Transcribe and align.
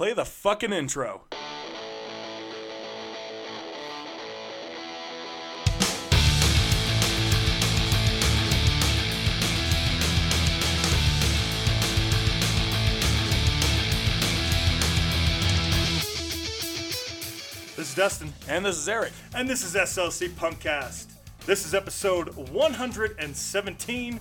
Play 0.00 0.14
the 0.14 0.24
fucking 0.24 0.72
intro. 0.72 1.24
This 17.76 17.90
is 17.90 17.94
Dustin, 17.94 18.32
And 18.48 18.64
this 18.64 18.78
is 18.78 18.88
Eric. 18.88 19.12
and 19.34 19.46
this 19.46 19.62
is 19.62 19.74
SLC 19.74 20.30
Punkcast. 20.30 21.08
This 21.44 21.66
is 21.66 21.74
episode 21.74 22.34
117. 22.48 24.20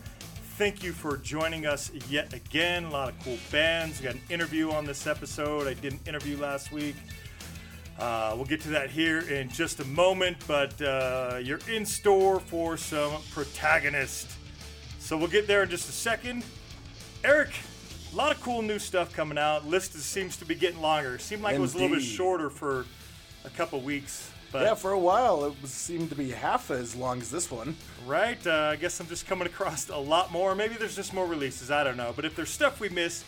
Thank 0.60 0.84
you 0.84 0.92
for 0.92 1.16
joining 1.16 1.66
us 1.66 1.90
yet 2.10 2.34
again. 2.34 2.84
A 2.84 2.90
lot 2.90 3.08
of 3.08 3.18
cool 3.24 3.38
bands. 3.50 4.02
We 4.02 4.08
got 4.08 4.16
an 4.16 4.22
interview 4.30 4.72
on 4.72 4.84
this 4.84 5.08
episode. 5.08 5.70
I 5.70 5.74
did 5.74 5.94
an 5.94 6.02
interview 6.06 6.38
last 6.38 6.74
week. 6.74 6.98
Uh, 7.98 8.34
we'll 8.36 8.44
get 8.44 8.60
to 8.64 8.68
that 8.72 8.90
here 8.90 9.20
in 9.20 9.48
just 9.48 9.80
a 9.80 9.86
moment, 9.86 10.36
but 10.50 10.82
uh, 10.82 11.40
you're 11.42 11.62
in 11.72 11.86
store 11.86 12.42
for 12.42 12.76
some 12.76 13.22
protagonist. 13.32 14.32
So 15.00 15.18
we'll 15.18 15.30
get 15.30 15.48
there 15.48 15.64
in 15.64 15.70
just 15.70 15.88
a 15.88 15.94
second. 15.94 16.44
Eric, 17.24 17.52
a 18.12 18.16
lot 18.18 18.36
of 18.36 18.42
cool 18.42 18.62
new 18.62 18.80
stuff 18.80 19.14
coming 19.14 19.38
out. 19.38 19.66
List 19.66 19.94
seems 19.94 20.36
to 20.36 20.46
be 20.46 20.56
getting 20.56 20.82
longer. 20.82 21.20
Seemed 21.20 21.42
like 21.42 21.56
it 21.56 21.62
was 21.62 21.74
a 21.74 21.78
little 21.78 21.96
bit 21.96 22.04
shorter 22.04 22.50
for 22.50 22.86
a 23.46 23.50
couple 23.50 23.80
weeks, 23.80 24.30
but 24.52 24.64
Yeah, 24.64 24.74
for 24.76 24.92
a 24.92 25.00
while 25.00 25.46
it 25.46 25.54
was, 25.62 25.72
seemed 25.72 26.10
to 26.10 26.16
be 26.16 26.32
half 26.32 26.72
as 26.72 26.96
long 26.96 27.22
as 27.22 27.30
this 27.30 27.50
one. 27.52 27.76
right. 28.06 28.46
Uh, 28.46 28.70
I 28.72 28.76
guess 28.76 29.00
I'm 29.00 29.08
just 29.08 29.28
coming 29.28 29.48
across 29.48 29.90
a 29.90 29.98
lot 29.98 30.32
more. 30.32 30.56
Maybe 30.56 30.76
there's 30.76 30.96
just 30.96 31.14
more 31.14 31.26
releases. 31.26 31.72
I 31.72 31.84
don't 31.84 31.98
know. 31.98 32.14
But 32.16 32.26
if 32.26 32.36
there's 32.36 32.50
stuff 32.50 32.80
we 32.80 32.90
missed, 32.90 33.26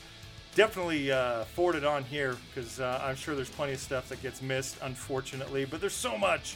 definitely 0.56 1.12
uh, 1.12 1.44
forward 1.46 1.76
it 1.76 1.84
on 1.86 2.04
here 2.04 2.36
because 2.54 2.80
uh, 2.80 3.02
I'm 3.04 3.16
sure 3.16 3.36
there's 3.36 3.50
plenty 3.50 3.74
of 3.74 3.80
stuff 3.80 4.10
that 4.10 4.22
gets 4.22 4.42
missed, 4.42 4.78
unfortunately. 4.82 5.66
But 5.66 5.80
there's 5.82 5.94
so 5.96 6.18
much, 6.18 6.56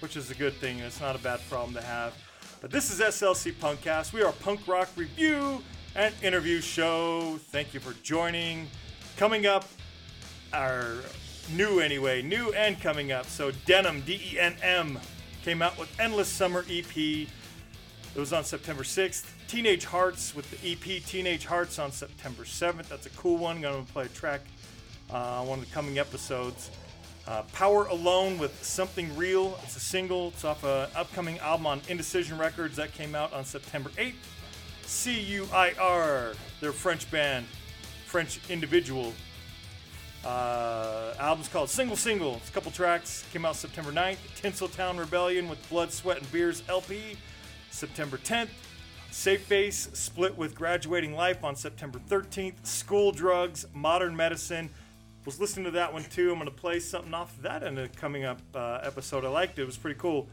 which 0.00 0.16
is 0.16 0.30
a 0.30 0.34
good 0.34 0.54
thing. 0.54 0.78
It's 0.80 1.00
not 1.00 1.16
a 1.16 1.18
bad 1.20 1.40
problem 1.48 1.74
to 1.74 1.82
have. 1.82 2.14
But 2.60 2.70
this 2.70 2.90
is 2.92 3.00
SLC 3.00 3.52
Punkcast. 3.54 4.12
We 4.12 4.22
are 4.22 4.28
a 4.28 4.32
punk 4.34 4.68
rock 4.68 4.88
review 4.96 5.62
and 5.96 6.14
interview 6.22 6.60
show. 6.60 7.38
Thank 7.50 7.74
you 7.74 7.80
for 7.80 7.92
joining. 8.02 8.68
Coming 9.16 9.46
up, 9.46 9.66
our 10.52 10.94
new 11.52 11.80
anyway, 11.80 12.22
new 12.22 12.52
and 12.52 12.80
coming 12.80 13.12
up. 13.12 13.26
So 13.26 13.50
Denim, 13.66 14.02
D 14.02 14.20
E 14.32 14.38
N 14.38 14.56
M, 14.62 14.98
came 15.44 15.62
out 15.62 15.78
with 15.78 15.88
Endless 16.00 16.28
Summer 16.28 16.64
EP. 16.70 16.96
It 16.96 17.28
was 18.18 18.32
on 18.32 18.44
September 18.44 18.82
6th. 18.82 19.30
Teenage 19.48 19.84
Hearts 19.84 20.34
with 20.34 20.50
the 20.50 20.72
EP 20.72 21.02
Teenage 21.04 21.46
Hearts 21.46 21.78
on 21.78 21.90
September 21.92 22.44
7th. 22.44 22.88
That's 22.88 23.06
a 23.06 23.10
cool 23.10 23.38
one. 23.38 23.62
To 23.62 23.84
play 23.92 24.04
a 24.04 24.08
track 24.08 24.42
uh, 25.10 25.40
on 25.40 25.46
one 25.46 25.58
of 25.58 25.68
the 25.68 25.74
coming 25.74 25.98
episodes. 25.98 26.70
Uh, 27.26 27.42
Power 27.52 27.86
Alone 27.86 28.38
with 28.38 28.62
Something 28.64 29.16
Real. 29.16 29.58
It's 29.62 29.76
a 29.76 29.80
single. 29.80 30.28
It's 30.28 30.44
off 30.44 30.64
an 30.64 30.88
upcoming 30.96 31.38
album 31.38 31.66
on 31.66 31.80
Indecision 31.88 32.36
Records 32.36 32.76
that 32.76 32.92
came 32.92 33.14
out 33.14 33.32
on 33.32 33.44
September 33.44 33.90
8th. 33.90 34.14
CUIR, 34.86 36.34
their 36.60 36.72
French 36.72 37.10
band, 37.10 37.46
French 38.06 38.40
individual. 38.50 39.12
Uh, 40.24 41.14
album's 41.18 41.48
called 41.48 41.68
Single 41.68 41.96
Single. 41.96 42.36
It's 42.36 42.48
a 42.48 42.52
couple 42.52 42.70
tracks. 42.70 43.24
Came 43.32 43.44
out 43.44 43.56
September 43.56 43.90
9th. 43.90 44.18
Tinseltown 44.40 44.98
Rebellion 44.98 45.48
with 45.48 45.68
Blood, 45.68 45.92
Sweat, 45.92 46.18
and 46.18 46.30
Beers 46.30 46.62
LP, 46.68 47.16
September 47.70 48.16
10th. 48.18 48.48
Safe 49.10 49.42
Face 49.42 49.90
split 49.92 50.38
with 50.38 50.54
Graduating 50.54 51.14
Life 51.14 51.44
on 51.44 51.56
September 51.56 51.98
13th. 52.08 52.64
School 52.66 53.12
Drugs, 53.12 53.66
Modern 53.74 54.16
Medicine. 54.16 54.70
Was 55.24 55.38
listening 55.38 55.66
to 55.66 55.70
that 55.72 55.92
one 55.92 56.04
too. 56.04 56.32
I'm 56.32 56.38
going 56.38 56.46
to 56.46 56.54
play 56.54 56.80
something 56.80 57.14
off 57.14 57.36
of 57.36 57.42
that 57.42 57.62
in 57.62 57.78
a 57.78 57.88
coming 57.88 58.24
up 58.24 58.40
uh, 58.54 58.80
episode. 58.82 59.24
I 59.24 59.28
liked 59.28 59.58
it. 59.58 59.62
It 59.62 59.66
was 59.66 59.76
pretty 59.76 59.98
cool. 59.98 60.28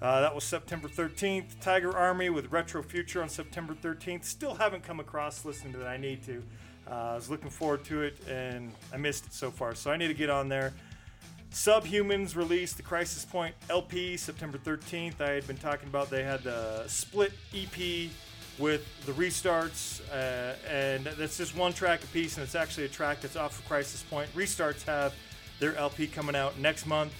Uh, 0.00 0.22
that 0.22 0.34
was 0.34 0.44
September 0.44 0.88
13th. 0.88 1.60
Tiger 1.60 1.94
Army 1.94 2.30
with 2.30 2.50
Retro 2.50 2.82
Future 2.82 3.20
on 3.20 3.28
September 3.28 3.74
13th. 3.74 4.24
Still 4.24 4.54
haven't 4.54 4.82
come 4.82 4.98
across 4.98 5.44
listening 5.44 5.74
to 5.74 5.78
that. 5.80 5.88
I 5.88 5.98
need 5.98 6.22
to. 6.24 6.42
Uh, 6.88 6.94
I 6.94 7.14
was 7.14 7.30
looking 7.30 7.50
forward 7.50 7.84
to 7.84 8.02
it 8.02 8.18
and 8.28 8.72
I 8.92 8.96
missed 8.96 9.26
it 9.26 9.32
so 9.32 9.50
far. 9.50 9.74
So 9.74 9.90
I 9.90 9.96
need 9.96 10.08
to 10.08 10.14
get 10.14 10.30
on 10.30 10.48
there. 10.48 10.72
Subhumans 11.52 12.36
released 12.36 12.76
the 12.76 12.82
Crisis 12.82 13.24
Point 13.24 13.54
LP 13.68 14.16
September 14.16 14.56
13th. 14.58 15.20
I 15.20 15.30
had 15.30 15.46
been 15.46 15.56
talking 15.56 15.88
about 15.88 16.08
they 16.08 16.22
had 16.22 16.44
the 16.44 16.84
split 16.86 17.32
EP 17.52 18.10
with 18.58 18.86
the 19.06 19.12
restarts, 19.12 20.00
uh, 20.12 20.54
and 20.70 21.04
that's 21.04 21.38
just 21.38 21.56
one 21.56 21.72
track 21.72 22.04
a 22.04 22.06
piece, 22.08 22.36
and 22.36 22.44
it's 22.44 22.54
actually 22.54 22.84
a 22.84 22.88
track 22.88 23.20
that's 23.20 23.34
off 23.34 23.58
of 23.58 23.66
Crisis 23.66 24.02
Point. 24.02 24.32
Restarts 24.34 24.84
have 24.84 25.14
their 25.58 25.74
LP 25.76 26.06
coming 26.06 26.36
out 26.36 26.56
next 26.58 26.86
month. 26.86 27.12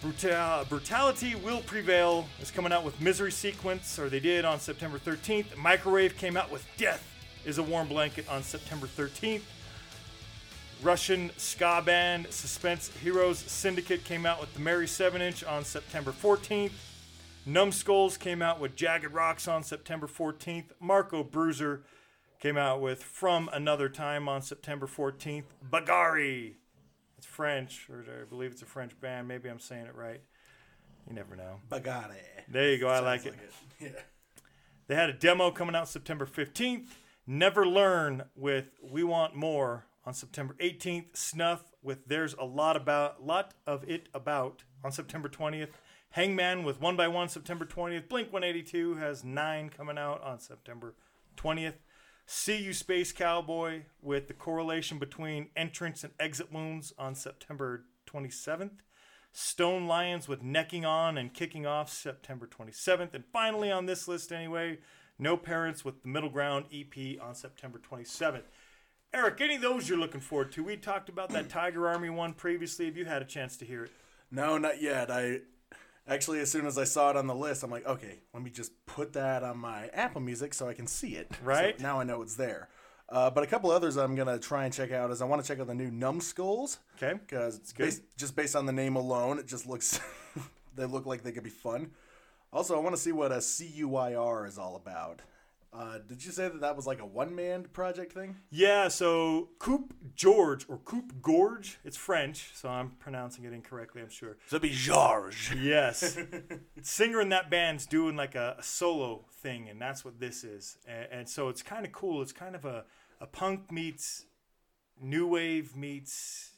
Brutal, 0.00 0.64
Brutality 0.64 1.34
Will 1.34 1.60
Prevail 1.60 2.26
is 2.40 2.50
coming 2.50 2.72
out 2.72 2.84
with 2.84 2.98
Misery 3.02 3.32
Sequence, 3.32 3.98
or 3.98 4.08
they 4.08 4.20
did 4.20 4.46
on 4.46 4.58
September 4.60 4.98
13th. 4.98 5.56
Microwave 5.58 6.16
came 6.16 6.38
out 6.38 6.50
with 6.50 6.66
Death 6.78 7.09
is 7.44 7.58
a 7.58 7.62
Warm 7.62 7.88
Blanket 7.88 8.28
on 8.28 8.42
September 8.42 8.86
13th. 8.86 9.42
Russian 10.82 11.30
ska 11.36 11.82
band 11.84 12.26
Suspense 12.30 12.90
Heroes 13.02 13.38
Syndicate 13.38 14.04
came 14.04 14.24
out 14.24 14.40
with 14.40 14.52
the 14.54 14.60
Mary 14.60 14.86
7 14.88 15.20
inch 15.20 15.44
on 15.44 15.64
September 15.64 16.10
14th. 16.10 16.72
Numbskulls 17.46 18.16
came 18.16 18.42
out 18.42 18.60
with 18.60 18.76
Jagged 18.76 19.12
Rocks 19.12 19.48
on 19.48 19.62
September 19.62 20.06
14th. 20.06 20.66
Marco 20.78 21.22
Bruiser 21.22 21.82
came 22.38 22.56
out 22.56 22.80
with 22.80 23.02
From 23.02 23.50
Another 23.52 23.88
Time 23.88 24.28
on 24.28 24.40
September 24.42 24.86
14th. 24.86 25.44
Bagari. 25.70 26.54
It's 27.18 27.26
French, 27.26 27.88
or 27.90 28.04
I 28.22 28.24
believe 28.24 28.52
it's 28.52 28.62
a 28.62 28.66
French 28.66 28.98
band. 29.00 29.28
Maybe 29.28 29.50
I'm 29.50 29.58
saying 29.60 29.86
it 29.86 29.94
right. 29.94 30.20
You 31.06 31.14
never 31.14 31.36
know. 31.36 31.60
Bagari. 31.70 32.16
There 32.48 32.70
you 32.70 32.78
go. 32.78 32.88
I 32.88 33.00
like 33.00 33.26
it. 33.26 33.34
Yeah. 33.80 33.88
They 34.88 34.94
had 34.94 35.08
a 35.08 35.14
demo 35.14 35.50
coming 35.50 35.74
out 35.74 35.88
September 35.88 36.26
15th. 36.26 36.88
Never 37.32 37.64
Learn 37.64 38.24
with 38.34 38.70
We 38.82 39.04
Want 39.04 39.36
More 39.36 39.86
on 40.04 40.14
September 40.14 40.56
18th. 40.58 41.16
Snuff 41.16 41.62
with 41.80 42.06
There's 42.08 42.34
a 42.34 42.44
Lot 42.44 42.74
About 42.74 43.24
Lot 43.24 43.54
of 43.68 43.88
It 43.88 44.08
About 44.12 44.64
on 44.82 44.90
September 44.90 45.28
20th. 45.28 45.68
Hangman 46.10 46.64
with 46.64 46.80
One 46.80 46.96
by 46.96 47.06
One 47.06 47.28
September 47.28 47.64
20th. 47.64 48.08
Blink 48.08 48.32
182 48.32 48.96
has 48.96 49.22
nine 49.22 49.68
coming 49.68 49.96
out 49.96 50.20
on 50.24 50.40
September 50.40 50.96
20th. 51.36 51.74
See 52.26 52.56
You 52.56 52.72
Space 52.72 53.12
Cowboy 53.12 53.82
with 54.02 54.26
the 54.26 54.34
correlation 54.34 54.98
between 54.98 55.50
entrance 55.54 56.02
and 56.02 56.12
exit 56.18 56.52
wounds 56.52 56.92
on 56.98 57.14
September 57.14 57.84
27th. 58.12 58.80
Stone 59.30 59.86
Lions 59.86 60.26
with 60.26 60.42
Necking 60.42 60.84
On 60.84 61.16
and 61.16 61.32
Kicking 61.32 61.64
Off 61.64 61.92
September 61.92 62.48
27th. 62.48 63.14
And 63.14 63.22
finally, 63.32 63.70
on 63.70 63.86
this 63.86 64.08
list 64.08 64.32
anyway, 64.32 64.78
No 65.20 65.36
Parents 65.36 65.84
with 65.84 66.02
the 66.02 66.08
Middle 66.08 66.30
Ground 66.30 66.64
EP 66.72 67.20
on 67.20 67.34
September 67.34 67.78
27th. 67.78 68.44
Eric, 69.12 69.40
any 69.40 69.56
of 69.56 69.62
those 69.62 69.86
you're 69.88 69.98
looking 69.98 70.20
forward 70.20 70.50
to? 70.52 70.64
We 70.64 70.76
talked 70.78 71.08
about 71.10 71.28
that 71.30 71.48
Tiger 71.50 71.86
Army 71.86 72.08
one 72.08 72.32
previously. 72.32 72.86
Have 72.86 72.96
you 72.96 73.04
had 73.04 73.20
a 73.20 73.26
chance 73.26 73.56
to 73.58 73.66
hear 73.66 73.84
it? 73.84 73.90
No, 74.30 74.56
not 74.56 74.80
yet. 74.80 75.10
I 75.10 75.40
actually, 76.08 76.40
as 76.40 76.50
soon 76.50 76.64
as 76.66 76.78
I 76.78 76.84
saw 76.84 77.10
it 77.10 77.16
on 77.16 77.26
the 77.26 77.34
list, 77.34 77.62
I'm 77.62 77.70
like, 77.70 77.86
okay, 77.86 78.20
let 78.32 78.42
me 78.42 78.48
just 78.50 78.72
put 78.86 79.12
that 79.12 79.42
on 79.42 79.58
my 79.58 79.88
Apple 79.88 80.22
Music 80.22 80.54
so 80.54 80.68
I 80.68 80.72
can 80.74 80.86
see 80.86 81.16
it. 81.16 81.28
So 81.32 81.38
Right. 81.44 81.78
now 81.78 82.00
I 82.00 82.04
know 82.04 82.22
it's 82.22 82.36
there. 82.36 82.68
Uh, 83.10 83.28
but 83.28 83.42
a 83.44 83.46
couple 83.46 83.70
others 83.72 83.96
I'm 83.96 84.14
gonna 84.14 84.38
try 84.38 84.64
and 84.64 84.72
check 84.72 84.92
out 84.92 85.10
is 85.10 85.20
I 85.20 85.24
want 85.26 85.42
to 85.42 85.48
check 85.48 85.58
out 85.60 85.66
the 85.66 85.74
new 85.74 85.90
Numbskulls 85.90 86.78
Okay. 86.96 87.18
because 87.18 87.58
based, 87.76 88.02
just 88.16 88.36
based 88.36 88.54
on 88.56 88.64
the 88.66 88.72
name 88.72 88.94
alone, 88.96 89.38
it 89.40 89.48
just 89.48 89.66
looks 89.66 90.00
they 90.76 90.84
look 90.86 91.04
like 91.06 91.24
they 91.24 91.32
could 91.32 91.42
be 91.42 91.50
fun. 91.50 91.90
Also, 92.52 92.76
I 92.76 92.80
want 92.80 92.96
to 92.96 93.00
see 93.00 93.12
what 93.12 93.32
a 93.32 93.40
CUIR 93.40 94.46
is 94.46 94.58
all 94.58 94.76
about. 94.76 95.22
Uh, 95.72 95.98
did 96.08 96.24
you 96.24 96.32
say 96.32 96.48
that 96.48 96.60
that 96.60 96.74
was 96.74 96.84
like 96.84 97.00
a 97.00 97.06
one 97.06 97.32
man 97.32 97.62
project 97.72 98.12
thing? 98.12 98.34
Yeah, 98.50 98.88
so 98.88 99.50
Coupe 99.60 99.94
George 100.16 100.66
or 100.68 100.78
Coupe 100.78 101.22
Gorge, 101.22 101.78
it's 101.84 101.96
French, 101.96 102.50
so 102.54 102.68
I'm 102.68 102.90
pronouncing 102.98 103.44
it 103.44 103.52
incorrectly, 103.52 104.02
I'm 104.02 104.10
sure. 104.10 104.36
So 104.48 104.58
be 104.58 104.70
George. 104.70 105.54
Yes. 105.56 106.18
Singer 106.82 107.20
in 107.20 107.28
that 107.28 107.50
band's 107.50 107.86
doing 107.86 108.16
like 108.16 108.34
a, 108.34 108.56
a 108.58 108.62
solo 108.64 109.26
thing, 109.30 109.68
and 109.68 109.80
that's 109.80 110.04
what 110.04 110.18
this 110.18 110.42
is. 110.42 110.76
And, 110.88 111.06
and 111.12 111.28
so 111.28 111.48
it's 111.48 111.62
kind 111.62 111.86
of 111.86 111.92
cool. 111.92 112.20
It's 112.20 112.32
kind 112.32 112.56
of 112.56 112.64
a, 112.64 112.84
a 113.20 113.26
punk 113.28 113.70
meets 113.70 114.26
new 115.00 115.28
wave 115.28 115.76
meets 115.76 116.50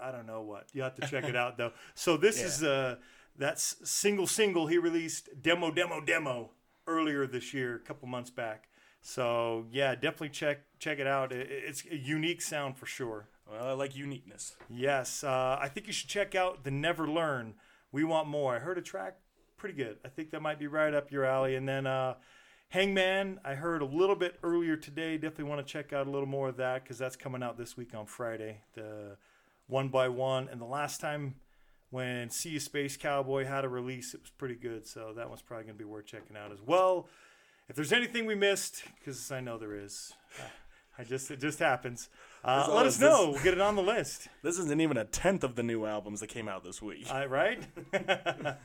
uh, 0.00 0.06
I 0.06 0.10
don't 0.10 0.26
know 0.26 0.40
what. 0.40 0.68
You 0.72 0.82
have 0.82 0.94
to 0.94 1.06
check 1.06 1.24
it 1.24 1.36
out 1.44 1.58
though. 1.58 1.72
So 1.94 2.16
this 2.16 2.40
is 2.40 2.62
uh 2.62 2.96
that's 3.36 3.76
single 3.88 4.26
single 4.26 4.66
he 4.66 4.78
released 4.78 5.42
demo 5.42 5.70
demo 5.70 6.00
demo 6.00 6.50
earlier 6.86 7.26
this 7.26 7.54
year, 7.54 7.76
a 7.76 7.80
couple 7.80 8.08
months 8.08 8.30
back. 8.30 8.68
So 9.00 9.66
yeah, 9.70 9.94
definitely 9.94 10.30
check 10.30 10.60
check 10.78 10.98
it 10.98 11.06
out. 11.06 11.32
It's 11.32 11.84
a 11.90 11.96
unique 11.96 12.42
sound 12.42 12.76
for 12.76 12.86
sure. 12.86 13.28
Well, 13.50 13.68
I 13.68 13.72
like 13.72 13.94
uniqueness. 13.94 14.56
Yes, 14.70 15.22
uh, 15.22 15.58
I 15.60 15.68
think 15.68 15.86
you 15.86 15.92
should 15.92 16.08
check 16.08 16.34
out 16.34 16.64
the 16.64 16.70
Never 16.70 17.06
Learn. 17.06 17.54
We 17.92 18.02
want 18.02 18.28
more. 18.28 18.56
I 18.56 18.58
heard 18.58 18.78
a 18.78 18.82
track 18.82 19.18
pretty 19.56 19.74
good. 19.76 19.98
I 20.04 20.08
think 20.08 20.30
that 20.30 20.42
might 20.42 20.58
be 20.58 20.66
right 20.66 20.92
up 20.94 21.10
your 21.10 21.24
alley. 21.24 21.54
And 21.56 21.68
then 21.68 21.86
uh, 21.86 22.14
Hangman, 22.70 23.40
I 23.44 23.54
heard 23.54 23.82
a 23.82 23.86
little 23.86 24.16
bit 24.16 24.38
earlier 24.42 24.76
today. 24.76 25.16
Definitely 25.16 25.44
want 25.44 25.66
to 25.66 25.72
check 25.72 25.92
out 25.92 26.06
a 26.06 26.10
little 26.10 26.26
more 26.26 26.48
of 26.48 26.56
that 26.56 26.82
because 26.82 26.98
that's 26.98 27.16
coming 27.16 27.42
out 27.42 27.56
this 27.56 27.76
week 27.76 27.94
on 27.94 28.06
Friday. 28.06 28.62
The 28.74 29.16
one 29.66 29.88
by 29.88 30.08
one, 30.08 30.48
and 30.50 30.60
the 30.60 30.66
last 30.66 31.00
time 31.00 31.36
when 31.90 32.30
Sea 32.30 32.58
Space 32.58 32.96
Cowboy 32.96 33.44
had 33.44 33.64
a 33.64 33.68
release, 33.68 34.14
it 34.14 34.20
was 34.20 34.30
pretty 34.30 34.56
good. 34.56 34.86
So 34.86 35.12
that 35.16 35.28
one's 35.28 35.42
probably 35.42 35.64
going 35.64 35.76
to 35.76 35.84
be 35.84 35.88
worth 35.88 36.06
checking 36.06 36.36
out 36.36 36.52
as 36.52 36.60
well. 36.60 37.08
If 37.68 37.76
there's 37.76 37.92
anything 37.92 38.26
we 38.26 38.34
missed, 38.34 38.82
because 38.98 39.30
I 39.32 39.40
know 39.40 39.56
there 39.56 39.74
is, 39.74 40.12
I 40.98 41.04
just 41.04 41.30
it 41.30 41.40
just 41.40 41.58
happens. 41.58 42.08
Uh, 42.44 42.66
let 42.70 42.86
us 42.86 43.00
know. 43.00 43.30
We'll 43.30 43.42
get 43.42 43.54
it 43.54 43.60
on 43.60 43.74
the 43.74 43.82
list. 43.82 44.28
This 44.42 44.58
isn't 44.58 44.80
even 44.80 44.98
a 44.98 45.04
tenth 45.04 45.42
of 45.42 45.54
the 45.54 45.62
new 45.62 45.86
albums 45.86 46.20
that 46.20 46.26
came 46.26 46.48
out 46.48 46.62
this 46.62 46.82
week. 46.82 47.06
Uh, 47.10 47.26
right? 47.26 47.62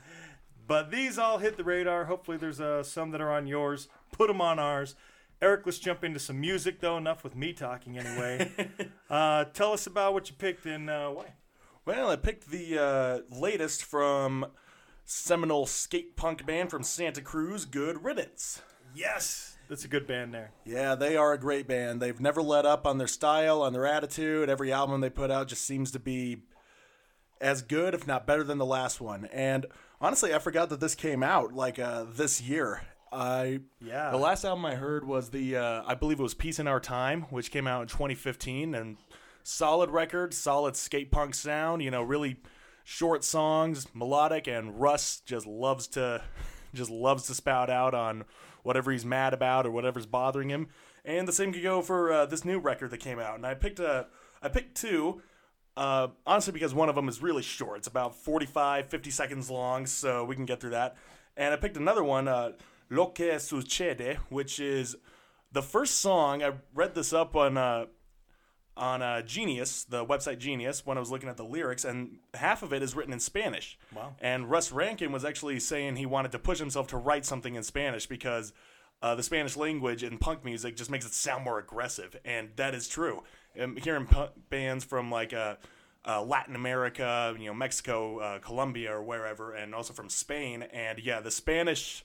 but 0.66 0.90
these 0.90 1.18
all 1.18 1.38
hit 1.38 1.56
the 1.56 1.64
radar. 1.64 2.04
Hopefully, 2.04 2.36
there's 2.36 2.60
uh, 2.60 2.82
some 2.82 3.10
that 3.12 3.20
are 3.22 3.32
on 3.32 3.46
yours. 3.46 3.88
Put 4.12 4.28
them 4.28 4.42
on 4.42 4.58
ours. 4.58 4.94
Eric, 5.42 5.62
let's 5.64 5.78
jump 5.78 6.04
into 6.04 6.18
some 6.18 6.38
music, 6.38 6.80
though. 6.80 6.98
Enough 6.98 7.24
with 7.24 7.34
me 7.34 7.54
talking, 7.54 7.96
anyway. 7.96 8.50
uh, 9.10 9.44
tell 9.44 9.72
us 9.72 9.86
about 9.86 10.12
what 10.12 10.28
you 10.28 10.36
picked 10.36 10.66
and 10.66 10.90
uh, 10.90 11.08
why. 11.08 11.32
Well, 11.90 12.08
I 12.08 12.14
picked 12.14 12.52
the 12.52 12.78
uh, 12.78 13.36
latest 13.36 13.82
from 13.82 14.46
seminal 15.04 15.66
skate 15.66 16.14
punk 16.14 16.46
band 16.46 16.70
from 16.70 16.84
Santa 16.84 17.20
Cruz, 17.20 17.64
Good 17.64 18.04
Riddance. 18.04 18.62
Yes, 18.94 19.56
that's 19.68 19.84
a 19.84 19.88
good 19.88 20.06
band 20.06 20.32
there. 20.32 20.52
Yeah, 20.64 20.94
they 20.94 21.16
are 21.16 21.32
a 21.32 21.38
great 21.38 21.66
band. 21.66 22.00
They've 22.00 22.20
never 22.20 22.42
let 22.42 22.64
up 22.64 22.86
on 22.86 22.98
their 22.98 23.08
style, 23.08 23.60
on 23.60 23.72
their 23.72 23.86
attitude. 23.86 24.48
Every 24.48 24.72
album 24.72 25.00
they 25.00 25.10
put 25.10 25.32
out 25.32 25.48
just 25.48 25.66
seems 25.66 25.90
to 25.90 25.98
be 25.98 26.42
as 27.40 27.60
good, 27.60 27.92
if 27.92 28.06
not 28.06 28.24
better, 28.24 28.44
than 28.44 28.58
the 28.58 28.64
last 28.64 29.00
one. 29.00 29.24
And 29.32 29.66
honestly, 30.00 30.32
I 30.32 30.38
forgot 30.38 30.68
that 30.68 30.78
this 30.78 30.94
came 30.94 31.24
out 31.24 31.54
like 31.54 31.80
uh, 31.80 32.04
this 32.08 32.40
year. 32.40 32.82
I 33.10 33.62
Yeah. 33.80 34.12
The 34.12 34.16
last 34.16 34.44
album 34.44 34.64
I 34.64 34.76
heard 34.76 35.04
was 35.04 35.30
the, 35.30 35.56
uh, 35.56 35.82
I 35.84 35.96
believe 35.96 36.20
it 36.20 36.22
was 36.22 36.34
Peace 36.34 36.60
in 36.60 36.68
Our 36.68 36.78
Time, 36.78 37.22
which 37.30 37.50
came 37.50 37.66
out 37.66 37.82
in 37.82 37.88
2015, 37.88 38.76
and 38.76 38.96
solid 39.42 39.90
record, 39.90 40.34
solid 40.34 40.76
skate 40.76 41.10
punk 41.10 41.34
sound. 41.34 41.82
You 41.82 41.90
know, 41.90 42.02
really 42.02 42.36
short 42.84 43.24
songs, 43.24 43.86
melodic, 43.94 44.46
and 44.46 44.80
Russ 44.80 45.20
just 45.24 45.46
loves 45.46 45.86
to, 45.88 46.22
just 46.74 46.90
loves 46.90 47.26
to 47.26 47.34
spout 47.34 47.70
out 47.70 47.94
on 47.94 48.24
whatever 48.62 48.92
he's 48.92 49.04
mad 49.04 49.32
about 49.32 49.66
or 49.66 49.70
whatever's 49.70 50.06
bothering 50.06 50.48
him. 50.48 50.68
And 51.04 51.26
the 51.26 51.32
same 51.32 51.52
could 51.52 51.62
go 51.62 51.82
for 51.82 52.12
uh, 52.12 52.26
this 52.26 52.44
new 52.44 52.58
record 52.58 52.90
that 52.90 52.98
came 52.98 53.18
out. 53.18 53.36
And 53.36 53.46
I 53.46 53.54
picked 53.54 53.80
a, 53.80 54.06
I 54.42 54.48
picked 54.48 54.76
two. 54.76 55.22
Uh, 55.76 56.08
honestly, 56.26 56.52
because 56.52 56.74
one 56.74 56.88
of 56.88 56.94
them 56.94 57.08
is 57.08 57.22
really 57.22 57.42
short. 57.42 57.78
It's 57.78 57.86
about 57.86 58.14
45, 58.14 58.88
50 58.88 59.10
seconds 59.10 59.50
long, 59.50 59.86
so 59.86 60.24
we 60.24 60.34
can 60.34 60.44
get 60.44 60.60
through 60.60 60.70
that. 60.70 60.96
And 61.36 61.54
I 61.54 61.56
picked 61.56 61.76
another 61.76 62.04
one, 62.04 62.28
uh, 62.28 62.52
Lo 62.90 63.06
que 63.06 63.38
sucede, 63.38 64.18
which 64.28 64.58
is 64.58 64.96
the 65.52 65.62
first 65.62 66.00
song. 66.00 66.42
I 66.42 66.52
read 66.74 66.94
this 66.94 67.12
up 67.12 67.36
on 67.36 67.56
uh, 67.56 67.86
on 68.80 69.02
uh, 69.02 69.20
Genius, 69.20 69.84
the 69.84 70.04
website 70.04 70.38
Genius, 70.38 70.86
when 70.86 70.96
I 70.96 71.00
was 71.00 71.10
looking 71.10 71.28
at 71.28 71.36
the 71.36 71.44
lyrics, 71.44 71.84
and 71.84 72.16
half 72.34 72.62
of 72.62 72.72
it 72.72 72.82
is 72.82 72.96
written 72.96 73.12
in 73.12 73.20
Spanish. 73.20 73.78
Wow. 73.94 74.14
And 74.20 74.50
Russ 74.50 74.72
Rankin 74.72 75.12
was 75.12 75.24
actually 75.24 75.60
saying 75.60 75.96
he 75.96 76.06
wanted 76.06 76.32
to 76.32 76.38
push 76.38 76.58
himself 76.58 76.86
to 76.88 76.96
write 76.96 77.26
something 77.26 77.54
in 77.54 77.62
Spanish 77.62 78.06
because 78.06 78.54
uh, 79.02 79.14
the 79.14 79.22
Spanish 79.22 79.56
language 79.56 80.02
in 80.02 80.16
punk 80.16 80.44
music 80.44 80.76
just 80.76 80.90
makes 80.90 81.04
it 81.04 81.12
sound 81.12 81.44
more 81.44 81.58
aggressive, 81.58 82.16
and 82.24 82.48
that 82.56 82.74
is 82.74 82.88
true. 82.88 83.22
Um, 83.60 83.76
hearing 83.76 84.06
punk 84.06 84.30
bands 84.48 84.82
from 84.82 85.10
like 85.10 85.34
uh, 85.34 85.56
uh, 86.06 86.22
Latin 86.22 86.56
America, 86.56 87.36
you 87.38 87.46
know, 87.46 87.54
Mexico, 87.54 88.18
uh, 88.18 88.38
Colombia, 88.38 88.94
or 88.94 89.02
wherever, 89.02 89.52
and 89.52 89.74
also 89.74 89.92
from 89.92 90.08
Spain, 90.08 90.62
and 90.62 90.98
yeah, 90.98 91.20
the 91.20 91.30
Spanish, 91.30 92.02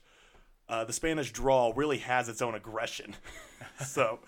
uh, 0.68 0.84
the 0.84 0.92
Spanish 0.92 1.32
drawl 1.32 1.72
really 1.72 1.98
has 1.98 2.28
its 2.28 2.42
own 2.42 2.54
aggression. 2.54 3.14
so. 3.84 4.20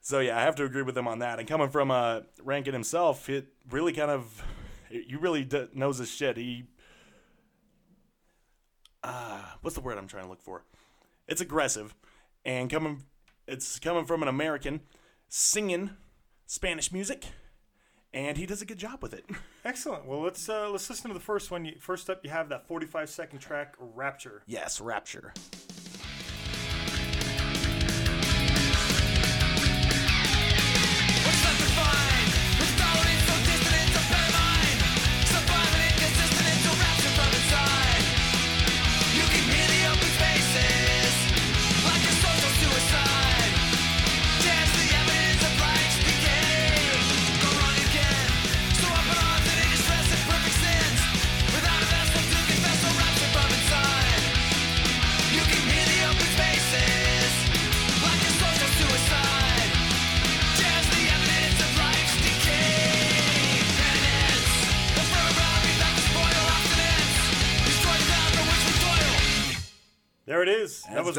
So 0.00 0.20
yeah, 0.20 0.38
I 0.38 0.42
have 0.42 0.54
to 0.56 0.64
agree 0.64 0.82
with 0.82 0.96
him 0.96 1.06
on 1.06 1.18
that. 1.20 1.38
And 1.38 1.46
coming 1.48 1.68
from 1.68 1.90
uh, 1.90 2.20
Rankin 2.42 2.72
himself, 2.72 3.28
it 3.28 3.48
really 3.70 3.92
kind 3.92 4.10
of, 4.10 4.42
you 4.90 5.18
really 5.18 5.44
d- 5.44 5.68
knows 5.74 5.98
his 5.98 6.10
shit. 6.10 6.36
He, 6.36 6.64
uh, 9.02 9.42
what's 9.62 9.74
the 9.76 9.80
word 9.82 9.98
I'm 9.98 10.06
trying 10.08 10.24
to 10.24 10.30
look 10.30 10.42
for? 10.42 10.64
It's 11.28 11.40
aggressive, 11.40 11.94
and 12.44 12.68
coming, 12.68 13.04
it's 13.46 13.78
coming 13.78 14.04
from 14.04 14.22
an 14.22 14.28
American 14.28 14.80
singing 15.28 15.90
Spanish 16.46 16.90
music, 16.92 17.26
and 18.12 18.36
he 18.36 18.46
does 18.46 18.60
a 18.62 18.66
good 18.66 18.78
job 18.78 19.02
with 19.02 19.14
it. 19.14 19.24
Excellent. 19.64 20.06
Well, 20.06 20.20
let's 20.20 20.48
uh, 20.48 20.68
let's 20.70 20.90
listen 20.90 21.08
to 21.08 21.14
the 21.14 21.20
first 21.20 21.50
one. 21.50 21.70
First 21.78 22.10
up, 22.10 22.20
you 22.24 22.30
have 22.30 22.48
that 22.48 22.66
45 22.66 23.08
second 23.08 23.38
track, 23.38 23.74
Rapture. 23.78 24.42
yes, 24.46 24.80
Rapture. 24.80 25.32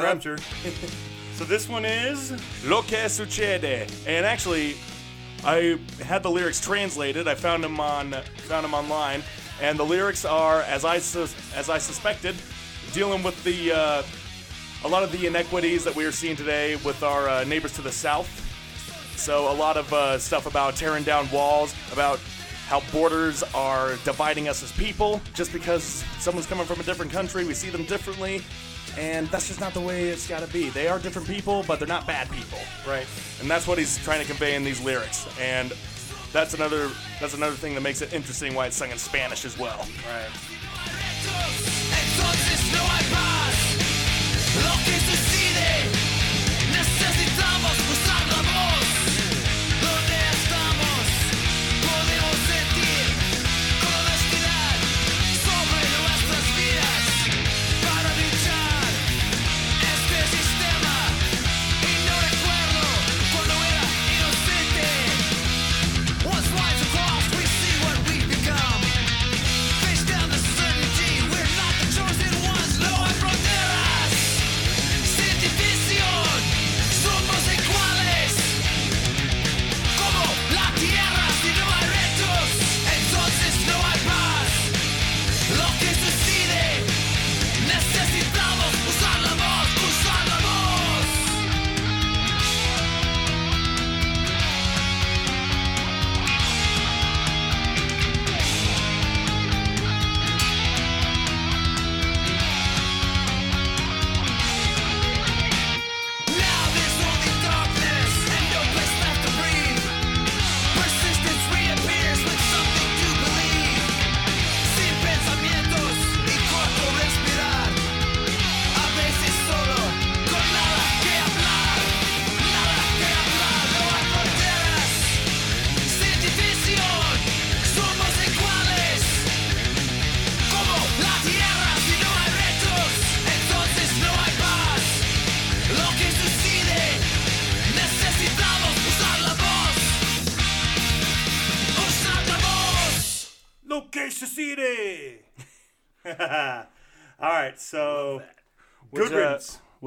Rapture. 0.03 0.37
so 1.33 1.43
this 1.45 1.67
one 1.69 1.85
is 1.85 2.31
Lo 2.65 2.81
que 2.81 3.09
sucede. 3.09 3.87
And 4.07 4.25
actually, 4.25 4.75
I 5.43 5.79
had 6.03 6.23
the 6.23 6.29
lyrics 6.29 6.59
translated. 6.59 7.27
I 7.27 7.35
found 7.35 7.63
them 7.63 7.79
on 7.79 8.11
found 8.47 8.63
them 8.63 8.73
online, 8.73 9.23
and 9.61 9.77
the 9.77 9.85
lyrics 9.85 10.25
are, 10.25 10.61
as 10.61 10.85
I 10.85 10.99
sus- 10.99 11.35
as 11.55 11.69
I 11.69 11.77
suspected, 11.77 12.35
dealing 12.93 13.23
with 13.23 13.41
the 13.43 13.71
uh, 13.71 14.03
a 14.83 14.87
lot 14.87 15.03
of 15.03 15.11
the 15.11 15.27
inequities 15.27 15.83
that 15.83 15.95
we 15.95 16.05
are 16.05 16.11
seeing 16.11 16.35
today 16.35 16.75
with 16.77 17.03
our 17.03 17.29
uh, 17.29 17.43
neighbors 17.43 17.73
to 17.73 17.81
the 17.81 17.91
south. 17.91 18.29
So 19.15 19.51
a 19.51 19.53
lot 19.53 19.77
of 19.77 19.91
uh, 19.93 20.17
stuff 20.17 20.47
about 20.47 20.75
tearing 20.75 21.03
down 21.03 21.29
walls, 21.31 21.75
about 21.91 22.19
how 22.67 22.81
borders 22.91 23.43
are 23.53 23.95
dividing 24.05 24.47
us 24.47 24.63
as 24.63 24.71
people. 24.71 25.21
Just 25.33 25.53
because 25.53 25.83
someone's 26.19 26.47
coming 26.47 26.65
from 26.65 26.79
a 26.79 26.83
different 26.83 27.11
country, 27.11 27.45
we 27.45 27.53
see 27.53 27.69
them 27.69 27.85
differently, 27.85 28.41
and 28.97 29.27
that's 29.27 29.47
just 29.47 29.59
not 29.59 29.73
the 29.73 29.81
way 29.81 30.09
it's 30.09 30.27
got 30.27 30.41
to 30.41 30.51
be. 30.51 30.69
They 30.69 30.87
are 30.87 30.99
different 30.99 31.27
people, 31.27 31.63
but 31.67 31.79
they're 31.79 31.87
not 31.87 32.05
bad 32.07 32.29
people. 32.29 32.59
right. 32.87 33.07
And 33.39 33.49
that's 33.49 33.67
what 33.67 33.77
he's 33.77 33.97
trying 34.03 34.21
to 34.21 34.27
convey 34.27 34.55
in 34.55 34.63
these 34.63 34.83
lyrics. 34.83 35.27
And 35.39 35.73
that's 36.31 36.53
another 36.53 36.89
that's 37.19 37.33
another 37.33 37.55
thing 37.55 37.73
that 37.75 37.81
makes 37.81 38.01
it 38.01 38.13
interesting 38.13 38.53
why 38.53 38.67
it's 38.67 38.75
sung 38.75 38.91
in 38.91 38.97
Spanish 38.97 39.45
as 39.45 39.57
well. 39.57 39.87
Right. 40.07 40.29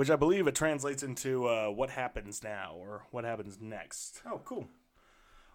Which 0.04 0.11
I 0.11 0.16
believe 0.16 0.46
it 0.46 0.54
translates 0.54 1.02
into 1.02 1.49
uh, 1.49 1.68
what 1.68 1.88
happens 1.88 2.42
now 2.42 2.75
or 2.78 3.06
what 3.11 3.25
happens 3.25 3.56
next. 3.58 4.20
Oh, 4.30 4.38
cool. 4.44 4.68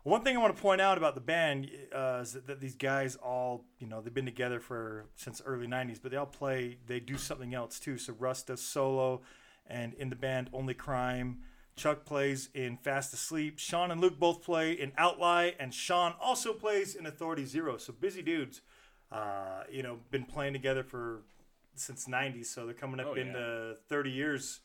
One 0.01 0.24
thing 0.24 0.36
I 0.36 0.39
want 0.39 0.56
to 0.56 0.60
point 0.60 0.82
out 0.82 0.98
about 0.98 1.13
the 1.13 1.22
band 1.22 1.70
uh, 1.94 2.22
is 2.24 2.34
that, 2.34 2.60
these 2.60 2.74
guys 2.74 3.15
all, 3.15 3.63
you 3.77 3.86
know, 3.86 4.01
they've 4.01 4.12
been 4.12 4.25
together 4.25 4.60
for 4.60 5.06
since 5.15 5.39
early 5.46 5.68
'90s, 5.68 6.00
but 6.01 6.10
they 6.10 6.18
all 6.18 6.25
play. 6.25 6.79
They 6.88 7.00
do 7.00 7.15
something 7.15 7.53
else 7.53 7.79
too. 7.79 8.00
So 8.00 8.13
Russ 8.18 8.41
does 8.41 8.60
solo, 8.60 9.22
and 9.68 9.94
in 9.94 10.10
the 10.10 10.15
band 10.15 10.50
Only 10.51 10.74
Crime. 10.74 11.41
Chuck 11.75 12.03
plays 12.03 12.50
in 12.56 12.77
Fast 12.77 13.13
Asleep. 13.13 13.60
Sean 13.60 13.91
and 13.91 14.01
Luke 14.01 14.20
both 14.20 14.41
play 14.41 14.72
in 14.72 14.94
Outlie, 14.98 15.53
and 15.60 15.72
Sean 15.75 16.15
also 16.20 16.53
plays 16.53 16.96
in 16.96 17.06
Authority 17.06 17.46
Zero. 17.46 17.77
So 17.77 17.94
busy 17.94 18.24
dudes. 18.24 18.62
Uh, 19.12 19.63
you 19.72 19.84
know, 19.84 20.00
been 20.10 20.24
playing 20.24 20.53
together 20.53 20.84
for 20.84 21.22
since 21.79 22.05
'90s, 22.07 22.45
so 22.48 22.65
they're 22.65 22.74
coming 22.74 23.00
up 23.00 23.07
Oh, 23.12 23.15
yeah. 23.15 23.24
into 23.24 23.75
30 23.88 24.09
years 24.12 24.59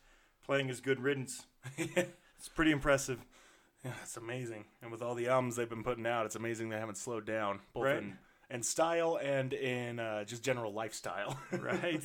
playing 0.44 0.70
as 0.70 0.80
good 0.80 1.00
riddance. 1.00 1.46
it's 1.78 2.48
pretty 2.54 2.70
impressive. 2.70 3.24
Yeah, 3.84 3.92
it's 4.02 4.16
amazing. 4.16 4.64
And 4.82 4.90
with 4.90 5.02
all 5.02 5.14
the 5.14 5.28
albums 5.28 5.56
they've 5.56 5.68
been 5.68 5.84
putting 5.84 6.06
out, 6.06 6.26
it's 6.26 6.36
amazing 6.36 6.68
they 6.70 6.78
haven't 6.78 6.96
slowed 6.96 7.24
down, 7.26 7.60
both 7.74 7.84
Right. 7.84 7.98
in, 7.98 8.18
in 8.50 8.62
style 8.62 9.18
and 9.22 9.52
in 9.52 9.98
uh, 9.98 10.24
just 10.24 10.42
general 10.42 10.72
lifestyle. 10.72 11.38
right? 11.52 12.02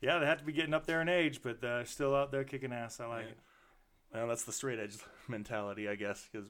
Yeah, 0.00 0.18
they 0.18 0.26
have 0.26 0.38
to 0.38 0.44
be 0.44 0.52
getting 0.52 0.74
up 0.74 0.86
there 0.86 1.00
in 1.00 1.08
age, 1.08 1.40
but 1.42 1.62
uh, 1.64 1.84
still 1.84 2.14
out 2.14 2.30
there 2.32 2.44
kicking 2.44 2.72
ass. 2.72 3.00
I 3.00 3.06
like 3.06 3.26
it. 3.26 3.38
well, 4.12 4.26
that's 4.28 4.44
the 4.44 4.52
straight 4.52 4.78
edge 4.78 4.96
mentality, 5.28 5.88
I 5.88 5.94
guess. 5.94 6.28
Because, 6.30 6.48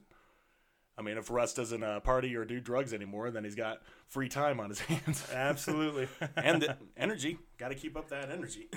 I 0.97 1.03
mean, 1.03 1.17
if 1.17 1.29
Russ 1.29 1.53
doesn't 1.53 1.83
uh, 1.83 1.99
party 1.99 2.35
or 2.35 2.43
do 2.43 2.59
drugs 2.59 2.93
anymore, 2.93 3.29
then 3.29 3.43
he's 3.43 3.55
got 3.55 3.81
free 4.07 4.29
time 4.29 4.59
on 4.59 4.69
his 4.69 4.79
hands. 4.81 5.25
Absolutely. 5.31 6.07
and 6.35 6.61
the 6.61 6.77
energy. 6.97 7.37
Got 7.57 7.69
to 7.69 7.75
keep 7.75 7.95
up 7.95 8.09
that 8.09 8.31
energy. 8.31 8.69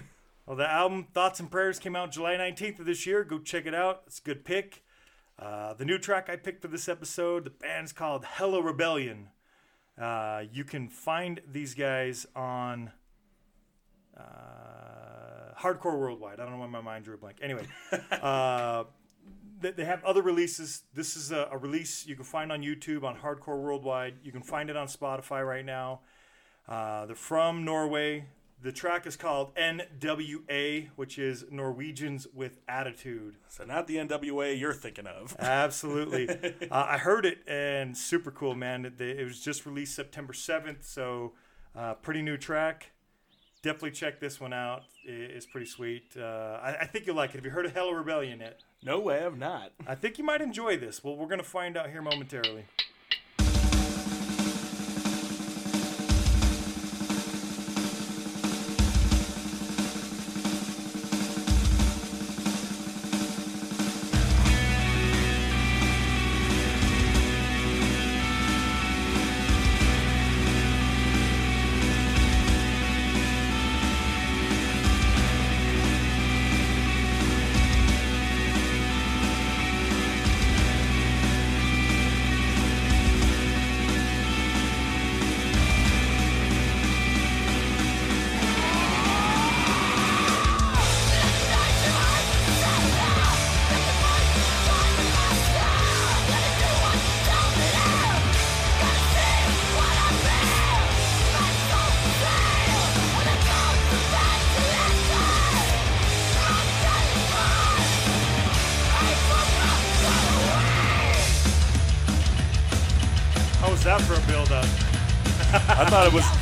well, 0.46 0.56
the 0.56 0.70
album 0.70 1.06
Thoughts 1.14 1.40
and 1.40 1.50
Prayers 1.50 1.78
came 1.78 1.96
out 1.96 2.12
July 2.12 2.34
19th 2.34 2.80
of 2.80 2.86
this 2.86 3.06
year. 3.06 3.24
Go 3.24 3.38
check 3.38 3.66
it 3.66 3.74
out. 3.74 4.02
It's 4.06 4.18
a 4.18 4.22
good 4.22 4.44
pick. 4.44 4.84
Uh, 5.38 5.72
the 5.72 5.86
new 5.86 5.96
track 5.98 6.28
I 6.28 6.36
picked 6.36 6.60
for 6.60 6.68
this 6.68 6.88
episode, 6.88 7.44
the 7.44 7.50
band's 7.50 7.92
called 7.92 8.26
Hello 8.26 8.60
Rebellion. 8.60 9.28
Uh, 9.98 10.44
you 10.52 10.64
can 10.64 10.88
find 10.88 11.40
these 11.50 11.74
guys 11.74 12.26
on 12.36 12.92
uh, 14.16 15.54
Hardcore 15.58 15.98
Worldwide. 15.98 16.40
I 16.40 16.44
don't 16.44 16.52
know 16.52 16.58
why 16.58 16.66
my 16.66 16.82
mind 16.82 17.04
drew 17.04 17.14
a 17.14 17.18
blank. 17.18 17.38
Anyway, 17.42 17.66
uh, 18.12 18.84
they, 19.60 19.70
they 19.72 19.84
have 19.84 20.02
other 20.04 20.22
releases. 20.22 20.82
This 20.94 21.16
is 21.16 21.32
a, 21.32 21.48
a 21.52 21.58
release 21.58 22.06
you 22.06 22.14
can 22.14 22.24
find 22.24 22.50
on 22.50 22.62
YouTube 22.62 23.04
on 23.04 23.16
Hardcore 23.16 23.60
Worldwide. 23.60 24.14
You 24.22 24.32
can 24.32 24.42
find 24.42 24.70
it 24.70 24.76
on 24.76 24.86
Spotify 24.86 25.46
right 25.46 25.64
now. 25.64 26.00
Uh, 26.68 27.06
they're 27.06 27.16
from 27.16 27.64
Norway. 27.64 28.26
The 28.62 28.72
track 28.72 29.06
is 29.06 29.16
called 29.16 29.54
NWA, 29.54 30.90
which 30.94 31.18
is 31.18 31.46
Norwegians 31.50 32.26
with 32.34 32.58
Attitude. 32.68 33.36
So, 33.48 33.64
not 33.64 33.86
the 33.86 33.96
NWA 33.96 34.58
you're 34.58 34.74
thinking 34.74 35.06
of. 35.06 35.34
Absolutely. 35.38 36.28
uh, 36.70 36.86
I 36.88 36.98
heard 36.98 37.24
it 37.24 37.38
and 37.48 37.96
super 37.96 38.30
cool, 38.30 38.54
man. 38.54 38.84
It, 38.84 39.00
it 39.00 39.24
was 39.24 39.40
just 39.40 39.64
released 39.64 39.94
September 39.96 40.34
7th, 40.34 40.84
so 40.84 41.32
uh, 41.74 41.94
pretty 41.94 42.20
new 42.20 42.36
track. 42.36 42.90
Definitely 43.62 43.90
check 43.90 44.20
this 44.20 44.40
one 44.40 44.54
out. 44.54 44.84
It's 45.04 45.44
pretty 45.44 45.66
sweet. 45.66 46.14
Uh, 46.18 46.58
I, 46.62 46.78
I 46.80 46.86
think 46.86 47.06
you'll 47.06 47.16
like 47.16 47.30
it. 47.30 47.36
Have 47.36 47.44
you 47.44 47.50
heard 47.50 47.66
of 47.66 47.72
Hello 47.72 47.92
Rebellion 47.92 48.40
yet? 48.40 48.60
No 48.82 48.98
way, 48.98 49.22
I've 49.22 49.36
not. 49.36 49.72
I 49.86 49.94
think 49.94 50.16
you 50.16 50.24
might 50.24 50.40
enjoy 50.40 50.78
this. 50.78 51.04
Well, 51.04 51.14
we're 51.14 51.26
going 51.26 51.38
to 51.40 51.44
find 51.44 51.76
out 51.76 51.90
here 51.90 52.00
momentarily. 52.00 52.64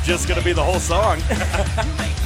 Just 0.09 0.27
going 0.27 0.39
to 0.39 0.43
be 0.43 0.53
the 0.53 0.63
whole 0.63 0.79
song. 0.79 1.21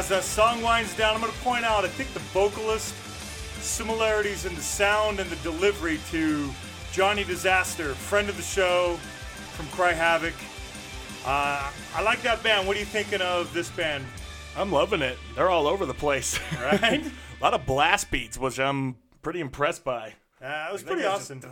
as 0.00 0.08
that 0.08 0.24
song 0.24 0.62
winds 0.62 0.96
down, 0.96 1.14
I'm 1.14 1.20
going 1.20 1.30
to 1.30 1.38
point 1.40 1.62
out 1.62 1.84
I 1.84 1.88
think 1.88 2.10
the 2.14 2.20
vocalist 2.32 2.94
similarities 3.62 4.46
in 4.46 4.54
the 4.54 4.62
sound 4.62 5.20
and 5.20 5.28
the 5.28 5.36
delivery 5.42 6.00
to 6.10 6.48
Johnny 6.90 7.22
Disaster, 7.22 7.92
friend 7.92 8.30
of 8.30 8.38
the 8.38 8.42
show 8.42 8.98
from 9.52 9.66
Cry 9.66 9.92
Havoc. 9.92 10.32
Uh, 11.26 11.70
I 11.94 12.00
like 12.00 12.22
that 12.22 12.42
band. 12.42 12.66
What 12.66 12.78
are 12.78 12.80
you 12.80 12.86
thinking 12.86 13.20
of 13.20 13.52
this 13.52 13.68
band? 13.68 14.06
I'm 14.56 14.72
loving 14.72 15.02
it. 15.02 15.18
They're 15.36 15.50
all 15.50 15.66
over 15.66 15.84
the 15.84 15.92
place. 15.92 16.40
Right? 16.58 17.04
a 17.40 17.42
lot 17.42 17.52
of 17.52 17.66
blast 17.66 18.10
beats, 18.10 18.38
which 18.38 18.58
I'm 18.58 18.96
pretty 19.20 19.40
impressed 19.40 19.84
by. 19.84 20.14
Uh, 20.42 20.68
it 20.70 20.72
was 20.72 20.82
pretty 20.82 21.04
awesome. 21.04 21.42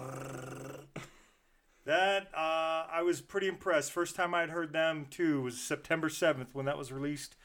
That 1.85 2.29
uh, 2.35 2.87
I 2.91 3.03
was 3.05 3.21
pretty 3.21 3.49
impressed. 3.49 3.93
First 3.93 4.17
time 4.17 4.35
I'd 4.35 4.49
heard 4.49 4.73
them 4.73 5.07
too 5.11 5.43
was 5.43 5.61
September 5.61 6.09
seventh 6.09 6.55
when 6.55 6.65
that 6.65 6.79
was 6.79 6.91
released 6.91 7.37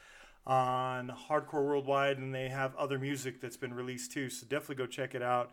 on 0.46 1.12
Hardcore 1.28 1.64
Worldwide, 1.64 2.18
and 2.18 2.34
they 2.34 2.48
have 2.48 2.76
other 2.76 2.98
music 2.98 3.40
that's 3.40 3.56
been 3.56 3.74
released 3.74 4.12
too. 4.12 4.28
So 4.28 4.46
definitely 4.46 4.76
go 4.76 4.86
check 4.86 5.14
it 5.14 5.22
out. 5.22 5.52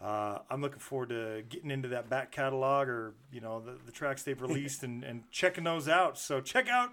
Uh, 0.00 0.38
I'm 0.50 0.60
looking 0.60 0.80
forward 0.80 1.10
to 1.10 1.44
getting 1.48 1.70
into 1.70 1.88
that 1.88 2.10
back 2.10 2.32
catalog 2.32 2.88
or 2.88 3.14
you 3.32 3.40
know 3.40 3.60
the, 3.60 3.78
the 3.86 3.92
tracks 3.92 4.22
they've 4.22 4.40
released 4.42 4.82
and, 4.82 5.04
and 5.04 5.30
checking 5.30 5.64
those 5.64 5.88
out. 5.88 6.18
So 6.18 6.40
check 6.40 6.68
out 6.68 6.90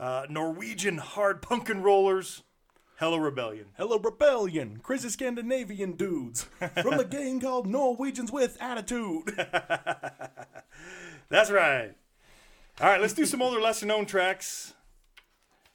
uh, 0.00 0.26
Norwegian 0.28 0.98
hard 0.98 1.42
punkin' 1.42 1.82
rollers, 1.82 2.42
Hello 2.96 3.16
Rebellion. 3.16 3.66
Hello, 3.76 3.98
Rebellion, 3.98 4.78
crazy 4.82 5.08
Scandinavian 5.08 5.92
dudes 5.92 6.46
from 6.82 6.96
the 6.96 7.04
gang 7.04 7.40
called 7.40 7.66
Norwegians 7.66 8.30
with 8.30 8.56
Attitude. 8.60 9.34
That's 11.28 11.50
right. 11.50 11.94
All 12.80 12.88
right, 12.88 13.00
let's 13.00 13.12
do 13.12 13.26
some 13.26 13.42
older, 13.42 13.60
lesser 13.60 13.86
known 13.86 14.06
tracks. 14.06 14.74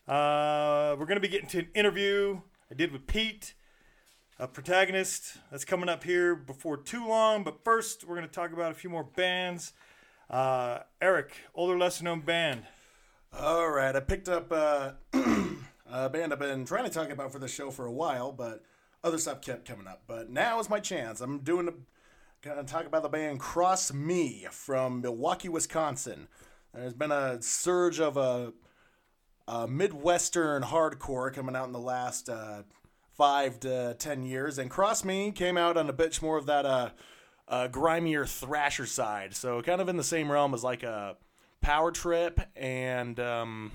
Uh, 0.08 0.96
we're 0.98 1.06
going 1.06 1.18
to 1.18 1.22
be 1.22 1.28
getting 1.28 1.50
to 1.50 1.60
an 1.60 1.68
interview 1.76 2.40
I 2.72 2.76
did 2.76 2.94
with 2.94 3.08
Pete, 3.08 3.54
a 4.40 4.48
protagonist 4.48 5.38
that's 5.52 5.66
coming 5.66 5.90
up 5.90 6.06
here 6.06 6.34
before 6.34 6.78
too 6.78 7.06
long. 7.06 7.44
But 7.44 7.64
first, 7.66 8.06
we're 8.06 8.16
going 8.16 8.28
to 8.28 8.34
talk 8.34 8.54
about 8.54 8.72
a 8.72 8.76
few 8.76 8.90
more 8.90 9.04
bands. 9.04 9.74
Uh, 10.30 10.80
Eric, 11.02 11.34
older, 11.54 11.78
lesser 11.78 12.06
known 12.06 12.22
band. 12.22 12.64
All 13.38 13.70
right, 13.70 13.94
I 13.94 14.00
picked 14.00 14.30
up 14.30 14.50
uh, 14.50 14.92
a 15.92 16.10
band 16.10 16.32
I've 16.32 16.40
been 16.40 16.64
trying 16.64 16.86
to 16.86 16.90
talk 16.90 17.10
about 17.10 17.34
for 17.34 17.40
the 17.40 17.48
show 17.50 17.70
for 17.70 17.86
a 17.86 17.92
while, 17.92 18.32
but 18.32 18.64
other 19.04 19.18
stuff 19.18 19.42
kept 19.42 19.66
coming 19.66 19.88
up. 19.88 20.04
But 20.08 20.30
now 20.30 20.60
is 20.60 20.70
my 20.70 20.80
chance. 20.80 21.20
I'm 21.20 21.40
doing 21.40 21.68
a, 21.68 21.74
gonna 22.42 22.64
talk 22.64 22.86
about 22.86 23.04
the 23.04 23.10
band 23.10 23.42
Cross 23.42 23.92
Me 23.92 24.48
from 24.52 25.02
Milwaukee, 25.02 25.50
Wisconsin. 25.50 26.30
There's 26.74 26.94
been 26.94 27.12
a 27.12 27.42
surge 27.42 28.00
of 28.00 28.16
a, 28.16 28.54
a 29.48 29.68
midwestern 29.68 30.64
hardcore 30.64 31.34
coming 31.34 31.56
out 31.56 31.68
in 31.68 31.74
the 31.74 31.80
last 31.80 32.30
uh, 32.30 32.64
five 33.14 33.60
to 33.62 33.96
ten 34.00 34.24
years, 34.24 34.58
and 34.58 34.70
Cross 34.70 35.04
Me 35.04 35.32
came 35.32 35.58
out 35.58 35.78
on 35.78 35.90
a 35.90 35.94
bit 35.94 36.22
more 36.22 36.38
of 36.38 36.46
that 36.48 36.66
uh, 36.66 36.90
uh, 37.48 37.68
grimier 37.68 38.26
thrasher 38.26 38.86
side. 38.86 39.36
So 39.36 39.62
kind 39.62 39.82
of 39.82 39.90
in 39.90 39.98
the 39.98 40.04
same 40.04 40.32
realm 40.32 40.54
as 40.54 40.64
like 40.64 40.84
a 40.84 41.18
Power 41.62 41.92
Trip 41.92 42.40
and 42.56 43.20
um, 43.20 43.72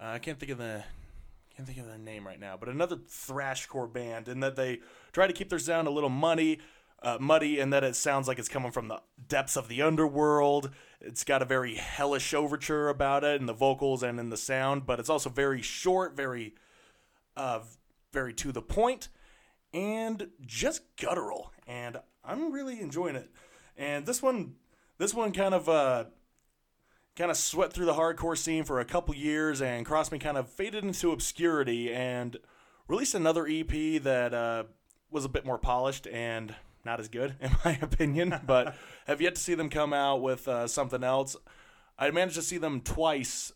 uh, 0.00 0.06
I 0.08 0.18
can't 0.18 0.38
think 0.38 0.52
of 0.52 0.58
the 0.58 0.84
can't 1.56 1.68
think 1.68 1.78
of 1.78 1.86
their 1.86 1.98
name 1.98 2.26
right 2.26 2.40
now, 2.40 2.56
but 2.58 2.68
another 2.68 2.96
thrashcore 2.96 3.92
band, 3.92 4.26
in 4.26 4.40
that 4.40 4.56
they 4.56 4.80
try 5.12 5.26
to 5.26 5.32
keep 5.32 5.50
their 5.50 5.58
sound 5.60 5.86
a 5.86 5.90
little 5.90 6.10
muddy, 6.10 6.58
uh, 7.04 7.18
muddy, 7.20 7.60
and 7.60 7.72
that 7.72 7.84
it 7.84 7.94
sounds 7.94 8.26
like 8.26 8.38
it's 8.38 8.48
coming 8.48 8.72
from 8.72 8.88
the 8.88 9.00
depths 9.28 9.56
of 9.56 9.68
the 9.68 9.82
underworld. 9.82 10.70
It's 11.02 11.22
got 11.22 11.42
a 11.42 11.44
very 11.44 11.74
hellish 11.74 12.32
overture 12.32 12.88
about 12.88 13.22
it 13.22 13.40
in 13.40 13.46
the 13.46 13.52
vocals 13.52 14.02
and 14.02 14.18
in 14.18 14.30
the 14.30 14.38
sound, 14.38 14.86
but 14.86 14.98
it's 14.98 15.10
also 15.10 15.28
very 15.28 15.60
short, 15.60 16.16
very, 16.16 16.54
uh, 17.36 17.60
very 18.12 18.32
to 18.34 18.52
the 18.52 18.62
point, 18.62 19.08
and 19.74 20.28
just 20.40 20.96
guttural. 20.96 21.52
And 21.66 21.98
I'm 22.24 22.50
really 22.50 22.80
enjoying 22.80 23.16
it. 23.16 23.30
And 23.76 24.06
this 24.06 24.22
one, 24.22 24.54
this 24.96 25.12
one 25.12 25.32
kind 25.32 25.52
of 25.52 25.68
uh, 25.68 26.04
kind 27.16 27.30
of 27.30 27.36
swept 27.36 27.74
through 27.74 27.86
the 27.86 27.94
hardcore 27.94 28.38
scene 28.38 28.64
for 28.64 28.80
a 28.80 28.84
couple 28.84 29.14
years, 29.14 29.60
and 29.60 29.84
Cross 29.84 30.10
Me 30.10 30.18
kind 30.18 30.38
of 30.38 30.48
faded 30.48 30.84
into 30.84 31.12
obscurity 31.12 31.92
and 31.92 32.38
released 32.88 33.14
another 33.14 33.46
EP 33.46 34.02
that 34.02 34.32
uh, 34.32 34.64
was 35.10 35.26
a 35.26 35.28
bit 35.28 35.44
more 35.44 35.58
polished 35.58 36.06
and 36.06 36.54
not 36.84 37.00
as 37.00 37.08
good, 37.08 37.36
in 37.40 37.50
my 37.64 37.78
opinion. 37.80 38.40
but 38.46 38.74
have 39.06 39.20
yet 39.20 39.34
to 39.36 39.40
see 39.40 39.54
them 39.54 39.70
come 39.70 39.92
out 39.92 40.22
with 40.22 40.46
uh, 40.48 40.66
something 40.66 41.02
else. 41.04 41.36
I 41.98 42.10
managed 42.10 42.36
to 42.36 42.42
see 42.42 42.58
them 42.58 42.80
twice, 42.80 43.52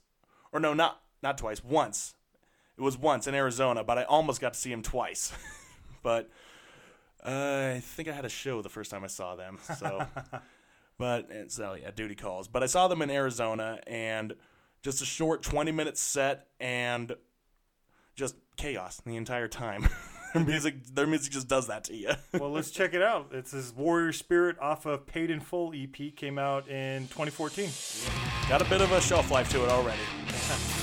or 0.52 0.60
no, 0.60 0.74
not 0.74 1.00
not 1.22 1.38
twice, 1.38 1.62
once. 1.62 2.14
It 2.76 2.82
was 2.82 2.96
once 2.96 3.26
in 3.26 3.34
Arizona, 3.34 3.82
but 3.82 3.98
I 3.98 4.04
almost 4.04 4.40
got 4.40 4.52
to 4.54 4.58
see 4.58 4.70
them 4.70 4.82
twice. 4.82 5.32
but 6.02 6.30
uh, 7.24 7.72
I 7.74 7.80
think 7.82 8.08
I 8.08 8.12
had 8.12 8.24
a 8.24 8.28
show 8.28 8.62
the 8.62 8.68
first 8.68 8.90
time 8.90 9.02
I 9.02 9.08
saw 9.08 9.34
them, 9.34 9.58
so. 9.78 10.06
But 10.98 11.30
so 11.48 11.74
yeah, 11.74 11.92
duty 11.92 12.16
calls. 12.16 12.48
But 12.48 12.62
I 12.62 12.66
saw 12.66 12.88
them 12.88 13.02
in 13.02 13.10
Arizona 13.10 13.78
and 13.86 14.34
just 14.82 15.00
a 15.00 15.04
short 15.04 15.42
20 15.42 15.70
minute 15.70 15.96
set 15.96 16.48
and 16.60 17.14
just 18.16 18.34
chaos 18.56 19.00
the 19.06 19.16
entire 19.16 19.48
time. 19.48 19.88
Their 20.34 20.44
music 20.44 20.74
their 20.94 21.06
music 21.06 21.32
just 21.32 21.48
does 21.48 21.66
that 21.68 21.84
to 21.84 21.94
you. 21.94 22.10
Well, 22.38 22.50
let's 22.50 22.70
check 22.70 22.94
it 22.94 23.02
out. 23.02 23.30
It's 23.32 23.50
his 23.50 23.72
Warrior 23.72 24.12
Spirit 24.12 24.58
off 24.60 24.86
of 24.86 25.06
Paid 25.06 25.30
in 25.30 25.40
Full 25.40 25.72
EP, 25.74 26.14
came 26.14 26.38
out 26.38 26.68
in 26.68 27.08
2014. 27.08 27.70
Got 28.48 28.62
a 28.62 28.64
bit 28.66 28.80
of 28.80 28.92
a 28.92 29.00
shelf 29.00 29.30
life 29.30 29.48
to 29.50 29.64
it 29.64 29.70
already. 29.70 30.02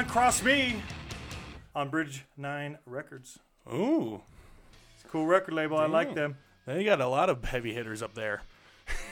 find 0.00 0.10
Cross 0.10 0.42
Me 0.42 0.76
on 1.74 1.90
Bridge 1.90 2.24
9 2.38 2.78
Records. 2.86 3.38
Ooh, 3.70 4.22
It's 4.94 5.04
a 5.04 5.08
cool 5.08 5.26
record 5.26 5.52
label. 5.52 5.76
I 5.76 5.84
like 5.86 6.14
them. 6.14 6.38
they 6.64 6.84
got 6.84 7.02
a 7.02 7.06
lot 7.06 7.28
of 7.28 7.44
heavy 7.44 7.74
hitters 7.74 8.02
up 8.02 8.14
there. 8.14 8.40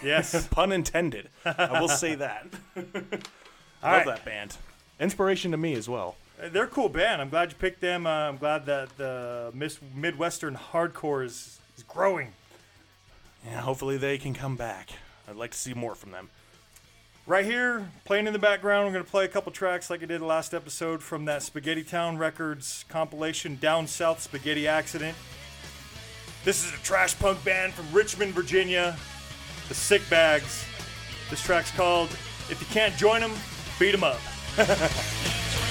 Yes. 0.02 0.48
Pun 0.50 0.72
intended. 0.72 1.28
I 1.44 1.78
will 1.78 1.88
say 1.90 2.14
that. 2.14 2.46
All 2.74 2.82
Love 2.94 3.20
right. 3.82 4.06
that 4.06 4.24
band. 4.24 4.56
Inspiration 4.98 5.50
to 5.50 5.58
me 5.58 5.74
as 5.74 5.90
well. 5.90 6.16
They're 6.52 6.64
a 6.64 6.68
cool 6.68 6.88
band. 6.88 7.20
I'm 7.20 7.28
glad 7.28 7.50
you 7.50 7.56
picked 7.58 7.82
them. 7.82 8.06
Uh, 8.06 8.10
I'm 8.10 8.38
glad 8.38 8.64
that 8.66 8.96
the 8.96 9.52
Midwestern 9.94 10.56
hardcore 10.56 11.22
is, 11.22 11.58
is 11.76 11.82
growing. 11.82 12.32
Yeah, 13.44 13.60
hopefully 13.60 13.98
they 13.98 14.16
can 14.16 14.32
come 14.32 14.56
back. 14.56 14.88
I'd 15.28 15.36
like 15.36 15.50
to 15.50 15.58
see 15.58 15.74
more 15.74 15.94
from 15.94 16.12
them. 16.12 16.30
Right 17.28 17.44
here, 17.44 17.86
playing 18.06 18.26
in 18.26 18.32
the 18.32 18.38
background, 18.38 18.86
we're 18.86 18.92
going 18.94 19.04
to 19.04 19.10
play 19.10 19.26
a 19.26 19.28
couple 19.28 19.52
tracks 19.52 19.90
like 19.90 20.02
I 20.02 20.06
did 20.06 20.22
last 20.22 20.54
episode 20.54 21.02
from 21.02 21.26
that 21.26 21.42
Spaghetti 21.42 21.84
Town 21.84 22.16
Records 22.16 22.86
compilation, 22.88 23.58
Down 23.60 23.86
South 23.86 24.22
Spaghetti 24.22 24.66
Accident. 24.66 25.14
This 26.42 26.64
is 26.64 26.72
a 26.72 26.82
trash 26.82 27.18
punk 27.18 27.44
band 27.44 27.74
from 27.74 27.84
Richmond, 27.94 28.32
Virginia, 28.32 28.96
the 29.68 29.74
Sick 29.74 30.00
Bags. 30.08 30.64
This 31.28 31.42
track's 31.42 31.70
called 31.72 32.08
If 32.48 32.62
You 32.62 32.66
Can't 32.68 32.96
Join 32.96 33.22
'Em, 33.22 33.32
Beat 33.78 33.92
'Em 33.92 34.04
Up. 34.04 34.18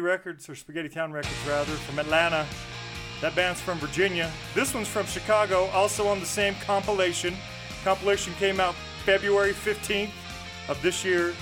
Records, 0.00 0.48
or 0.48 0.54
Spaghetti 0.54 0.88
Town 0.88 1.12
Records 1.12 1.34
rather, 1.46 1.72
from 1.72 1.98
Atlanta. 1.98 2.46
That 3.20 3.34
band's 3.34 3.60
from 3.60 3.78
Virginia. 3.78 4.30
This 4.54 4.74
one's 4.74 4.88
from 4.88 5.06
Chicago, 5.06 5.66
also 5.66 6.08
on 6.08 6.20
the 6.20 6.26
same 6.26 6.54
compilation. 6.64 7.34
Compilation 7.84 8.32
came 8.34 8.60
out 8.60 8.74
February 9.04 9.52
15th 9.52 10.10
of 10.68 10.80
this 10.82 11.04
year. 11.04 11.34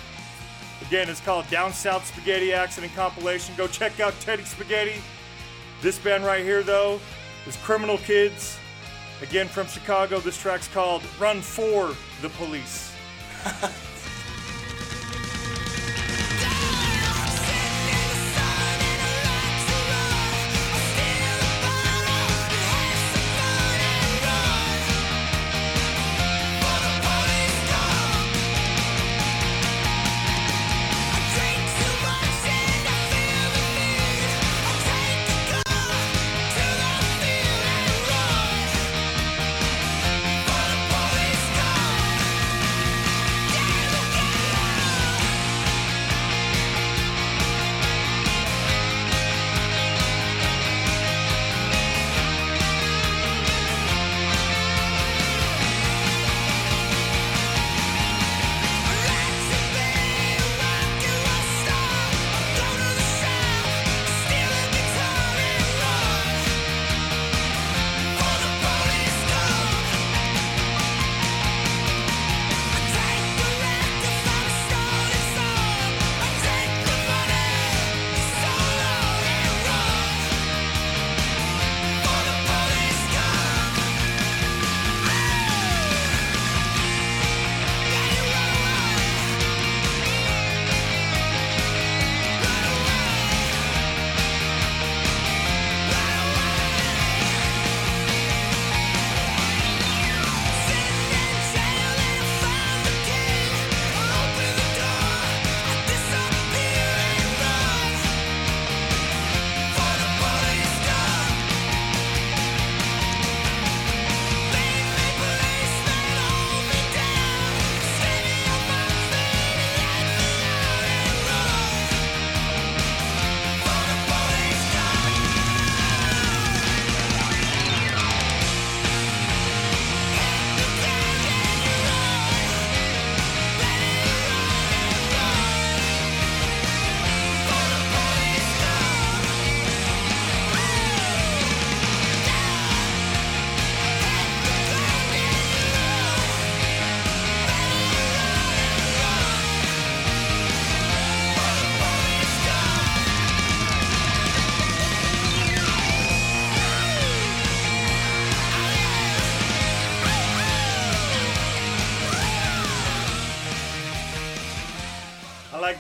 Again, 0.83 1.09
it's 1.09 1.21
called 1.21 1.49
Down 1.51 1.73
South 1.73 2.07
Spaghetti 2.07 2.53
Accident 2.53 2.95
Compilation. 2.95 3.55
Go 3.57 3.67
check 3.67 4.01
out 4.01 4.15
Teddy 4.21 4.45
Spaghetti. 4.45 5.01
This 5.83 5.99
band 5.99 6.25
right 6.25 6.45
here, 6.45 6.63
though, 6.63 7.01
is 7.47 7.57
Criminal 7.57 7.99
Kids. 7.99 8.59
Again, 9.23 9.49
from 9.49 9.67
Chicago. 9.67 10.21
This 10.21 10.41
track's 10.41 10.69
called 10.69 11.03
Run 11.21 11.41
for 11.41 11.95
the 12.23 12.29
Police. 12.31 12.93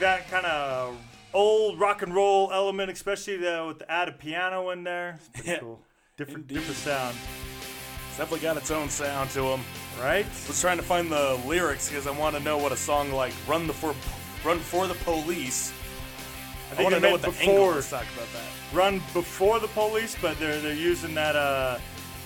like 0.01 0.27
that 0.27 0.31
kind 0.31 0.47
of 0.47 0.97
old 1.35 1.79
rock 1.79 2.03
and 2.03 2.15
roll 2.15 2.51
element, 2.53 2.91
especially 2.91 3.37
the, 3.37 3.65
with 3.67 3.79
the 3.81 3.91
added 3.91 4.19
piano 4.19 4.71
in 4.71 4.85
there. 4.85 5.17
It's 5.19 5.29
pretty 5.29 5.51
Yeah. 5.51 5.59
cool. 5.59 5.81
Different, 6.17 6.43
Indeed. 6.43 6.55
different 6.55 6.79
sound, 6.79 7.17
It's 8.09 8.19
definitely 8.19 8.41
got 8.41 8.57
its 8.57 8.71
own 8.71 8.89
sound 8.91 9.31
to 9.31 9.43
them. 9.43 9.65
right? 10.01 10.27
was 10.47 10.61
trying 10.61 10.77
to 10.79 10.83
find 10.83 11.11
the 11.11 11.39
lyrics 11.47 11.89
because 11.89 12.07
I 12.07 12.11
want 12.13 12.37
to 12.37 12.43
know 12.43 12.57
what 12.59 12.73
a 12.73 12.77
song 12.77 13.13
like 13.13 13.33
"Run 13.49 13.67
the 13.67 13.73
for 13.73 13.95
Run 14.45 14.59
for 14.61 14.87
the 14.87 14.95
Police." 14.95 15.73
I, 16.71 16.75
think 16.75 16.91
want 16.91 16.95
to 16.97 17.01
know 17.01 17.13
what 17.13 17.23
the 17.23 17.29
before. 17.29 17.49
angle 17.55 17.73
is 17.79 17.91
talk 17.91 18.05
about 18.15 18.29
that. 18.33 18.77
Run 18.77 18.99
before 19.15 19.59
the 19.59 19.69
police, 19.69 20.17
but 20.21 20.39
they're 20.39 20.61
they're 20.61 20.75
using 20.75 21.15
that 21.15 21.35
uh, 21.37 21.79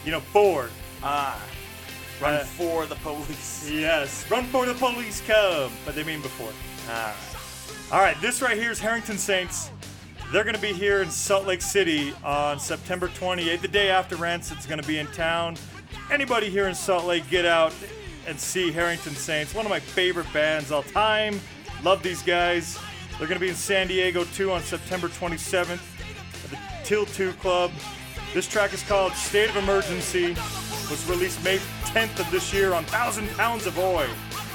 you 0.04 0.10
know, 0.10 0.20
for. 0.20 0.68
Ah, 1.02 1.40
run 2.20 2.34
Uh, 2.34 2.44
for 2.44 2.86
the 2.86 2.96
police. 2.96 3.68
Yes, 3.70 4.30
run 4.30 4.44
for 4.46 4.66
the 4.66 4.74
police 4.74 5.22
come, 5.26 5.70
but 5.86 5.94
they 5.94 6.02
mean 6.04 6.20
before. 6.22 6.52
All 6.88 6.94
right. 6.94 7.14
All 7.92 8.00
right, 8.00 8.18
this 8.22 8.40
right 8.40 8.56
here 8.56 8.70
is 8.70 8.80
Harrington 8.80 9.18
Saints. 9.18 9.70
They're 10.32 10.44
going 10.44 10.56
to 10.56 10.62
be 10.62 10.72
here 10.72 11.02
in 11.02 11.10
Salt 11.10 11.46
Lake 11.46 11.60
City 11.60 12.14
on 12.24 12.58
September 12.58 13.08
28th, 13.08 13.60
the 13.60 13.68
day 13.68 13.90
after 13.90 14.16
Rancid's 14.16 14.64
going 14.64 14.80
to 14.80 14.88
be 14.88 14.96
in 14.96 15.06
town. 15.08 15.58
Anybody 16.10 16.48
here 16.48 16.68
in 16.68 16.74
Salt 16.74 17.04
Lake, 17.04 17.28
get 17.28 17.44
out 17.44 17.74
and 18.26 18.40
see 18.40 18.72
Harrington 18.72 19.12
Saints, 19.12 19.54
one 19.54 19.66
of 19.66 19.70
my 19.70 19.78
favorite 19.78 20.26
bands 20.32 20.72
all 20.72 20.84
time. 20.84 21.38
Love 21.82 22.02
these 22.02 22.22
guys. 22.22 22.78
They're 23.18 23.28
going 23.28 23.38
to 23.38 23.44
be 23.44 23.50
in 23.50 23.54
San 23.54 23.88
Diego 23.88 24.24
too 24.24 24.52
on 24.52 24.62
September 24.62 25.08
27th 25.08 25.72
at 25.72 26.50
the 26.50 26.58
Till 26.84 27.04
2 27.04 27.34
Club. 27.34 27.70
This 28.32 28.48
track 28.48 28.72
is 28.72 28.82
called 28.84 29.12
State 29.12 29.50
of 29.50 29.56
Emergency. 29.56 30.30
Was 30.88 31.06
released 31.10 31.44
May 31.44 31.58
10th 31.84 32.20
of 32.20 32.30
this 32.30 32.54
year 32.54 32.72
on 32.72 32.84
Thousand 32.86 33.28
Pounds 33.32 33.66
of 33.66 33.78
Oi. 33.78 34.06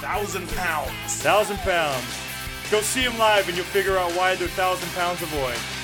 Thousand 0.02 0.50
pounds. 0.50 1.22
Thousand 1.22 1.58
pounds. 1.58 2.27
Go 2.70 2.82
see 2.82 3.04
them 3.04 3.18
live 3.18 3.48
and 3.48 3.56
you'll 3.56 3.66
figure 3.66 3.98
out 3.98 4.12
why 4.12 4.36
they're 4.36 4.50
thousand 4.50 4.90
pounds 4.90 5.22
of 5.22 5.34
Oi. 5.36 5.77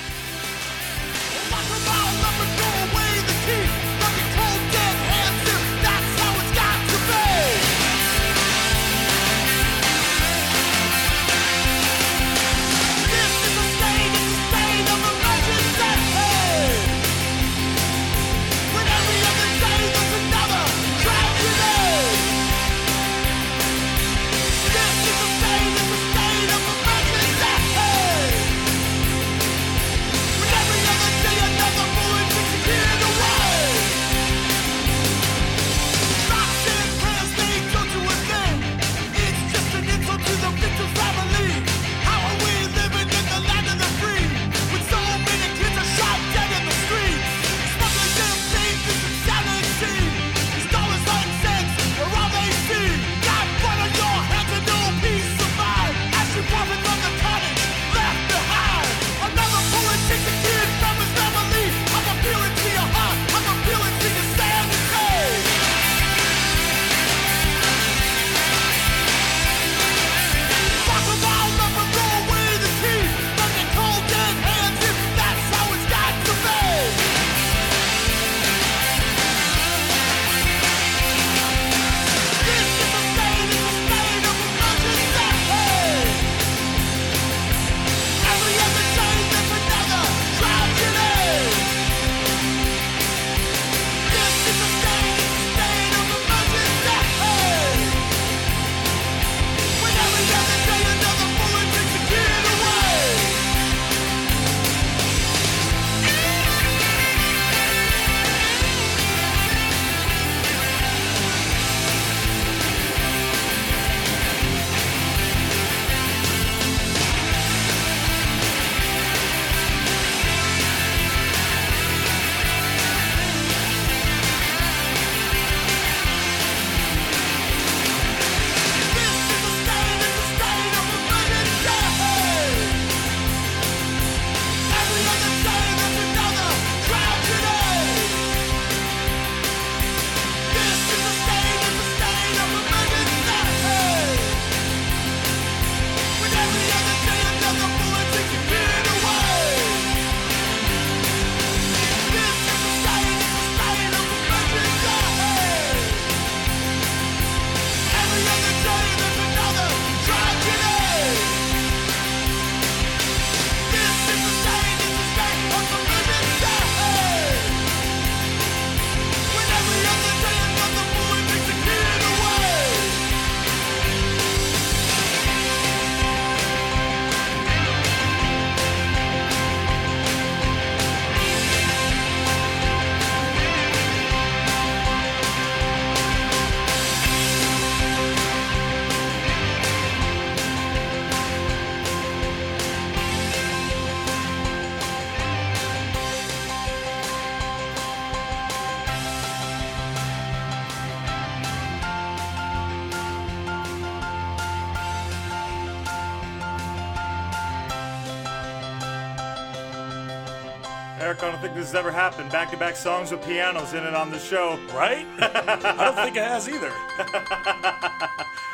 Think 211.44 211.56
this 211.56 211.66
has 211.66 211.74
ever 211.74 211.92
happened. 211.92 212.32
Back 212.32 212.50
to 212.52 212.56
back 212.56 212.74
songs 212.74 213.10
with 213.10 213.22
pianos 213.22 213.74
in 213.74 213.84
it 213.84 213.92
on 213.92 214.10
the 214.10 214.18
show. 214.18 214.58
Right? 214.72 215.04
I 215.18 215.84
don't 215.84 215.94
think 215.94 216.16
it 216.16 216.22
has 216.22 216.48
either. 216.48 216.70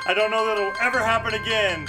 I 0.06 0.12
don't 0.12 0.32
know 0.32 0.44
that 0.46 0.58
it'll 0.58 0.72
ever 0.82 0.98
happen 0.98 1.34
again, 1.34 1.86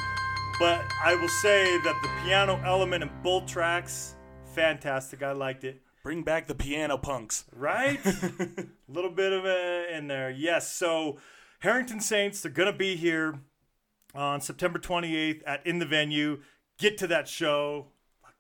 but 0.59 0.85
I 1.03 1.15
will 1.15 1.27
say 1.27 1.79
that 1.79 1.99
the 2.03 2.09
piano 2.23 2.61
element 2.63 3.01
in 3.01 3.09
both 3.23 3.47
tracks, 3.47 4.13
fantastic. 4.53 5.23
I 5.23 5.31
liked 5.31 5.63
it. 5.63 5.81
Bring 6.03 6.21
back 6.21 6.45
the 6.45 6.53
piano 6.53 6.99
punks. 6.99 7.45
Right? 7.55 7.99
A 8.05 8.67
little 8.87 9.09
bit 9.09 9.33
of 9.33 9.45
it 9.45 9.89
in 9.89 10.05
there. 10.05 10.29
Yes. 10.29 10.71
So, 10.71 11.17
Harrington 11.61 11.99
Saints, 11.99 12.41
they're 12.41 12.51
going 12.51 12.71
to 12.71 12.77
be 12.77 12.95
here 12.95 13.39
on 14.13 14.39
September 14.39 14.77
28th 14.77 15.41
at 15.47 15.65
In 15.65 15.79
the 15.79 15.87
Venue. 15.87 16.41
Get 16.77 16.99
to 16.99 17.07
that 17.07 17.27
show. 17.27 17.87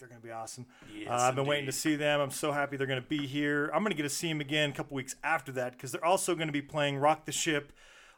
They're 0.01 0.09
going 0.09 0.19
to 0.19 0.27
be 0.27 0.33
awesome. 0.33 0.65
Yes, 0.91 1.09
uh, 1.11 1.13
I've 1.13 1.35
been 1.35 1.45
waiting 1.45 1.67
to 1.67 1.71
see 1.71 1.95
them. 1.95 2.19
I'm 2.19 2.31
so 2.31 2.51
happy 2.51 2.75
they're 2.75 2.87
going 2.87 3.01
to 3.01 3.07
be 3.07 3.27
here. 3.27 3.69
I'm 3.71 3.83
going 3.83 3.91
to 3.91 3.95
get 3.95 4.01
to 4.01 4.09
see 4.09 4.27
them 4.27 4.41
again 4.41 4.71
a 4.71 4.73
couple 4.73 4.95
weeks 4.95 5.15
after 5.23 5.51
that 5.51 5.73
because 5.73 5.91
they're 5.91 6.03
also 6.03 6.33
going 6.33 6.47
to 6.47 6.51
be 6.51 6.61
playing 6.63 6.97
Rock 6.97 7.25
the 7.25 7.31
Ship 7.31 7.71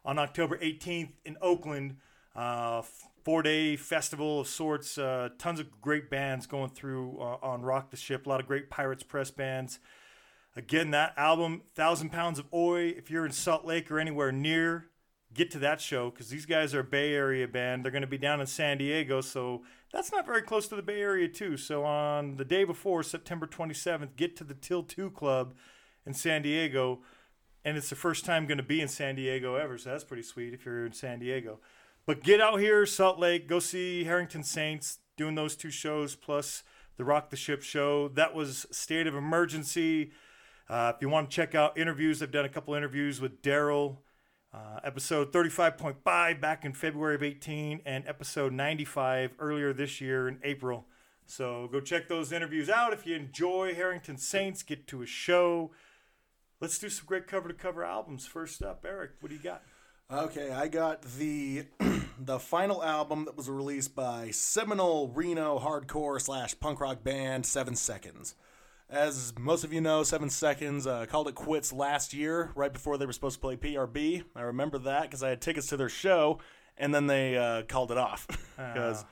on 0.06 0.18
October 0.18 0.58
18th 0.58 1.12
in 1.26 1.36
Oakland. 1.42 1.98
Uh, 2.34 2.84
Four 3.24 3.42
day 3.42 3.76
festival 3.76 4.42
of 4.42 4.48
sorts. 4.48 4.98
Uh, 4.98 5.30
tons 5.38 5.60
of 5.60 5.82
great 5.82 6.10
bands 6.10 6.46
going 6.46 6.70
through 6.70 7.18
uh, 7.20 7.38
on 7.42 7.64
Rock 7.64 7.90
the 7.90 7.98
Ship. 7.98 8.26
A 8.26 8.30
lot 8.30 8.40
of 8.40 8.48
great 8.48 8.70
Pirates 8.70 9.04
Press 9.04 9.30
bands. 9.32 9.80
Again, 10.56 10.92
that 10.92 11.14
album, 11.18 11.64
Thousand 11.74 12.12
Pounds 12.12 12.40
of 12.40 12.46
Oi. 12.54 12.94
If 12.98 13.10
you're 13.10 13.26
in 13.26 13.32
Salt 13.32 13.66
Lake 13.66 13.90
or 13.90 14.00
anywhere 14.00 14.32
near, 14.32 14.88
get 15.34 15.52
to 15.52 15.60
that 15.60 15.82
show 15.82 16.10
because 16.10 16.30
these 16.30 16.46
guys 16.46 16.74
are 16.74 16.82
a 16.82 16.84
Bay 16.84 17.14
Area 17.14 17.48
band. 17.48 17.84
They're 17.84 17.92
going 17.92 18.02
to 18.02 18.08
be 18.08 18.18
down 18.18 18.42
in 18.42 18.48
San 18.48 18.78
Diego, 18.78 19.22
so 19.22 19.64
that's 19.94 20.12
not 20.12 20.26
very 20.26 20.42
close 20.42 20.68
to 20.68 20.76
the 20.76 20.82
Bay 20.82 21.02
Area 21.02 21.28
too. 21.28 21.56
So 21.56 21.86
on 21.86 22.38
the 22.38 22.46
day 22.46 22.64
before, 22.64 23.04
September 23.04 23.46
27th, 23.46 24.16
get 24.16 24.36
to 24.38 24.44
the 24.44 24.56
Till 24.56 24.84
Two 24.84 25.12
Club 25.12 25.54
in 26.06 26.14
San 26.14 26.42
Diego, 26.42 27.02
and 27.64 27.78
it's 27.78 27.90
the 27.90 27.96
first 27.96 28.26
time 28.26 28.48
going 28.48 28.58
to 28.58 28.64
be 28.64 28.82
in 28.82 28.88
San 28.88 29.16
Diego 29.16 29.56
ever. 29.56 29.78
So 29.78 29.92
that's 29.92 30.04
pretty 30.04 30.24
sweet 30.24 30.54
if 30.54 30.66
you're 30.66 30.86
in 30.86 30.94
San 30.94 31.20
Diego. 31.20 31.60
But 32.06 32.24
get 32.24 32.42
out 32.42 32.60
here, 32.60 32.86
Salt 32.86 33.20
Lake, 33.20 33.48
go 33.48 33.60
see 33.60 34.04
Harrington 34.04 34.44
Saints 34.44 34.98
doing 35.16 35.36
those 35.36 35.56
two 35.56 35.72
shows 35.72 36.16
plus 36.16 36.64
the 36.98 37.06
Rock 37.06 37.30
the 37.30 37.38
Ship 37.38 37.62
show. 37.62 38.10
That 38.10 38.34
was 38.34 38.66
State 38.72 39.08
of 39.08 39.16
Emergency. 39.16 40.12
Uh, 40.70 40.92
if 40.96 41.02
you 41.02 41.08
want 41.08 41.30
to 41.30 41.36
check 41.36 41.56
out 41.56 41.78
interviews, 41.78 42.22
I've 42.22 42.32
done 42.32 42.46
a 42.46 42.50
couple 42.50 42.74
interviews 42.74 43.22
with 43.22 43.42
Daryl. 43.42 43.98
Uh, 44.54 44.80
episode 44.84 45.34
35.5 45.34 46.40
back 46.40 46.64
in 46.64 46.74
February 46.74 47.16
of 47.16 47.24
18 47.24 47.82
and 47.86 48.08
episode 48.08 48.54
95 48.54 49.32
earlier 49.40 49.74
this 49.74 50.00
year 50.00 50.28
in 50.28 50.38
April. 50.44 50.86
So 51.26 51.68
go 51.72 51.80
check 51.80 52.08
those 52.08 52.32
interviews 52.32 52.70
out 52.70 52.94
if 52.94 53.08
you 53.08 53.16
enjoy 53.16 53.74
Harrington 53.74 54.18
Saints, 54.18 54.62
get 54.62 54.86
to 54.88 55.02
a 55.02 55.08
show. 55.08 55.72
Let's 56.60 56.78
do 56.78 56.88
some 56.90 57.08
great 57.08 57.26
cover 57.26 57.48
to 57.48 57.54
cover 57.56 57.84
albums. 57.84 58.28
First 58.28 58.62
up, 58.62 58.86
Eric, 58.88 59.12
what 59.22 59.30
do 59.30 59.36
you 59.36 59.42
got? 59.42 59.64
Okay, 60.12 60.52
I 60.52 60.68
got 60.68 61.02
the 61.02 61.66
the 62.20 62.38
final 62.38 62.84
album 62.84 63.26
that 63.26 63.36
was 63.36 63.50
released 63.50 63.96
by 63.96 64.30
seminal 64.30 65.08
Reno 65.08 65.58
hardcore 65.58 66.22
slash 66.22 66.60
punk 66.60 66.80
rock 66.80 67.04
band 67.04 67.48
Seven 67.48 67.76
Seconds. 67.76 68.36
As 68.90 69.34
most 69.40 69.64
of 69.64 69.74
you 69.74 69.82
know, 69.82 70.04
Seven 70.04 70.30
Seconds 70.30 70.86
uh, 70.86 71.06
called 71.08 71.28
it 71.28 71.36
quits 71.36 71.74
last 71.74 72.14
year, 72.14 72.52
right 72.56 72.72
before 72.72 72.98
they 72.98 73.06
were 73.06 73.14
supposed 73.14 73.36
to 73.36 73.42
play 73.42 73.56
PRB. 73.56 74.24
I 74.36 74.42
remember 74.42 74.78
that 74.80 75.04
because 75.04 75.24
I 75.24 75.30
had 75.30 75.42
tickets 75.42 75.68
to 75.68 75.78
their 75.78 75.90
show, 75.90 76.40
and 76.78 76.94
then 76.94 77.08
they 77.08 77.38
uh, 77.38 77.64
called 77.64 77.92
it 77.92 77.98
off 77.98 78.28
because 78.56 79.04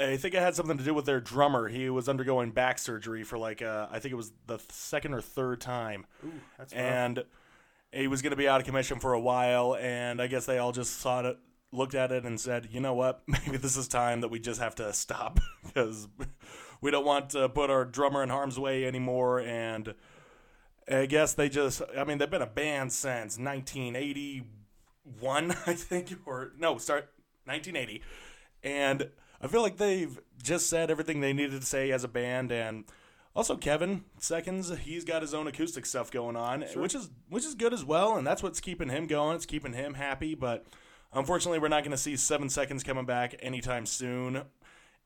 I 0.00 0.16
think 0.16 0.34
it 0.34 0.40
had 0.40 0.54
something 0.56 0.78
to 0.78 0.84
do 0.84 0.92
with 0.94 1.04
their 1.06 1.20
drummer. 1.20 1.68
He 1.68 1.88
was 1.90 2.08
undergoing 2.08 2.50
back 2.50 2.78
surgery 2.78 3.22
for 3.22 3.38
like 3.38 3.62
uh, 3.62 3.86
I 3.90 4.00
think 4.00 4.12
it 4.12 4.16
was 4.16 4.32
the 4.46 4.58
second 4.70 5.14
or 5.14 5.20
third 5.20 5.60
time, 5.60 6.06
That's 6.56 6.72
rough. 6.72 6.82
and 6.82 7.24
he 7.92 8.08
was 8.08 8.22
going 8.22 8.32
to 8.32 8.36
be 8.36 8.48
out 8.48 8.60
of 8.60 8.66
commission 8.66 8.98
for 8.98 9.12
a 9.12 9.20
while. 9.20 9.76
And 9.76 10.20
I 10.20 10.26
guess 10.26 10.46
they 10.46 10.58
all 10.58 10.72
just 10.72 10.98
thought 10.98 11.24
it, 11.26 11.38
looked 11.72 11.94
at 11.94 12.10
it, 12.12 12.24
and 12.24 12.40
said, 12.40 12.68
"You 12.72 12.80
know 12.80 12.94
what? 12.94 13.22
Maybe 13.26 13.56
this 13.56 13.76
is 13.76 13.86
time 13.88 14.20
that 14.22 14.28
we 14.28 14.40
just 14.40 14.60
have 14.60 14.74
to 14.76 14.92
stop 14.92 15.38
because 15.64 16.08
we 16.80 16.90
don't 16.90 17.04
want 17.04 17.30
to 17.30 17.48
put 17.48 17.70
our 17.70 17.84
drummer 17.84 18.22
in 18.22 18.28
harm's 18.28 18.58
way 18.58 18.86
anymore." 18.86 19.40
And 19.40 19.94
I 20.90 21.06
guess 21.06 21.34
they 21.34 21.48
just, 21.48 21.82
I 21.96 22.04
mean, 22.04 22.18
they've 22.18 22.30
been 22.30 22.42
a 22.42 22.46
band 22.46 22.92
since 22.92 23.38
1981, 23.38 25.56
I 25.66 25.74
think, 25.74 26.14
or 26.26 26.52
no, 26.58 26.78
start 26.78 27.10
1980. 27.44 28.02
And 28.62 29.10
I 29.40 29.46
feel 29.46 29.62
like 29.62 29.76
they've 29.76 30.18
just 30.42 30.68
said 30.68 30.90
everything 30.90 31.20
they 31.20 31.32
needed 31.32 31.60
to 31.60 31.66
say 31.66 31.90
as 31.90 32.04
a 32.04 32.08
band. 32.08 32.52
And 32.52 32.84
also 33.36 33.56
Kevin 33.56 34.04
Seconds, 34.18 34.76
he's 34.78 35.04
got 35.04 35.22
his 35.22 35.34
own 35.34 35.46
acoustic 35.46 35.86
stuff 35.86 36.10
going 36.10 36.36
on, 36.36 36.62
which 36.74 36.94
is 36.94 37.10
which 37.28 37.44
is 37.44 37.54
good 37.54 37.72
as 37.72 37.84
well. 37.84 38.16
And 38.16 38.26
that's 38.26 38.42
what's 38.42 38.60
keeping 38.60 38.88
him 38.88 39.06
going. 39.06 39.36
It's 39.36 39.46
keeping 39.46 39.74
him 39.74 39.94
happy. 39.94 40.34
But 40.34 40.66
unfortunately, 41.12 41.58
we're 41.58 41.68
not 41.68 41.84
going 41.84 41.92
to 41.92 41.98
see 41.98 42.16
Seven 42.16 42.48
Seconds 42.48 42.82
coming 42.82 43.06
back 43.06 43.36
anytime 43.40 43.86
soon. 43.86 44.42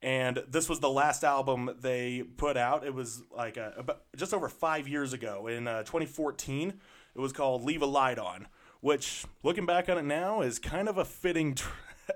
And 0.02 0.42
this 0.48 0.68
was 0.68 0.80
the 0.80 0.90
last 0.90 1.22
album 1.22 1.76
they 1.80 2.24
put 2.36 2.56
out. 2.56 2.84
It 2.84 2.92
was 2.92 3.22
like 3.30 3.56
a, 3.56 3.72
about, 3.76 4.02
just 4.16 4.34
over 4.34 4.48
five 4.48 4.88
years 4.88 5.12
ago 5.12 5.46
in 5.46 5.68
uh, 5.68 5.84
2014. 5.84 6.74
It 7.14 7.20
was 7.20 7.32
called 7.32 7.62
Leave 7.62 7.82
a 7.82 7.86
Light 7.86 8.18
On, 8.18 8.48
which, 8.80 9.24
looking 9.44 9.64
back 9.64 9.88
on 9.88 9.98
it 9.98 10.04
now, 10.04 10.40
is 10.40 10.58
kind 10.58 10.88
of 10.88 10.98
a 10.98 11.04
fitting 11.04 11.54
tr- 11.54 11.70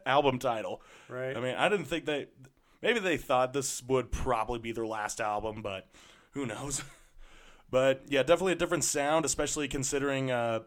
album 0.05 0.41
title. 0.41 0.83
Right. 1.09 1.37
I 1.37 1.41
mean, 1.41 1.55
I 1.55 1.69
didn't 1.69 1.87
think 1.87 2.07
they. 2.07 2.27
Maybe 2.83 2.99
they 2.99 3.17
thought 3.17 3.53
this 3.53 3.83
would 3.85 4.11
probably 4.11 4.59
be 4.59 4.73
their 4.73 4.87
last 4.87 5.21
album, 5.21 5.63
but 5.63 5.89
who 6.33 6.45
knows? 6.45 6.83
but 7.71 8.03
yeah, 8.09 8.23
definitely 8.23 8.53
a 8.53 8.57
different 8.57 8.85
sound, 8.85 9.25
especially 9.25 9.69
considering. 9.69 10.33
Uh, 10.33 10.61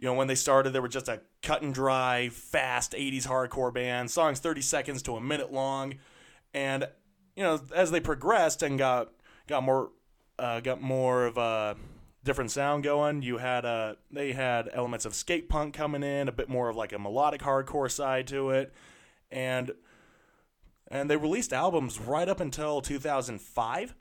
you 0.00 0.06
know, 0.06 0.14
when 0.14 0.28
they 0.28 0.36
started, 0.36 0.72
they 0.72 0.78
were 0.78 0.86
just 0.86 1.08
a 1.08 1.20
cut 1.42 1.62
and 1.62 1.74
dry, 1.74 2.28
fast 2.28 2.92
80s 2.92 3.26
hardcore 3.26 3.74
band, 3.74 4.08
songs 4.12 4.38
30 4.38 4.60
seconds 4.60 5.02
to 5.02 5.16
a 5.16 5.20
minute 5.20 5.52
long. 5.52 5.94
And, 6.54 6.88
you 7.36 7.42
know, 7.42 7.60
as 7.74 7.90
they 7.90 8.00
progressed 8.00 8.62
and 8.62 8.78
got 8.78 9.12
got 9.46 9.62
more 9.62 9.90
uh, 10.38 10.60
got 10.60 10.80
more 10.80 11.26
of 11.26 11.36
a 11.36 11.76
different 12.24 12.50
sound 12.50 12.84
going, 12.84 13.22
you 13.22 13.38
had 13.38 13.64
uh, 13.64 13.94
they 14.10 14.32
had 14.32 14.68
elements 14.72 15.04
of 15.04 15.14
skate 15.14 15.48
punk 15.48 15.74
coming 15.74 16.02
in, 16.02 16.28
a 16.28 16.32
bit 16.32 16.48
more 16.48 16.68
of 16.68 16.76
like 16.76 16.92
a 16.92 16.98
melodic 16.98 17.42
hardcore 17.42 17.90
side 17.90 18.26
to 18.28 18.50
it. 18.50 18.72
And 19.30 19.72
and 20.90 21.10
they 21.10 21.16
released 21.16 21.52
albums 21.52 22.00
right 22.00 22.28
up 22.28 22.40
until 22.40 22.80
2005 22.80 23.94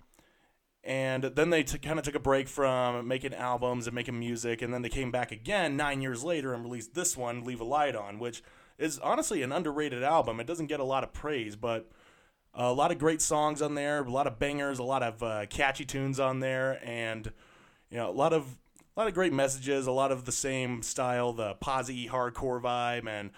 and 0.83 1.23
then 1.23 1.49
they 1.49 1.63
t- 1.63 1.77
kind 1.77 1.99
of 1.99 2.05
took 2.05 2.15
a 2.15 2.19
break 2.19 2.47
from 2.47 3.07
making 3.07 3.33
albums 3.33 3.87
and 3.87 3.95
making 3.95 4.17
music 4.17 4.61
and 4.61 4.73
then 4.73 4.81
they 4.81 4.89
came 4.89 5.11
back 5.11 5.31
again 5.31 5.75
nine 5.75 6.01
years 6.01 6.23
later 6.23 6.53
and 6.53 6.63
released 6.63 6.93
this 6.93 7.17
one 7.17 7.43
leave 7.43 7.59
a 7.59 7.65
light 7.65 7.95
on 7.95 8.19
which 8.19 8.41
is 8.77 8.97
honestly 8.99 9.41
an 9.43 9.51
underrated 9.51 10.01
album 10.01 10.39
it 10.39 10.47
doesn't 10.47 10.67
get 10.67 10.79
a 10.79 10.85
lot 10.85 11.03
of 11.03 11.11
praise 11.11 11.55
but 11.55 11.91
a 12.57 12.73
lot 12.73 12.91
of 12.91 12.97
great 12.97 13.21
songs 13.21 13.61
on 13.61 13.75
there 13.75 14.03
a 14.03 14.11
lot 14.11 14.27
of 14.27 14.39
bangers 14.39 14.79
a 14.79 14.83
lot 14.83 15.03
of 15.03 15.23
uh, 15.23 15.45
catchy 15.47 15.85
tunes 15.85 16.19
on 16.19 16.39
there 16.39 16.79
and 16.83 17.31
you 17.89 17.97
know 17.97 18.09
a 18.09 18.11
lot 18.11 18.33
of 18.33 18.57
a 18.95 18.99
lot 18.99 19.07
of 19.07 19.13
great 19.13 19.31
messages 19.31 19.87
a 19.87 19.91
lot 19.91 20.11
of 20.11 20.25
the 20.25 20.31
same 20.31 20.81
style 20.81 21.31
the 21.33 21.55
posi 21.55 22.09
hardcore 22.09 22.61
vibe 22.61 23.07
and 23.07 23.31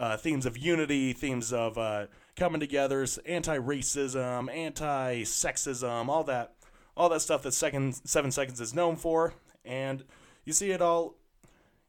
uh, 0.00 0.16
themes 0.16 0.44
of 0.44 0.58
unity 0.58 1.12
themes 1.12 1.52
of 1.52 1.78
uh, 1.78 2.06
coming 2.34 2.60
together 2.60 3.06
anti-racism 3.24 4.52
anti-sexism 4.52 6.08
all 6.08 6.24
that 6.24 6.52
all 6.96 7.08
that 7.08 7.20
stuff 7.20 7.42
that 7.42 7.52
second 7.52 7.94
seven 8.04 8.30
seconds 8.30 8.60
is 8.60 8.74
known 8.74 8.96
for 8.96 9.34
and 9.64 10.04
you 10.44 10.52
see 10.52 10.70
it 10.70 10.82
all 10.82 11.16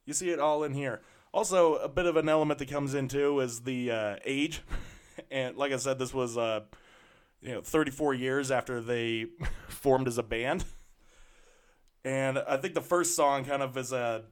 you 0.07 0.13
see 0.13 0.29
it 0.29 0.39
all 0.39 0.63
in 0.63 0.73
here. 0.73 1.01
Also 1.33 1.75
a 1.75 1.89
bit 1.89 2.05
of 2.05 2.15
an 2.15 2.29
element 2.29 2.57
that 2.59 2.69
comes 2.69 2.95
into 2.95 3.39
is 3.41 3.61
the 3.61 3.91
uh, 3.91 4.15
age 4.25 4.61
and 5.31 5.57
like 5.57 5.71
i 5.71 5.77
said 5.77 5.99
this 5.99 6.13
was 6.13 6.37
uh, 6.37 6.61
you 7.41 7.53
know 7.53 7.61
34 7.61 8.13
years 8.13 8.51
after 8.51 8.81
they 8.81 9.27
formed 9.67 10.07
as 10.07 10.17
a 10.17 10.23
band 10.23 10.65
and 12.03 12.37
i 12.39 12.57
think 12.57 12.73
the 12.73 12.81
first 12.81 13.15
song 13.15 13.45
kind 13.45 13.61
of 13.61 13.75
is 13.77 13.91
a 13.91 14.23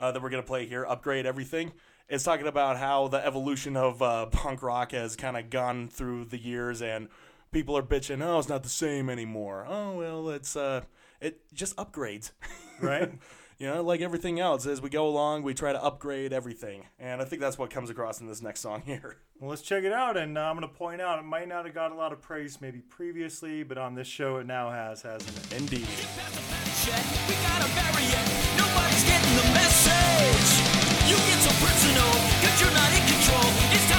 uh, 0.00 0.10
that 0.12 0.22
we're 0.22 0.30
to 0.30 0.42
play 0.42 0.66
here, 0.66 0.84
Upgrade 0.84 1.26
Everything, 1.26 1.72
is 2.08 2.24
talking 2.24 2.46
about 2.46 2.78
how 2.78 3.08
the 3.08 3.24
evolution 3.24 3.76
of 3.76 4.02
uh, 4.02 4.26
punk 4.26 4.62
rock 4.62 4.92
has 4.92 5.14
kind 5.14 5.36
of 5.36 5.50
gone 5.50 5.88
through 5.88 6.24
the 6.24 6.38
years 6.38 6.82
and 6.82 7.08
people 7.52 7.76
are 7.76 7.82
bitching, 7.82 8.24
oh, 8.24 8.38
it's 8.38 8.48
not 8.48 8.62
the 8.62 8.68
same 8.68 9.10
anymore. 9.10 9.66
Oh, 9.68 9.96
well, 9.96 10.30
it's, 10.30 10.56
uh, 10.56 10.82
it 11.20 11.40
just 11.52 11.76
upgrades. 11.76 12.32
Right. 12.82 13.12
You 13.60 13.66
know, 13.66 13.82
like 13.82 14.00
everything 14.00 14.40
else, 14.40 14.64
as 14.64 14.80
we 14.80 14.88
go 14.88 15.06
along, 15.06 15.42
we 15.42 15.52
try 15.52 15.70
to 15.70 15.84
upgrade 15.84 16.32
everything. 16.32 16.86
And 16.98 17.20
I 17.20 17.26
think 17.26 17.42
that's 17.42 17.58
what 17.58 17.68
comes 17.68 17.90
across 17.90 18.18
in 18.18 18.26
this 18.26 18.40
next 18.40 18.60
song 18.60 18.80
here. 18.86 19.18
Well, 19.38 19.50
let's 19.50 19.60
check 19.60 19.84
it 19.84 19.92
out. 19.92 20.16
And 20.16 20.38
uh, 20.38 20.40
I'm 20.40 20.56
going 20.56 20.66
to 20.66 20.74
point 20.74 21.02
out 21.02 21.18
it 21.18 21.26
might 21.26 21.46
not 21.46 21.66
have 21.66 21.74
got 21.74 21.92
a 21.92 21.94
lot 21.94 22.10
of 22.10 22.22
praise 22.22 22.62
maybe 22.62 22.78
previously, 22.80 23.62
but 23.62 23.76
on 23.76 23.94
this 23.94 24.08
show 24.08 24.38
it 24.38 24.46
now 24.46 24.70
has, 24.70 25.02
hasn't 25.02 25.36
it? 25.36 25.60
Indeed. 25.60 25.86
We 25.86 27.36
gotta 27.44 27.68
bury. 27.76 28.08
Nobody's 28.56 29.04
getting 29.04 29.36
the 29.36 29.48
message. 29.52 30.48
You 31.04 31.16
get 31.28 31.40
so 31.44 31.52
personal, 31.60 32.08
cause 32.40 32.56
you're 32.64 32.72
not 32.72 32.90
in 32.96 33.04
control. 33.04 33.44
It's 33.76 33.89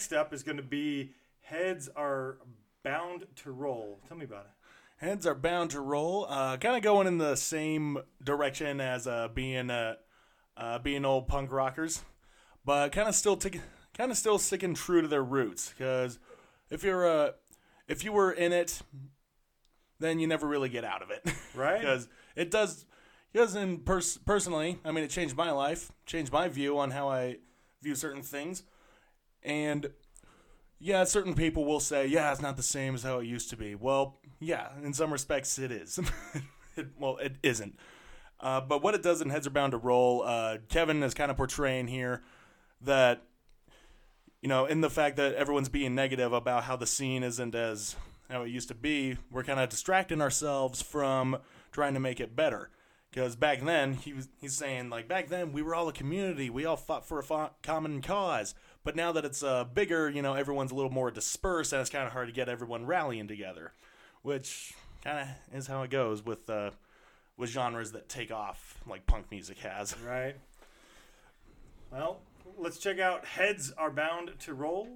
Next 0.00 0.14
up 0.14 0.32
is 0.32 0.42
going 0.42 0.56
to 0.56 0.62
be 0.62 1.10
heads 1.42 1.90
are 1.94 2.38
bound 2.82 3.26
to 3.36 3.50
roll. 3.52 4.00
Tell 4.08 4.16
me 4.16 4.24
about 4.24 4.46
it. 4.46 5.04
Heads 5.04 5.26
are 5.26 5.34
bound 5.34 5.72
to 5.72 5.80
roll. 5.82 6.24
Uh, 6.26 6.56
kind 6.56 6.74
of 6.74 6.82
going 6.82 7.06
in 7.06 7.18
the 7.18 7.36
same 7.36 7.98
direction 8.24 8.80
as 8.80 9.06
uh, 9.06 9.28
being 9.28 9.68
uh, 9.68 9.96
uh, 10.56 10.78
being 10.78 11.04
old 11.04 11.28
punk 11.28 11.52
rockers, 11.52 12.00
but 12.64 12.92
kind 12.92 13.10
of 13.10 13.14
still 13.14 13.36
tic- 13.36 13.60
kind 13.92 14.10
of 14.10 14.16
still 14.16 14.38
sticking 14.38 14.72
true 14.72 15.02
to 15.02 15.06
their 15.08 15.22
roots. 15.22 15.74
Because 15.76 16.18
if 16.70 16.82
you're 16.82 17.06
uh, 17.06 17.32
if 17.86 18.02
you 18.02 18.12
were 18.12 18.32
in 18.32 18.54
it, 18.54 18.80
then 19.98 20.18
you 20.18 20.26
never 20.26 20.46
really 20.46 20.70
get 20.70 20.82
out 20.82 21.02
of 21.02 21.10
it, 21.10 21.30
Right. 21.54 21.78
Because 21.80 22.08
it 22.36 22.50
does. 22.50 22.86
Because 23.34 23.54
in 23.54 23.80
pers- 23.80 24.16
personally, 24.16 24.78
I 24.82 24.92
mean, 24.92 25.04
it 25.04 25.10
changed 25.10 25.36
my 25.36 25.50
life, 25.50 25.92
changed 26.06 26.32
my 26.32 26.48
view 26.48 26.78
on 26.78 26.92
how 26.92 27.10
I 27.10 27.36
view 27.82 27.94
certain 27.94 28.22
things, 28.22 28.62
and 29.42 29.90
yeah, 30.78 31.04
certain 31.04 31.34
people 31.34 31.64
will 31.64 31.80
say, 31.80 32.06
yeah, 32.06 32.32
it's 32.32 32.40
not 32.40 32.56
the 32.56 32.62
same 32.62 32.94
as 32.94 33.02
how 33.02 33.18
it 33.18 33.26
used 33.26 33.50
to 33.50 33.56
be. 33.56 33.74
Well, 33.74 34.18
yeah, 34.40 34.68
in 34.82 34.94
some 34.94 35.12
respects 35.12 35.58
it 35.58 35.70
is. 35.70 36.00
it, 36.76 36.88
well, 36.98 37.18
it 37.18 37.36
isn't. 37.42 37.78
Uh, 38.40 38.60
but 38.62 38.82
what 38.82 38.94
it 38.94 39.02
does 39.02 39.20
in 39.20 39.28
Heads 39.28 39.46
Are 39.46 39.50
Bound 39.50 39.72
to 39.72 39.78
Roll, 39.78 40.22
uh, 40.22 40.58
Kevin 40.68 41.02
is 41.02 41.12
kind 41.12 41.30
of 41.30 41.36
portraying 41.36 41.88
here 41.88 42.22
that, 42.80 43.22
you 44.40 44.48
know, 44.48 44.64
in 44.64 44.80
the 44.80 44.88
fact 44.88 45.16
that 45.16 45.34
everyone's 45.34 45.68
being 45.68 45.94
negative 45.94 46.32
about 46.32 46.64
how 46.64 46.76
the 46.76 46.86
scene 46.86 47.22
isn't 47.22 47.54
as 47.54 47.96
how 48.30 48.42
it 48.42 48.48
used 48.48 48.68
to 48.68 48.74
be, 48.74 49.18
we're 49.30 49.44
kind 49.44 49.60
of 49.60 49.68
distracting 49.68 50.22
ourselves 50.22 50.80
from 50.80 51.36
trying 51.72 51.92
to 51.92 52.00
make 52.00 52.20
it 52.20 52.34
better. 52.34 52.70
Because 53.10 53.34
back 53.36 53.60
then, 53.60 53.94
he 53.94 54.12
was, 54.12 54.28
he's 54.40 54.56
saying, 54.56 54.88
like, 54.88 55.08
back 55.08 55.28
then 55.28 55.52
we 55.52 55.62
were 55.62 55.74
all 55.74 55.88
a 55.88 55.92
community. 55.92 56.48
We 56.48 56.64
all 56.64 56.76
fought 56.76 57.04
for 57.04 57.18
a 57.18 57.50
common 57.62 58.00
cause. 58.02 58.54
But 58.82 58.96
now 58.96 59.12
that 59.12 59.24
it's 59.24 59.42
uh, 59.42 59.64
bigger, 59.64 60.08
you 60.08 60.22
know, 60.22 60.34
everyone's 60.34 60.72
a 60.72 60.74
little 60.74 60.90
more 60.90 61.10
dispersed, 61.10 61.72
and 61.72 61.80
it's 61.80 61.90
kind 61.90 62.06
of 62.06 62.12
hard 62.12 62.28
to 62.28 62.34
get 62.34 62.48
everyone 62.48 62.86
rallying 62.86 63.28
together. 63.28 63.72
Which 64.22 64.74
kind 65.04 65.18
of 65.18 65.56
is 65.56 65.66
how 65.66 65.82
it 65.82 65.90
goes 65.90 66.24
with 66.24 66.48
uh, 66.48 66.70
with 67.36 67.50
genres 67.50 67.92
that 67.92 68.08
take 68.08 68.30
off, 68.30 68.78
like 68.86 69.06
punk 69.06 69.30
music 69.30 69.58
has. 69.58 69.94
Right. 70.06 70.36
Well, 71.90 72.20
let's 72.56 72.78
check 72.78 73.00
out 73.00 73.24
Heads 73.24 73.72
Are 73.76 73.90
Bound 73.90 74.32
to 74.40 74.54
Roll. 74.54 74.88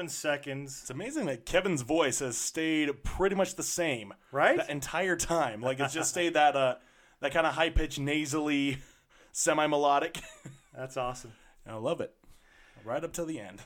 Seven 0.00 0.08
seconds. 0.08 0.78
It's 0.80 0.90
amazing 0.90 1.26
that 1.26 1.44
Kevin's 1.44 1.82
voice 1.82 2.20
has 2.20 2.38
stayed 2.38 3.04
pretty 3.04 3.36
much 3.36 3.56
the 3.56 3.62
same, 3.62 4.14
Right? 4.32 4.56
The 4.56 4.70
entire 4.70 5.14
time. 5.14 5.60
Like 5.60 5.78
it's 5.78 5.92
just 5.92 6.08
stayed 6.10 6.32
that 6.34 6.56
uh, 6.56 6.76
that 7.20 7.32
kind 7.34 7.46
of 7.46 7.52
high 7.52 7.68
pitched, 7.68 7.98
nasally, 7.98 8.78
semi 9.32 9.66
melodic. 9.66 10.20
That's 10.74 10.96
awesome. 10.96 11.32
I 11.66 11.74
love 11.74 12.00
it, 12.00 12.14
right 12.82 13.04
up 13.04 13.12
till 13.12 13.26
the 13.26 13.40
end. 13.40 13.60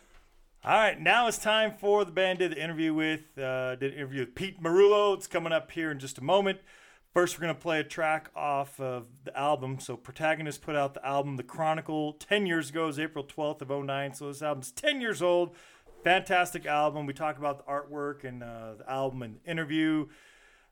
All 0.65 0.73
right, 0.73 1.01
now 1.01 1.29
it's 1.29 1.39
time 1.39 1.75
for 1.79 2.05
the 2.05 2.11
band 2.11 2.41
did 2.41 2.51
the 2.51 2.61
interview 2.61 2.93
with 2.93 3.39
uh, 3.39 3.77
did 3.77 3.93
an 3.93 3.99
interview 3.99 4.21
with 4.21 4.35
Pete 4.35 4.61
Marullo. 4.61 5.15
It's 5.15 5.29
coming 5.29 5.53
up 5.53 5.71
here 5.71 5.93
in 5.93 6.01
just 6.01 6.19
a 6.19 6.25
moment. 6.25 6.59
First, 7.13 7.39
we're 7.39 7.43
gonna 7.43 7.55
play 7.55 7.79
a 7.79 7.85
track 7.85 8.29
off 8.35 8.81
of 8.81 9.07
the 9.23 9.39
album. 9.39 9.79
So, 9.79 9.97
Protagonist 9.97 10.63
put 10.63 10.75
out 10.75 10.95
the 10.95 11.07
album 11.07 11.37
The 11.37 11.45
Chronicle 11.45 12.15
ten 12.15 12.45
years 12.45 12.71
ago. 12.71 12.85
It 12.85 12.87
was 12.87 12.99
April 12.99 13.23
twelfth 13.23 13.63
of 13.63 13.69
09. 13.71 14.15
So 14.15 14.27
this 14.27 14.43
album's 14.43 14.73
ten 14.73 15.01
years 15.01 15.23
old. 15.23 15.55
Fantastic 16.05 16.67
album. 16.67 17.07
We 17.07 17.15
talk 17.15 17.39
about 17.39 17.65
the 17.65 17.73
artwork 17.73 18.25
and 18.25 18.43
uh, 18.43 18.75
the 18.75 18.91
album 18.91 19.23
and 19.23 19.37
the 19.37 19.51
interview. 19.51 20.09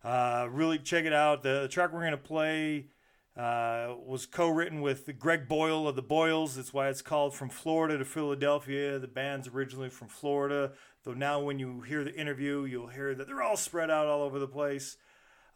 Uh, 0.05 0.47
really 0.51 0.79
check 0.79 1.07
it 1.07 1.15
out. 1.15 1.43
The, 1.43 1.63
the 1.63 1.69
track 1.69 1.91
we're 1.91 2.05
gonna 2.05 2.19
play 2.19 2.89
uh, 3.35 3.95
was 4.05 4.27
co-written 4.27 4.83
with 4.83 5.19
Greg 5.19 5.49
Boyle 5.49 5.89
of 5.89 5.97
the 5.97 6.03
Boyles. 6.03 6.57
That's 6.57 6.75
why 6.75 6.91
it's 6.91 7.01
called 7.01 7.35
From 7.35 7.49
Florida 7.49 7.97
to 7.97 8.05
Philadelphia. 8.05 8.99
The 8.99 9.09
band's 9.09 9.49
originally 9.49 9.89
from 9.89 10.09
Florida, 10.09 10.73
though 11.05 11.15
now 11.15 11.41
when 11.41 11.59
you 11.59 11.81
hear 11.81 12.05
the 12.05 12.15
interview, 12.15 12.67
you'll 12.67 12.89
hear 12.89 13.15
that 13.15 13.27
they're 13.27 13.43
all 13.43 13.57
spread 13.57 13.91
out 13.91 14.07
all 14.07 14.21
over 14.21 14.39
the 14.39 14.47
place. 14.47 14.99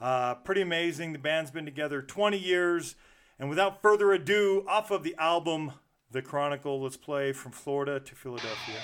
Uh, 0.01 0.37
pretty 0.37 0.63
amazing. 0.63 1.13
The 1.13 1.19
band's 1.19 1.51
been 1.51 1.67
together 1.67 2.01
20 2.01 2.39
years. 2.39 2.95
And 3.39 3.51
without 3.51 3.83
further 3.83 4.11
ado, 4.13 4.65
off 4.67 4.91
of 4.91 5.03
the 5.03 5.15
album 5.19 5.73
The 6.11 6.23
Chronicle, 6.23 6.81
let's 6.81 6.97
play 6.97 7.35
From 7.35 7.53
Florida 7.53 8.01
to 8.01 8.15
Philadelphia. 8.15 8.81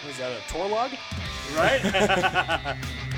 What 0.00 0.10
is 0.12 0.18
that 0.18 0.30
a 0.30 0.52
tour 0.52 0.68
log? 0.68 0.92
Right? 1.56 2.76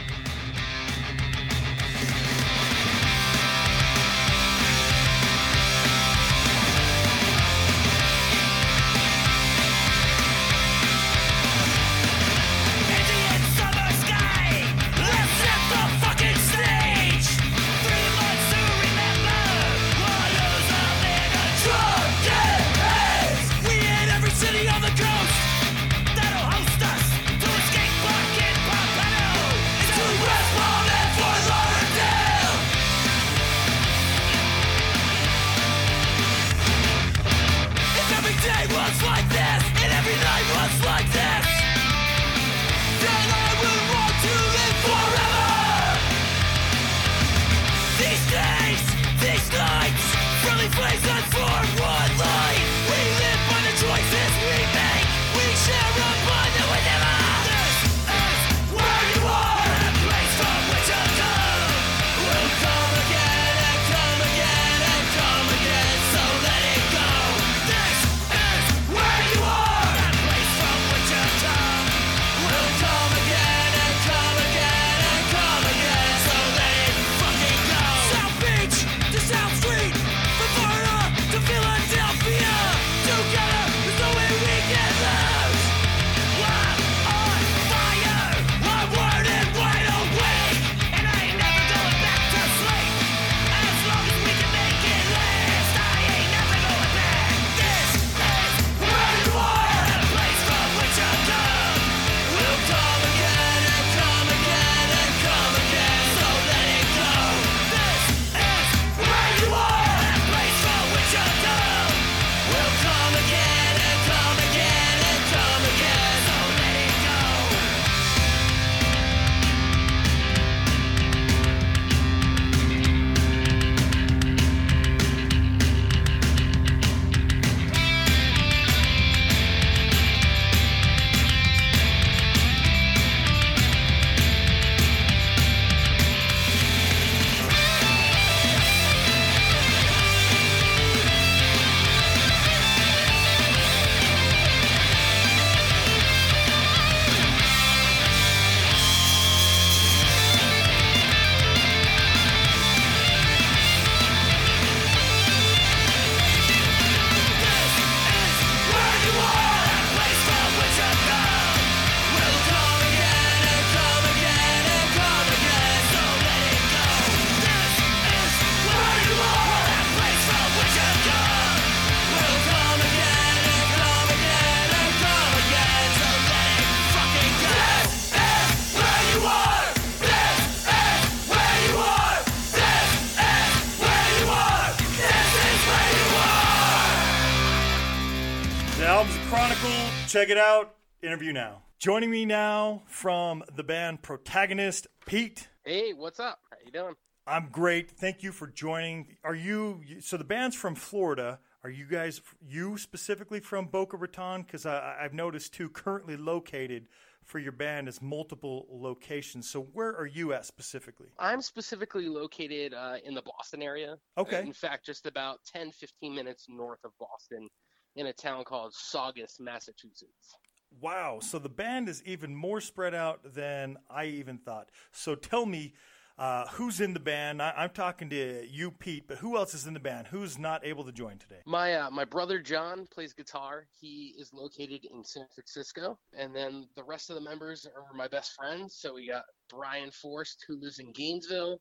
Chronicle. 189.00 189.70
Check 190.08 190.28
it 190.28 190.36
out. 190.36 190.74
Interview 191.02 191.32
now. 191.32 191.62
Joining 191.78 192.10
me 192.10 192.26
now 192.26 192.82
from 192.86 193.42
the 193.56 193.62
band 193.62 194.02
Protagonist, 194.02 194.88
Pete. 195.06 195.48
Hey, 195.64 195.94
what's 195.94 196.20
up? 196.20 196.40
How 196.50 196.58
you 196.62 196.70
doing? 196.70 196.94
I'm 197.26 197.48
great. 197.50 197.90
Thank 197.90 198.22
you 198.22 198.30
for 198.30 198.46
joining. 198.46 199.16
Are 199.24 199.34
you 199.34 199.80
so 200.00 200.18
the 200.18 200.24
band's 200.24 200.54
from 200.54 200.74
Florida? 200.74 201.38
Are 201.64 201.70
you 201.70 201.86
guys 201.86 202.20
you 202.46 202.76
specifically 202.76 203.40
from 203.40 203.66
Boca 203.68 203.96
Raton? 203.96 204.42
Because 204.42 204.66
I've 204.66 205.14
noticed 205.14 205.54
too 205.54 205.70
currently 205.70 206.18
located 206.18 206.86
for 207.24 207.38
your 207.38 207.52
band 207.52 207.88
is 207.88 208.02
multiple 208.02 208.66
locations. 208.70 209.48
So 209.48 209.62
where 209.72 209.96
are 209.96 210.06
you 210.06 210.34
at 210.34 210.44
specifically? 210.44 211.08
I'm 211.18 211.40
specifically 211.40 212.06
located 212.06 212.74
uh, 212.74 212.96
in 213.04 213.14
the 213.14 213.22
Boston 213.22 213.62
area. 213.62 213.96
Okay. 214.18 214.40
In 214.40 214.52
fact, 214.52 214.84
just 214.84 215.06
about 215.06 215.38
10, 215.50 215.70
15 215.70 216.14
minutes 216.14 216.46
north 216.50 216.80
of 216.84 216.90
Boston 216.98 217.48
in 217.96 218.06
a 218.06 218.12
town 218.12 218.44
called 218.44 218.74
Saugus, 218.74 219.38
Massachusetts. 219.40 220.34
Wow. 220.80 221.18
So 221.20 221.38
the 221.38 221.48
band 221.48 221.88
is 221.88 222.02
even 222.04 222.34
more 222.34 222.60
spread 222.60 222.94
out 222.94 223.20
than 223.34 223.76
I 223.90 224.06
even 224.06 224.38
thought. 224.38 224.70
So 224.92 225.14
tell 225.14 225.44
me, 225.46 225.74
uh, 226.20 226.46
who's 226.48 226.80
in 226.80 226.92
the 226.92 227.00
band? 227.00 227.40
I, 227.40 227.52
I'm 227.56 227.70
talking 227.70 228.10
to 228.10 228.46
you, 228.46 228.70
Pete, 228.70 229.08
but 229.08 229.18
who 229.18 229.36
else 229.36 229.54
is 229.54 229.66
in 229.66 229.72
the 229.72 229.80
band? 229.80 230.06
Who's 230.06 230.38
not 230.38 230.64
able 230.66 230.84
to 230.84 230.92
join 230.92 231.16
today? 231.16 231.40
My 231.46 231.74
uh, 231.74 231.90
my 231.90 232.04
brother 232.04 232.40
John 232.40 232.86
plays 232.92 233.14
guitar. 233.14 233.66
He 233.80 234.14
is 234.18 234.30
located 234.34 234.84
in 234.84 235.02
San 235.02 235.24
Francisco, 235.34 235.98
and 236.12 236.36
then 236.36 236.68
the 236.76 236.84
rest 236.84 237.08
of 237.08 237.16
the 237.16 237.22
members 237.22 237.66
are 237.66 237.96
my 237.96 238.06
best 238.06 238.34
friends. 238.34 238.76
So 238.78 238.94
we 238.94 239.08
got 239.08 239.24
Brian 239.48 239.90
Forst, 239.90 240.44
who 240.46 240.60
lives 240.60 240.78
in 240.78 240.92
Gainesville. 240.92 241.58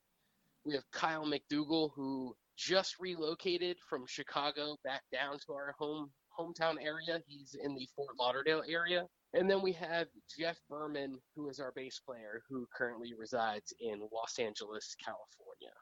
We 0.66 0.74
have 0.74 0.84
Kyle 0.92 1.26
McDougal, 1.26 1.92
who 1.96 2.36
just 2.58 3.00
relocated 3.00 3.78
from 3.90 4.06
Chicago 4.06 4.76
back 4.84 5.04
down 5.10 5.40
to 5.48 5.54
our 5.54 5.74
home 5.80 6.12
hometown 6.40 6.76
area. 6.82 7.22
He's 7.28 7.56
in 7.62 7.76
the 7.76 7.88
Fort 7.96 8.16
Lauderdale 8.20 8.64
area. 8.70 9.06
And 9.34 9.50
then 9.50 9.62
we 9.62 9.74
have 9.74 10.08
Jeff 10.38 10.58
Berman, 10.70 11.20
who 11.36 11.50
is 11.50 11.60
our 11.60 11.72
bass 11.76 12.00
player, 12.04 12.42
who 12.50 12.68
currently 12.76 13.14
resides 13.18 13.74
in 13.80 14.00
Los 14.12 14.40
Angeles, 14.40 14.96
California. 15.04 15.74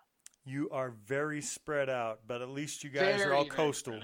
You 0.44 0.70
are 0.72 0.94
very 1.06 1.42
spread 1.42 1.90
out, 1.90 2.22
but 2.28 2.42
at 2.42 2.50
least 2.50 2.84
you 2.84 2.90
guys 2.90 3.22
are 3.22 3.34
all 3.34 3.46
coastal. 3.46 4.00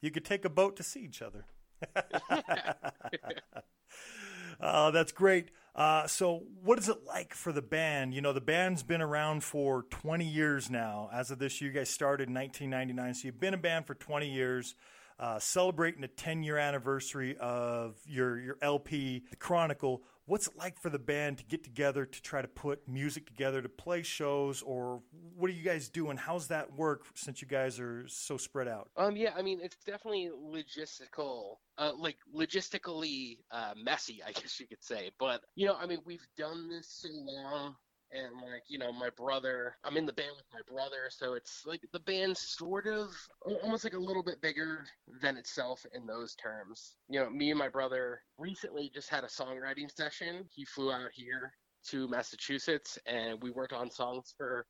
You 0.00 0.10
could 0.10 0.24
take 0.24 0.44
a 0.44 0.50
boat 0.50 0.76
to 0.76 0.82
see 0.82 1.00
each 1.00 1.22
other. 1.22 1.46
Uh, 4.60 4.90
that's 4.90 5.12
great. 5.12 5.50
Uh, 5.74 6.06
so, 6.06 6.44
what 6.62 6.78
is 6.78 6.88
it 6.88 7.04
like 7.06 7.34
for 7.34 7.52
the 7.52 7.62
band? 7.62 8.14
You 8.14 8.20
know, 8.20 8.32
the 8.32 8.40
band's 8.40 8.82
been 8.82 9.02
around 9.02 9.42
for 9.42 9.82
20 9.90 10.24
years 10.24 10.70
now. 10.70 11.08
As 11.12 11.30
of 11.30 11.38
this, 11.38 11.60
you 11.60 11.70
guys 11.70 11.90
started 11.90 12.28
in 12.28 12.34
1999, 12.34 13.14
so 13.14 13.26
you've 13.26 13.40
been 13.40 13.54
a 13.54 13.58
band 13.58 13.86
for 13.86 13.94
20 13.94 14.30
years, 14.30 14.76
uh, 15.18 15.38
celebrating 15.38 16.00
the 16.00 16.08
10 16.08 16.42
year 16.42 16.58
anniversary 16.58 17.36
of 17.38 17.96
your 18.06 18.38
your 18.38 18.56
LP, 18.62 19.24
The 19.30 19.36
Chronicle. 19.36 20.02
What's 20.26 20.46
it 20.46 20.56
like 20.56 20.80
for 20.80 20.88
the 20.88 20.98
band 20.98 21.36
to 21.38 21.44
get 21.44 21.62
together 21.62 22.06
to 22.06 22.22
try 22.22 22.40
to 22.40 22.48
put 22.48 22.88
music 22.88 23.26
together 23.26 23.60
to 23.60 23.68
play 23.68 24.02
shows, 24.02 24.62
or 24.62 25.02
what 25.36 25.50
are 25.50 25.52
you 25.52 25.62
guys 25.62 25.90
doing? 25.90 26.16
How's 26.16 26.48
that 26.48 26.72
work 26.72 27.04
since 27.14 27.42
you 27.42 27.48
guys 27.48 27.78
are 27.78 28.08
so 28.08 28.38
spread 28.38 28.66
out? 28.66 28.88
Um, 28.96 29.16
yeah, 29.16 29.34
I 29.36 29.42
mean, 29.42 29.60
it's 29.62 29.76
definitely 29.84 30.30
logistical, 30.34 31.56
uh, 31.76 31.92
like 31.98 32.16
logistically 32.34 33.40
uh, 33.50 33.74
messy, 33.76 34.22
I 34.26 34.32
guess 34.32 34.58
you 34.58 34.66
could 34.66 34.82
say. 34.82 35.10
But 35.18 35.42
you 35.56 35.66
know, 35.66 35.76
I 35.78 35.86
mean, 35.86 35.98
we've 36.06 36.26
done 36.38 36.70
this 36.70 36.88
so 36.88 37.08
long, 37.12 37.76
and 38.14 38.34
like, 38.36 38.62
you 38.68 38.78
know, 38.78 38.92
my 38.92 39.10
brother, 39.10 39.74
I'm 39.84 39.96
in 39.96 40.06
the 40.06 40.12
band 40.12 40.32
with 40.36 40.46
my 40.52 40.60
brother, 40.72 41.08
so 41.10 41.34
it's 41.34 41.64
like 41.66 41.80
the 41.92 42.00
band's 42.00 42.40
sort 42.40 42.86
of 42.86 43.08
almost 43.62 43.84
like 43.84 43.94
a 43.94 43.98
little 43.98 44.22
bit 44.22 44.40
bigger 44.40 44.84
than 45.20 45.36
itself 45.36 45.84
in 45.94 46.06
those 46.06 46.34
terms. 46.36 46.96
You 47.08 47.20
know, 47.20 47.30
me 47.30 47.50
and 47.50 47.58
my 47.58 47.68
brother 47.68 48.22
recently 48.38 48.90
just 48.94 49.08
had 49.08 49.24
a 49.24 49.28
songwriting 49.28 49.94
session. 49.94 50.44
He 50.54 50.64
flew 50.64 50.92
out 50.92 51.10
here 51.12 51.52
to 51.88 52.08
Massachusetts, 52.08 52.98
and 53.06 53.42
we 53.42 53.50
worked 53.50 53.72
on 53.72 53.90
songs 53.90 54.32
for 54.36 54.66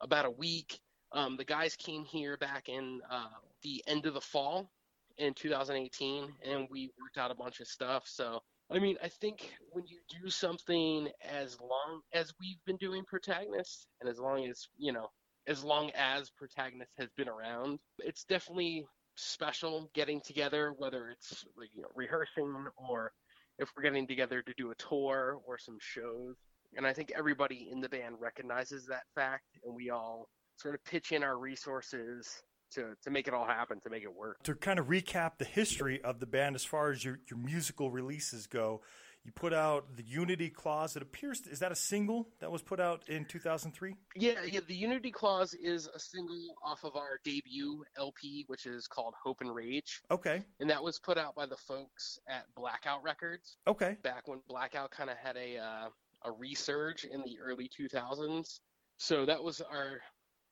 about 0.00 0.24
a 0.24 0.30
week. 0.30 0.80
Um, 1.12 1.36
the 1.36 1.44
guys 1.44 1.76
came 1.76 2.04
here 2.04 2.36
back 2.36 2.68
in 2.68 3.00
uh, 3.10 3.28
the 3.62 3.82
end 3.86 4.06
of 4.06 4.14
the 4.14 4.20
fall 4.20 4.70
in 5.18 5.34
2018, 5.34 6.28
and 6.44 6.68
we 6.70 6.90
worked 7.00 7.18
out 7.18 7.30
a 7.30 7.34
bunch 7.34 7.60
of 7.60 7.66
stuff. 7.66 8.04
So, 8.06 8.42
I 8.70 8.80
mean, 8.80 8.96
I 9.02 9.08
think 9.08 9.52
when 9.70 9.84
you 9.86 9.98
do 10.22 10.28
something 10.28 11.08
as 11.22 11.56
long 11.60 12.00
as 12.12 12.32
we've 12.40 12.62
been 12.66 12.76
doing 12.76 13.04
Protagonist, 13.06 13.86
and 14.00 14.10
as 14.10 14.18
long 14.18 14.44
as, 14.46 14.66
you 14.76 14.92
know, 14.92 15.08
as 15.46 15.62
long 15.62 15.90
as 15.94 16.30
Protagonist 16.30 16.90
has 16.98 17.08
been 17.16 17.28
around, 17.28 17.78
it's 17.98 18.24
definitely 18.24 18.84
special 19.14 19.88
getting 19.94 20.20
together, 20.20 20.74
whether 20.78 21.10
it's 21.10 21.44
you 21.74 21.82
know, 21.82 21.88
rehearsing 21.94 22.66
or 22.76 23.12
if 23.58 23.70
we're 23.76 23.84
getting 23.84 24.06
together 24.06 24.42
to 24.42 24.52
do 24.58 24.72
a 24.72 24.74
tour 24.74 25.38
or 25.46 25.58
some 25.58 25.78
shows. 25.80 26.34
And 26.76 26.86
I 26.86 26.92
think 26.92 27.12
everybody 27.16 27.68
in 27.70 27.80
the 27.80 27.88
band 27.88 28.16
recognizes 28.20 28.84
that 28.86 29.04
fact, 29.14 29.44
and 29.64 29.74
we 29.74 29.90
all 29.90 30.28
sort 30.56 30.74
of 30.74 30.84
pitch 30.84 31.12
in 31.12 31.22
our 31.22 31.38
resources 31.38 32.42
to, 32.72 32.94
to 33.02 33.10
make 33.10 33.28
it 33.28 33.34
all 33.34 33.46
happen, 33.46 33.80
to 33.80 33.90
make 33.90 34.02
it 34.02 34.14
work. 34.14 34.42
to 34.44 34.54
kind 34.54 34.78
of 34.78 34.86
recap 34.86 35.32
the 35.38 35.44
history 35.44 36.02
of 36.02 36.20
the 36.20 36.26
band 36.26 36.54
as 36.54 36.64
far 36.64 36.90
as 36.90 37.04
your, 37.04 37.18
your 37.30 37.38
musical 37.38 37.90
releases 37.90 38.46
go, 38.46 38.80
you 39.26 39.32
put 39.32 39.52
out 39.52 39.96
the 39.96 40.04
Unity 40.04 40.50
Clause. 40.50 40.94
It 40.94 41.02
appears 41.02 41.40
is 41.48 41.58
that 41.58 41.72
a 41.72 41.76
single 41.76 42.28
that 42.38 42.52
was 42.52 42.62
put 42.62 42.78
out 42.78 43.02
in 43.08 43.24
2003? 43.24 43.96
Yeah, 44.14 44.34
yeah. 44.48 44.60
The 44.68 44.74
Unity 44.74 45.10
Clause 45.10 45.52
is 45.52 45.88
a 45.92 45.98
single 45.98 46.54
off 46.64 46.84
of 46.84 46.94
our 46.94 47.18
debut 47.24 47.82
LP, 47.98 48.44
which 48.46 48.66
is 48.66 48.86
called 48.86 49.14
Hope 49.20 49.40
and 49.40 49.52
Rage, 49.52 50.00
Okay, 50.12 50.44
and 50.60 50.70
that 50.70 50.80
was 50.80 51.00
put 51.00 51.18
out 51.18 51.34
by 51.34 51.44
the 51.44 51.56
folks 51.56 52.20
at 52.28 52.44
Blackout 52.54 53.02
Records 53.02 53.56
okay, 53.66 53.96
back 54.04 54.28
when 54.28 54.38
Blackout 54.48 54.92
kind 54.92 55.10
of 55.10 55.16
had 55.16 55.36
a 55.36 55.58
uh, 55.58 55.88
a 56.22 56.30
resurge 56.30 57.04
in 57.04 57.22
the 57.22 57.38
early 57.42 57.68
2000s. 57.68 58.60
So 58.98 59.26
that 59.26 59.42
was 59.42 59.60
our 59.60 60.00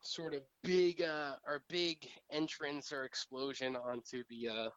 sort 0.07 0.35
of 0.35 0.43
big 0.63 1.03
uh, 1.03 1.35
our 1.47 1.63
big 1.69 2.07
entrance 2.31 2.93
or 2.93 3.05
explosion 3.05 3.77
onto 3.77 4.23
the 4.31 4.49
uh, 4.49 4.69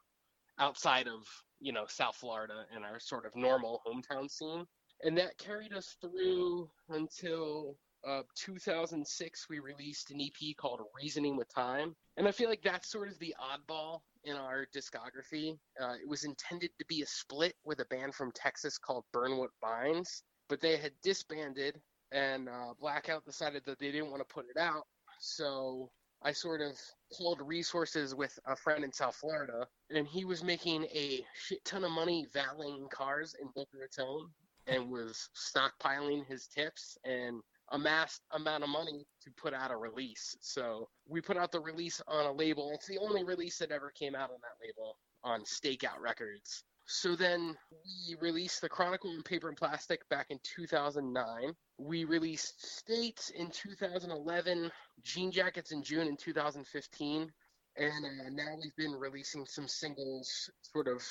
outside 0.60 1.08
of 1.08 1.28
you 1.60 1.72
know 1.72 1.86
South 1.88 2.16
Florida 2.16 2.66
and 2.74 2.84
our 2.84 3.00
sort 3.00 3.26
of 3.26 3.36
normal 3.36 3.82
hometown 3.86 4.30
scene, 4.30 4.66
and 5.04 5.18
that 5.18 5.38
carried 5.38 5.74
us 5.74 5.96
through 6.02 6.70
until 6.90 7.78
uh, 8.08 8.22
2006. 8.36 9.48
We 9.50 9.60
released 9.60 10.12
an 10.12 10.22
EP 10.22 10.56
called 10.58 10.82
Reasoning 10.96 11.36
with 11.38 11.54
Time, 11.54 11.96
and 12.18 12.28
I 12.28 12.32
feel 12.32 12.50
like 12.50 12.62
that's 12.64 12.92
sort 12.92 13.10
of 13.10 13.20
the 13.20 13.36
oddball 13.42 14.00
in 14.24 14.36
our 14.36 14.66
discography. 14.76 15.58
Uh, 15.82 15.94
it 16.02 16.08
was 16.08 16.24
intended 16.24 16.72
to 16.80 16.86
be 16.88 17.02
a 17.02 17.08
split 17.08 17.56
with 17.64 17.80
a 17.80 17.86
band 17.86 18.16
from 18.16 18.32
Texas 18.34 18.78
called 18.78 19.04
Burn 19.14 19.38
What 19.38 19.52
Binds, 19.62 20.24
but 20.50 20.62
they 20.62 20.78
had 20.78 20.92
disbanded, 21.04 21.80
and 22.12 22.50
uh, 22.50 22.74
Blackout 22.80 23.26
decided 23.26 23.64
that 23.66 23.80
they 23.80 23.92
didn't 23.92 24.12
want 24.12 24.28
to 24.28 24.34
put 24.34 24.46
it 24.54 24.60
out. 24.60 24.84
So 25.20 25.90
I 26.24 26.32
sort 26.32 26.62
of 26.62 26.78
pulled 27.16 27.42
resources 27.42 28.16
with 28.16 28.38
a 28.48 28.56
friend 28.56 28.84
in 28.84 28.92
South 28.92 29.16
Florida, 29.16 29.68
and 29.90 30.08
he 30.08 30.26
was 30.26 30.44
making 30.44 30.86
a 30.86 31.26
shit 31.36 31.64
ton 31.64 31.84
of 31.84 31.92
money 31.92 32.28
valeting 32.34 32.88
cars 32.92 33.36
in 33.42 33.48
Boca 33.56 33.78
Raton 33.80 34.30
and 34.68 34.90
was 34.90 35.30
stockpiling 35.36 36.26
his 36.26 36.48
tips 36.48 36.98
and 37.06 37.42
amassed 37.72 38.22
amount 38.32 38.64
of 38.64 38.70
money 38.70 39.06
to 39.22 39.32
put 39.32 39.54
out 39.54 39.72
a 39.72 39.78
release. 39.78 40.38
So 40.42 40.90
we 41.08 41.22
put 41.22 41.38
out 41.38 41.52
the 41.52 41.60
release 41.60 42.02
on 42.08 42.26
a 42.26 42.32
label. 42.32 42.72
It's 42.74 42.88
the 42.88 42.98
only 42.98 43.24
release 43.24 43.58
that 43.60 43.72
ever 43.72 43.92
came 43.92 44.16
out 44.16 44.30
on 44.30 44.38
that 44.42 44.66
label 44.66 44.98
on 45.24 45.42
Stakeout 45.42 46.00
Records. 46.00 46.64
So 46.90 47.18
then 47.18 47.54
we 47.70 48.16
released 48.22 48.62
the 48.62 48.70
Chronicle 48.70 49.12
in 49.12 49.22
Paper 49.22 49.50
and 49.50 49.58
Plastic 49.58 50.08
back 50.08 50.28
in 50.30 50.40
2009. 50.44 51.54
We 51.78 52.06
released 52.06 52.66
States 52.66 53.30
in 53.30 53.52
2011, 53.52 54.72
Jean 55.04 55.30
Jackets 55.30 55.74
in 55.74 55.84
June 55.84 56.08
in 56.08 56.16
2015, 56.16 57.30
and 57.76 58.06
uh, 58.06 58.30
now 58.32 58.56
we've 58.62 58.76
been 58.78 58.98
releasing 58.98 59.46
some 59.46 59.68
singles 59.68 60.50
sort 60.62 60.88
of 60.88 61.04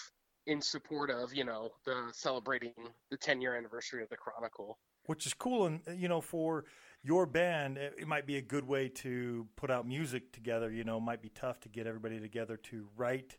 in 0.46 0.62
support 0.62 1.10
of, 1.10 1.34
you 1.34 1.44
know, 1.44 1.70
the 1.84 2.08
celebrating 2.12 2.72
the 3.10 3.16
10 3.18 3.42
year 3.42 3.54
anniversary 3.54 4.02
of 4.02 4.08
the 4.08 4.16
Chronicle. 4.16 4.78
which 5.04 5.26
is 5.26 5.34
cool. 5.34 5.66
And 5.66 5.82
you 5.94 6.08
know, 6.08 6.22
for 6.22 6.64
your 7.02 7.26
band, 7.26 7.76
it, 7.76 8.08
might 8.08 8.26
be 8.26 8.38
a 8.38 8.42
good 8.42 8.66
way 8.66 8.88
to 8.88 9.46
put 9.56 9.70
out 9.70 9.86
music 9.86 10.32
together. 10.32 10.70
You 10.70 10.84
know, 10.84 11.00
might 11.00 11.20
be 11.20 11.28
tough 11.28 11.60
to 11.60 11.68
get 11.68 11.86
everybody 11.86 12.18
together 12.18 12.56
to 12.56 12.88
write 12.96 13.36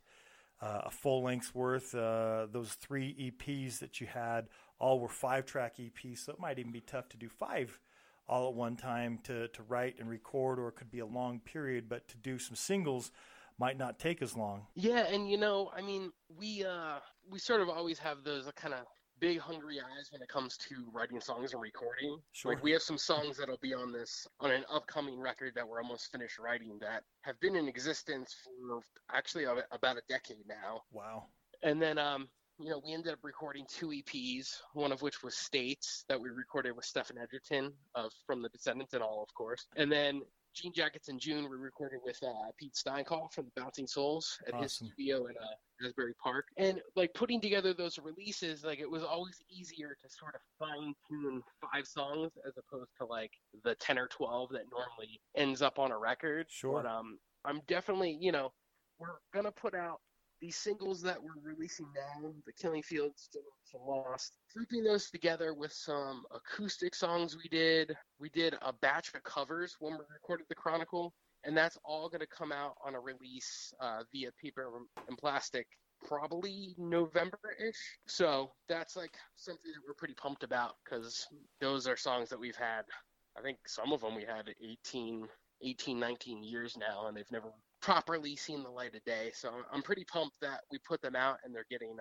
uh, 0.61 0.81
a 0.85 0.91
full 0.91 1.23
length's 1.23 1.53
worth. 1.53 1.93
Uh, 1.93 2.47
those 2.51 2.73
three 2.73 3.31
EPs 3.31 3.79
that 3.79 4.01
you 4.01 4.07
had 4.07 4.47
all 4.79 4.99
were 4.99 5.09
five 5.09 5.45
track 5.45 5.77
EPs, 5.77 6.25
so 6.25 6.33
it 6.33 6.39
might 6.39 6.59
even 6.59 6.71
be 6.71 6.81
tough 6.81 7.09
to 7.09 7.17
do 7.17 7.29
five 7.29 7.79
all 8.27 8.49
at 8.49 8.55
one 8.55 8.75
time 8.75 9.19
to, 9.23 9.47
to 9.49 9.63
write 9.63 9.95
and 9.99 10.09
record, 10.09 10.59
or 10.59 10.67
it 10.67 10.75
could 10.75 10.91
be 10.91 10.99
a 10.99 11.05
long 11.05 11.39
period. 11.39 11.87
But 11.87 12.07
to 12.09 12.17
do 12.17 12.37
some 12.37 12.55
singles 12.55 13.11
might 13.57 13.77
not 13.77 13.99
take 13.99 14.21
as 14.21 14.35
long. 14.35 14.67
Yeah, 14.75 15.05
and 15.07 15.29
you 15.29 15.37
know, 15.37 15.71
I 15.75 15.81
mean, 15.81 16.11
we 16.37 16.65
uh 16.65 16.99
we 17.29 17.39
sort 17.39 17.61
of 17.61 17.69
always 17.69 17.99
have 17.99 18.23
those 18.23 18.49
kind 18.55 18.73
of 18.73 18.81
big 19.19 19.39
hungry 19.39 19.79
eyes 19.79 20.11
when 20.11 20.21
it 20.21 20.29
comes 20.29 20.57
to 20.57 20.75
writing 20.91 21.19
songs 21.19 21.53
and 21.53 21.61
recording. 21.61 22.19
Sure. 22.31 22.53
Like 22.53 22.63
we 22.63 22.71
have 22.71 22.81
some 22.81 22.97
songs 22.97 23.37
that'll 23.37 23.57
be 23.61 23.73
on 23.73 23.91
this 23.91 24.27
on 24.39 24.51
an 24.51 24.63
upcoming 24.71 25.19
record 25.19 25.53
that 25.55 25.67
we're 25.67 25.81
almost 25.81 26.11
finished 26.11 26.39
writing 26.39 26.77
that 26.81 27.03
have 27.21 27.39
been 27.39 27.55
in 27.55 27.67
existence 27.67 28.35
for 28.43 28.81
actually 29.11 29.45
a- 29.45 29.65
about 29.71 29.97
a 29.97 30.01
decade 30.09 30.47
now. 30.47 30.81
Wow. 30.91 31.25
And 31.63 31.81
then 31.81 31.97
um 31.97 32.27
you 32.59 32.71
know, 32.71 32.81
we 32.83 32.93
ended 32.93 33.13
up 33.13 33.19
recording 33.21 33.65
two 33.69 33.89
EPs, 33.89 34.57
one 34.73 34.91
of 34.91 35.03
which 35.03 35.21
was 35.21 35.35
States 35.35 36.05
that 36.09 36.19
we 36.19 36.29
recorded 36.29 36.75
with 36.75 36.85
Stephen 36.85 37.17
Egerton 37.17 37.71
of 37.93 38.11
From 38.25 38.41
the 38.41 38.49
Descendents 38.49 38.93
and 38.93 39.03
all, 39.03 39.21
of 39.21 39.31
course. 39.35 39.67
And 39.75 39.91
then 39.91 40.23
Jean 40.57 40.73
Jackets 40.73 41.07
in 41.07 41.19
June, 41.19 41.47
we 41.49 41.55
recorded 41.55 41.99
with 42.03 42.17
uh, 42.23 42.49
Pete 42.57 42.73
Steinkopf 42.73 43.31
from 43.31 43.45
the 43.45 43.61
Bouncing 43.61 43.85
Souls 43.85 44.39
at 44.47 44.55
his 44.55 44.73
studio 44.73 45.27
in 45.27 45.35
uh, 45.37 45.85
Asbury 45.87 46.13
Park. 46.21 46.45
And 46.57 46.81
like 46.95 47.13
putting 47.13 47.39
together 47.39 47.73
those 47.73 47.99
releases, 47.99 48.63
like 48.63 48.79
it 48.79 48.89
was 48.89 49.03
always 49.03 49.39
easier 49.49 49.95
to 50.01 50.09
sort 50.09 50.33
of 50.33 50.41
fine 50.57 50.95
tune 51.07 51.43
five 51.61 51.85
songs 51.85 52.31
as 52.47 52.53
opposed 52.57 52.89
to 52.99 53.05
like 53.05 53.31
the 53.63 53.75
10 53.75 53.99
or 53.99 54.07
12 54.07 54.49
that 54.53 54.63
normally 54.71 55.21
ends 55.35 55.61
up 55.61 55.77
on 55.77 55.91
a 55.91 55.97
record. 55.97 56.47
Sure. 56.49 56.81
But 56.81 56.89
um, 56.89 57.19
I'm 57.45 57.61
definitely, 57.67 58.17
you 58.19 58.31
know, 58.31 58.51
we're 58.99 59.19
going 59.33 59.45
to 59.45 59.51
put 59.51 59.75
out 59.75 59.99
these 60.41 60.55
singles 60.55 61.01
that 61.01 61.21
we're 61.21 61.41
releasing 61.43 61.87
now, 61.95 62.31
the 62.45 62.51
Killing 62.53 62.83
Fields, 62.83 63.29
Generation 63.31 63.87
Lost, 63.87 64.33
grouping 64.53 64.83
those 64.83 65.09
together 65.09 65.53
with 65.53 65.73
some 65.73 66.23
acoustic 66.33 66.95
songs 66.95 67.35
we 67.35 67.49
did. 67.49 67.95
We 68.19 68.29
did 68.29 68.55
a 68.61 68.73
batch 68.73 69.13
of 69.13 69.23
covers 69.23 69.75
when 69.79 69.93
we 69.93 70.03
recorded 70.13 70.45
the 70.49 70.55
Chronicle, 70.55 71.13
and 71.43 71.57
that's 71.57 71.77
all 71.83 72.09
going 72.09 72.21
to 72.21 72.27
come 72.27 72.51
out 72.51 72.75
on 72.85 72.95
a 72.95 72.99
release 72.99 73.73
uh, 73.79 74.03
via 74.11 74.31
paper 74.41 74.69
and 75.07 75.17
plastic 75.17 75.67
probably 76.05 76.75
November-ish. 76.77 77.97
So 78.07 78.51
that's 78.69 78.95
like 78.95 79.15
something 79.35 79.71
that 79.73 79.81
we're 79.87 79.95
pretty 79.95 80.13
pumped 80.13 80.43
about 80.43 80.75
because 80.83 81.27
those 81.59 81.87
are 81.87 81.97
songs 81.97 82.29
that 82.29 82.39
we've 82.39 82.55
had. 82.55 82.83
I 83.37 83.41
think 83.41 83.57
some 83.67 83.91
of 83.93 84.01
them 84.01 84.15
we 84.15 84.23
had 84.23 84.53
18, 84.63 85.27
18, 85.61 85.99
19 85.99 86.43
years 86.43 86.77
now, 86.77 87.07
and 87.07 87.17
they've 87.17 87.31
never 87.31 87.51
properly 87.81 88.35
seen 88.35 88.63
the 88.63 88.69
light 88.69 88.95
of 88.95 89.03
day. 89.03 89.31
So 89.33 89.51
I'm 89.71 89.81
pretty 89.81 90.03
pumped 90.05 90.39
that 90.41 90.61
we 90.71 90.79
put 90.79 91.01
them 91.01 91.15
out 91.15 91.37
and 91.43 91.53
they're 91.53 91.65
getting 91.69 91.95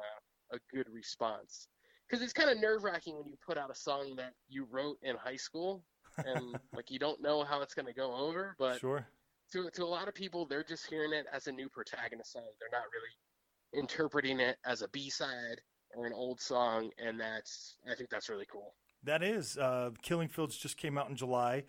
a, 0.52 0.56
a 0.56 0.58
good 0.74 0.86
response. 0.92 1.68
Because 2.08 2.22
it's 2.22 2.32
kind 2.32 2.50
of 2.50 2.58
nerve 2.58 2.84
wracking 2.84 3.16
when 3.16 3.26
you 3.26 3.36
put 3.44 3.58
out 3.58 3.70
a 3.70 3.74
song 3.74 4.14
that 4.16 4.32
you 4.48 4.66
wrote 4.70 4.96
in 5.02 5.16
high 5.16 5.36
school 5.36 5.82
and 6.18 6.56
like 6.74 6.90
you 6.90 6.98
don't 6.98 7.20
know 7.20 7.44
how 7.44 7.62
it's 7.62 7.74
going 7.74 7.86
to 7.86 7.92
go 7.92 8.14
over. 8.14 8.54
But 8.58 8.78
Sure. 8.80 9.06
to, 9.52 9.68
to 9.70 9.82
a 9.82 9.84
lot 9.84 10.08
of 10.08 10.14
people, 10.14 10.46
they're 10.46 10.64
just 10.64 10.86
hearing 10.86 11.12
it 11.12 11.26
as 11.32 11.46
a 11.46 11.52
new 11.52 11.68
protagonist 11.68 12.32
song. 12.32 12.44
They're 12.60 12.78
not 12.80 12.86
really 12.92 13.82
interpreting 13.82 14.40
it 14.40 14.56
as 14.64 14.82
a 14.82 14.88
B 14.88 15.10
side 15.10 15.60
or 15.94 16.06
an 16.06 16.12
old 16.12 16.40
song. 16.40 16.90
And 16.98 17.20
that's, 17.20 17.76
I 17.90 17.94
think 17.94 18.10
that's 18.10 18.28
really 18.28 18.46
cool. 18.50 18.74
That 19.02 19.22
is. 19.22 19.58
Uh, 19.58 19.90
Killing 20.02 20.28
Fields 20.28 20.56
just 20.56 20.76
came 20.76 20.96
out 20.96 21.08
in 21.10 21.16
July. 21.16 21.64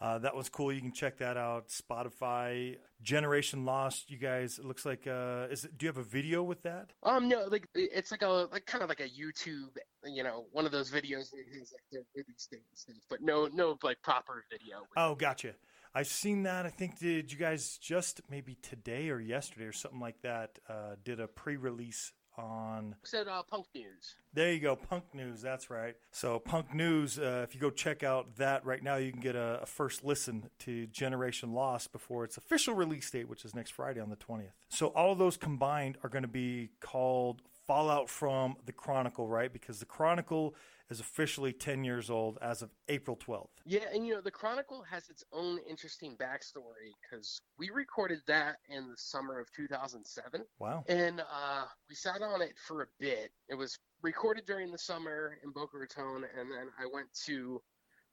Uh, 0.00 0.18
that 0.18 0.34
was 0.34 0.48
cool. 0.48 0.72
You 0.72 0.80
can 0.80 0.92
check 0.92 1.18
that 1.18 1.36
out. 1.36 1.68
Spotify, 1.68 2.76
Generation 3.02 3.66
Lost. 3.66 4.10
You 4.10 4.16
guys, 4.16 4.58
it 4.58 4.64
looks 4.64 4.86
like. 4.86 5.06
Uh, 5.06 5.46
is 5.50 5.64
it, 5.64 5.76
do 5.76 5.84
you 5.84 5.88
have 5.88 5.98
a 5.98 6.02
video 6.02 6.42
with 6.42 6.62
that? 6.62 6.92
Um, 7.02 7.28
no, 7.28 7.44
like 7.50 7.68
it's 7.74 8.10
like 8.10 8.22
a 8.22 8.48
like 8.50 8.64
kind 8.64 8.82
of 8.82 8.88
like 8.88 9.00
a 9.00 9.08
YouTube, 9.08 9.76
you 10.04 10.22
know, 10.22 10.46
one 10.52 10.64
of 10.64 10.72
those 10.72 10.90
videos 10.90 11.30
that 11.30 11.44
has 11.58 11.72
like 11.72 11.84
their 11.92 12.02
release 12.16 12.48
date 12.50 12.62
stuff, 12.74 12.96
but 13.10 13.20
no, 13.20 13.48
no 13.52 13.76
like 13.82 14.00
proper 14.02 14.44
video. 14.50 14.78
Oh, 14.96 15.14
gotcha. 15.14 15.54
I've 15.94 16.06
seen 16.06 16.44
that. 16.44 16.66
I 16.66 16.70
think 16.70 16.98
did 16.98 17.32
you 17.32 17.38
guys 17.38 17.76
just 17.76 18.20
maybe 18.30 18.56
today 18.62 19.10
or 19.10 19.20
yesterday 19.20 19.66
or 19.66 19.72
something 19.72 20.00
like 20.00 20.22
that 20.22 20.58
uh, 20.68 20.94
did 21.04 21.18
a 21.20 21.26
pre-release 21.26 22.12
on 22.40 22.94
said 23.04 23.28
uh, 23.28 23.42
Punk 23.42 23.66
News. 23.74 24.16
There 24.32 24.52
you 24.52 24.60
go, 24.60 24.76
Punk 24.76 25.04
News. 25.14 25.42
That's 25.42 25.70
right. 25.70 25.94
So 26.10 26.38
Punk 26.38 26.74
News. 26.74 27.18
Uh, 27.18 27.44
if 27.46 27.54
you 27.54 27.60
go 27.60 27.70
check 27.70 28.02
out 28.02 28.36
that 28.36 28.64
right 28.64 28.82
now, 28.82 28.96
you 28.96 29.12
can 29.12 29.20
get 29.20 29.36
a, 29.36 29.60
a 29.62 29.66
first 29.66 30.04
listen 30.04 30.48
to 30.60 30.86
Generation 30.86 31.52
Lost 31.52 31.92
before 31.92 32.24
its 32.24 32.36
official 32.36 32.74
release 32.74 33.10
date, 33.10 33.28
which 33.28 33.44
is 33.44 33.54
next 33.54 33.70
Friday 33.70 34.00
on 34.00 34.10
the 34.10 34.16
twentieth. 34.16 34.52
So 34.68 34.88
all 34.88 35.12
of 35.12 35.18
those 35.18 35.36
combined 35.36 35.98
are 36.02 36.08
going 36.08 36.22
to 36.22 36.28
be 36.28 36.70
called 36.80 37.42
Fallout 37.66 38.08
from 38.08 38.56
the 38.66 38.72
Chronicle, 38.72 39.28
right? 39.28 39.52
Because 39.52 39.78
the 39.78 39.86
Chronicle 39.86 40.54
is 40.90 41.00
officially 41.00 41.52
ten 41.52 41.84
years 41.84 42.10
old 42.10 42.38
as 42.42 42.62
of 42.62 42.70
April 42.88 43.16
twelfth. 43.16 43.52
Yeah, 43.64 43.84
and 43.94 44.06
you 44.06 44.14
know 44.14 44.20
the 44.20 44.30
Chronicle 44.30 44.82
has 44.90 45.08
its 45.08 45.24
own 45.32 45.58
interesting 45.68 46.16
backstory 46.16 46.90
because 47.08 47.40
we 47.58 47.70
recorded 47.70 48.18
that 48.26 48.56
in 48.68 48.88
the 48.88 48.96
summer 48.96 49.38
of 49.38 49.50
2007, 49.52 50.42
Wow. 50.58 50.84
and 50.88 51.20
uh, 51.20 51.64
we 51.88 51.94
sat 51.94 52.20
on 52.22 52.42
it 52.42 52.54
for 52.66 52.82
a 52.82 52.86
bit. 52.98 53.30
It 53.48 53.54
was 53.54 53.78
recorded 54.02 54.44
during 54.46 54.72
the 54.72 54.78
summer 54.78 55.38
in 55.44 55.52
Boca 55.52 55.78
Raton, 55.78 56.24
and 56.38 56.50
then 56.50 56.68
I 56.78 56.86
went 56.92 57.08
to 57.26 57.62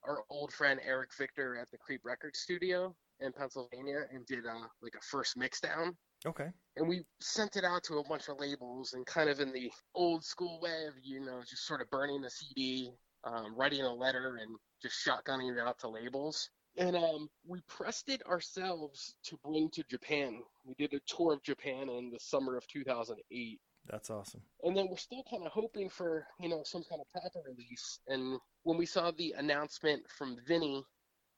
our 0.07 0.19
old 0.30 0.53
friend 0.53 0.80
Eric 0.86 1.09
Victor 1.17 1.57
at 1.59 1.69
the 1.71 1.78
Creep 1.78 2.01
Records 2.05 2.39
studio 2.39 2.95
in 3.19 3.34
Pennsylvania 3.34 4.01
and 4.11 4.25
did 4.28 4.45
uh, 4.45 4.67
like 4.84 4.93
a 4.95 5.01
first 5.01 5.36
mix 5.36 5.59
down. 5.59 5.97
Okay. 6.28 6.49
and 6.75 6.88
we 6.88 7.03
sent 7.21 7.55
it 7.55 7.63
out 7.63 7.84
to 7.86 7.99
a 7.99 8.03
bunch 8.03 8.28
of 8.28 8.39
labels 8.39 8.93
and 8.93 9.05
kind 9.05 9.30
of 9.30 9.39
in 9.39 9.51
the 9.53 9.71
old 9.95 10.23
school 10.23 10.59
way 10.61 10.86
of 10.88 10.93
you 11.01 11.19
know 11.19 11.39
just 11.47 11.65
sort 11.65 11.82
of 11.82 11.89
burning 11.89 12.21
the 12.21 12.30
cd 12.30 12.91
um, 13.23 13.55
writing 13.57 13.82
a 13.82 13.93
letter 13.93 14.38
and 14.41 14.55
just 14.82 14.95
shotgunning 15.05 15.51
it 15.53 15.59
out 15.59 15.80
to 15.80 15.88
labels 15.88 16.49
and 16.78 16.95
um, 16.95 17.28
we 17.47 17.59
pressed 17.67 18.09
it 18.09 18.21
ourselves 18.28 19.15
to 19.23 19.38
bring 19.43 19.69
to 19.71 19.84
japan 19.89 20.41
we 20.65 20.73
did 20.78 20.93
a 20.93 20.99
tour 21.07 21.34
of 21.34 21.41
japan 21.43 21.89
in 21.89 22.09
the 22.11 22.19
summer 22.19 22.57
of 22.57 22.67
2008 22.67 23.59
That's 23.89 24.09
awesome. 24.09 24.41
and 24.63 24.75
then 24.75 24.88
we're 24.89 24.97
still 24.97 25.23
kind 25.30 25.45
of 25.45 25.51
hoping 25.51 25.89
for 25.89 26.28
you 26.39 26.49
know 26.49 26.61
some 26.63 26.84
kind 26.89 27.01
of 27.01 27.21
proper 27.21 27.39
release 27.47 27.99
and 28.07 28.38
when 28.63 28.78
we 28.78 28.86
saw 28.86 29.11
the 29.11 29.34
announcement 29.38 30.03
from 30.09 30.38
vinnie 30.47 30.84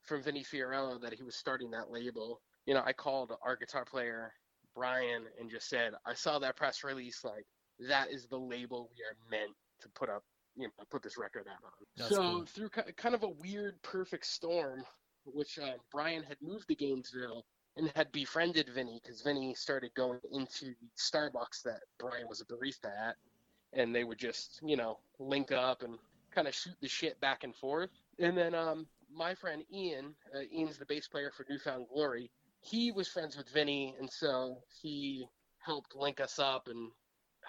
from 0.03 0.23
vinnie 0.23 0.43
fiorello 0.43 0.99
that 1.01 1.13
he 1.13 1.23
was 1.23 1.35
starting 1.35 1.69
that 1.71 1.91
label 1.91 2.41
you 2.65 2.73
know 2.73 2.81
i 2.85 2.91
called 2.93 3.31
our 3.43 3.55
guitar 3.55 3.85
player 3.85 4.33
brian 4.79 5.23
and 5.39 5.49
just 5.49 5.67
said 5.69 5.93
i 6.05 6.13
saw 6.13 6.39
that 6.39 6.55
press 6.55 6.83
release 6.83 7.23
like 7.23 7.45
that 7.87 8.09
is 8.09 8.27
the 8.27 8.37
label 8.37 8.89
we 8.95 9.03
are 9.03 9.15
meant 9.29 9.51
to 9.81 9.89
put 9.89 10.09
up 10.09 10.23
you 10.55 10.63
know 10.63 10.69
put 10.89 11.03
this 11.03 11.17
record 11.17 11.45
out 11.47 11.63
on 11.63 11.71
That's 11.97 12.09
so 12.09 12.21
cool. 12.21 12.45
through 12.45 12.69
ki- 12.69 12.93
kind 12.95 13.13
of 13.13 13.23
a 13.23 13.29
weird 13.29 13.81
perfect 13.81 14.25
storm 14.25 14.83
which 15.25 15.59
uh, 15.59 15.73
brian 15.91 16.23
had 16.23 16.37
moved 16.41 16.67
to 16.69 16.75
gainesville 16.75 17.45
and 17.77 17.91
had 17.95 18.11
befriended 18.11 18.69
Vinnie 18.69 18.99
because 19.01 19.21
Vinnie 19.21 19.53
started 19.53 19.91
going 19.95 20.19
into 20.31 20.73
Starbucks 20.97 21.63
that 21.63 21.81
Brian 21.97 22.27
was 22.27 22.41
a 22.41 22.45
barista 22.45 22.87
at, 23.07 23.15
and 23.73 23.95
they 23.95 24.03
would 24.03 24.17
just, 24.17 24.59
you 24.63 24.75
know, 24.75 24.99
link 25.19 25.51
up 25.51 25.83
and 25.83 25.97
kind 26.33 26.47
of 26.47 26.53
shoot 26.53 26.75
the 26.81 26.87
shit 26.89 27.19
back 27.21 27.43
and 27.43 27.55
forth. 27.55 27.89
And 28.19 28.37
then 28.37 28.53
um, 28.53 28.87
my 29.13 29.33
friend 29.33 29.63
Ian, 29.73 30.13
uh, 30.35 30.39
Ian's 30.53 30.77
the 30.77 30.85
bass 30.85 31.07
player 31.07 31.31
for 31.35 31.45
New 31.49 31.59
Found 31.59 31.87
Glory, 31.93 32.29
he 32.61 32.91
was 32.91 33.07
friends 33.07 33.37
with 33.37 33.49
Vinnie, 33.49 33.95
and 33.99 34.09
so 34.09 34.57
he 34.81 35.25
helped 35.59 35.95
link 35.95 36.19
us 36.19 36.39
up 36.39 36.67
and 36.67 36.91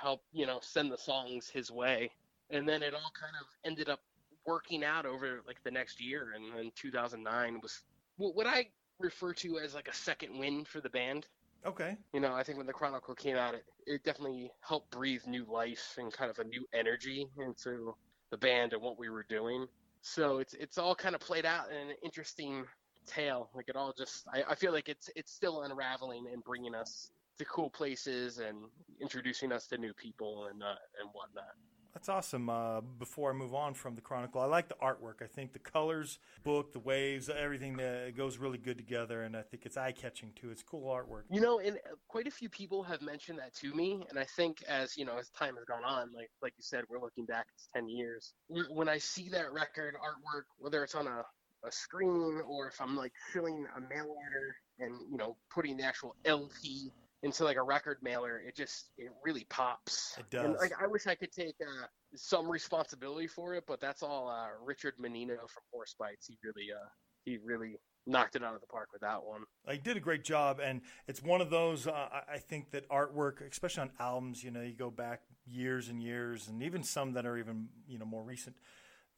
help, 0.00 0.22
you 0.32 0.46
know, 0.46 0.58
send 0.62 0.90
the 0.90 0.98
songs 0.98 1.48
his 1.48 1.70
way. 1.70 2.10
And 2.50 2.68
then 2.68 2.82
it 2.82 2.94
all 2.94 3.12
kind 3.18 3.34
of 3.40 3.46
ended 3.64 3.88
up 3.88 4.00
working 4.46 4.84
out 4.84 5.06
over 5.06 5.42
like 5.46 5.62
the 5.62 5.70
next 5.70 6.00
year, 6.00 6.32
and 6.34 6.56
then 6.56 6.72
2009 6.74 7.60
was 7.62 7.82
what 8.16 8.34
what 8.34 8.46
I 8.46 8.66
refer 8.98 9.32
to 9.34 9.58
as 9.58 9.74
like 9.74 9.88
a 9.88 9.94
second 9.94 10.38
win 10.38 10.64
for 10.64 10.80
the 10.80 10.90
band. 10.90 11.26
Okay. 11.64 11.96
You 12.14 12.20
know, 12.20 12.32
I 12.32 12.42
think 12.42 12.56
when 12.58 12.66
the 12.66 12.72
Chronicle 12.72 13.14
came 13.14 13.36
out, 13.36 13.54
it, 13.54 13.64
it 13.86 14.04
definitely 14.04 14.50
helped 14.60 14.90
breathe 14.90 15.26
new 15.26 15.44
life 15.44 15.96
and 15.98 16.12
kind 16.12 16.30
of 16.30 16.38
a 16.38 16.44
new 16.44 16.66
energy 16.72 17.26
into 17.38 17.94
the 18.30 18.38
band 18.38 18.72
and 18.72 18.80
what 18.80 18.98
we 18.98 19.10
were 19.10 19.26
doing. 19.28 19.66
So 20.02 20.38
it's 20.38 20.54
it's 20.54 20.78
all 20.78 20.94
kind 20.94 21.14
of 21.14 21.20
played 21.20 21.44
out 21.44 21.70
in 21.70 21.90
an 21.90 21.96
interesting 22.02 22.64
tale. 23.06 23.50
Like 23.54 23.68
it 23.68 23.76
all 23.76 23.92
just, 23.96 24.26
I, 24.32 24.42
I 24.50 24.54
feel 24.54 24.72
like 24.72 24.88
it's 24.88 25.10
it's 25.16 25.32
still 25.32 25.62
unraveling 25.62 26.26
and 26.32 26.42
bringing 26.44 26.74
us 26.74 27.10
to 27.38 27.44
cool 27.44 27.70
places 27.70 28.38
and 28.38 28.58
introducing 29.00 29.52
us 29.52 29.66
to 29.68 29.78
new 29.78 29.92
people 29.94 30.46
and 30.50 30.62
uh, 30.62 30.74
and 31.00 31.10
whatnot. 31.12 31.54
That's 31.94 32.08
awesome. 32.08 32.48
Uh, 32.48 32.82
before 32.82 33.30
I 33.30 33.32
move 33.32 33.52
on 33.52 33.74
from 33.74 33.96
the 33.96 34.00
Chronicle, 34.00 34.40
I 34.40 34.44
like 34.44 34.68
the 34.68 34.76
artwork. 34.80 35.22
I 35.22 35.26
think 35.26 35.52
the 35.52 35.58
colors, 35.58 36.20
book, 36.44 36.72
the 36.72 36.78
waves, 36.78 37.28
everything 37.28 37.76
that 37.78 38.16
goes 38.16 38.38
really 38.38 38.58
good 38.58 38.78
together, 38.78 39.22
and 39.22 39.36
I 39.36 39.42
think 39.42 39.66
it's 39.66 39.76
eye 39.76 39.90
catching 39.90 40.30
too. 40.40 40.50
It's 40.52 40.62
cool 40.62 40.86
artwork. 40.88 41.22
You 41.32 41.40
know, 41.40 41.58
and 41.58 41.78
uh, 41.78 41.96
quite 42.06 42.28
a 42.28 42.30
few 42.30 42.48
people 42.48 42.84
have 42.84 43.02
mentioned 43.02 43.40
that 43.40 43.54
to 43.56 43.74
me, 43.74 44.06
and 44.08 44.20
I 44.20 44.24
think 44.36 44.62
as 44.68 44.96
you 44.96 45.04
know, 45.04 45.18
as 45.18 45.30
time 45.30 45.56
has 45.56 45.64
gone 45.64 45.84
on, 45.84 46.12
like 46.14 46.30
like 46.42 46.52
you 46.56 46.62
said, 46.62 46.84
we're 46.88 47.00
looking 47.00 47.24
back, 47.26 47.46
it's 47.54 47.68
ten 47.74 47.88
years. 47.88 48.34
When- 48.46 48.66
When 48.72 48.88
I 48.88 48.98
see 48.98 49.28
that 49.30 49.52
record 49.52 49.96
artwork, 49.96 50.44
whether 50.58 50.84
it's 50.84 50.94
on 50.94 51.08
a 51.08 51.24
a 51.64 51.72
screen 51.72 52.40
or 52.46 52.68
if 52.68 52.80
I'm 52.80 52.96
like 52.96 53.12
filling 53.32 53.66
a 53.76 53.80
mail 53.80 54.08
order 54.08 54.56
and 54.78 54.94
you 55.10 55.16
know 55.16 55.36
putting 55.52 55.76
the 55.76 55.84
actual 55.84 56.14
LP 56.24 56.90
into 57.22 57.44
like 57.44 57.56
a 57.58 57.62
record 57.62 57.98
mailer, 58.02 58.38
it 58.46 58.56
just 58.56 58.90
it 58.96 59.10
really 59.24 59.44
pops. 59.50 60.16
It 60.18 60.24
And 60.42 60.52
does. 60.52 60.60
like 60.60 60.72
I 60.82 60.86
wish 60.86 61.06
I 61.06 61.14
could 61.14 61.32
take 61.32 61.54
uh, 61.60 61.86
some 62.16 62.48
responsibility 62.50 63.26
for 63.26 63.54
it, 63.54 63.64
but 63.66 63.80
that's 63.80 64.02
all 64.02 64.28
uh, 64.28 64.48
Richard 64.64 64.94
Minino 65.00 65.36
from 65.38 65.62
Horsebites. 65.72 66.26
He 66.26 66.38
really 66.42 66.68
uh 66.72 66.88
he 67.24 67.38
really 67.44 67.76
knocked 68.06 68.34
it 68.36 68.42
out 68.42 68.54
of 68.54 68.62
the 68.62 68.66
park 68.66 68.88
with 68.92 69.02
that 69.02 69.22
one. 69.22 69.42
He 69.70 69.76
did 69.76 69.96
a 69.96 70.00
great 70.00 70.24
job, 70.24 70.58
and 70.62 70.80
it's 71.06 71.22
one 71.22 71.42
of 71.42 71.50
those. 71.50 71.86
Uh, 71.86 71.92
I- 71.92 72.34
I 72.34 72.38
think 72.38 72.70
that 72.70 72.88
artwork, 72.88 73.42
especially 73.48 73.82
on 73.82 73.90
albums, 74.00 74.42
you 74.42 74.50
know, 74.50 74.62
you 74.62 74.72
go 74.72 74.90
back 74.90 75.20
years 75.46 75.88
and 75.90 76.02
years, 76.02 76.48
and 76.48 76.62
even 76.62 76.82
some 76.82 77.12
that 77.12 77.26
are 77.26 77.36
even 77.36 77.68
you 77.86 77.98
know 77.98 78.06
more 78.06 78.22
recent. 78.22 78.56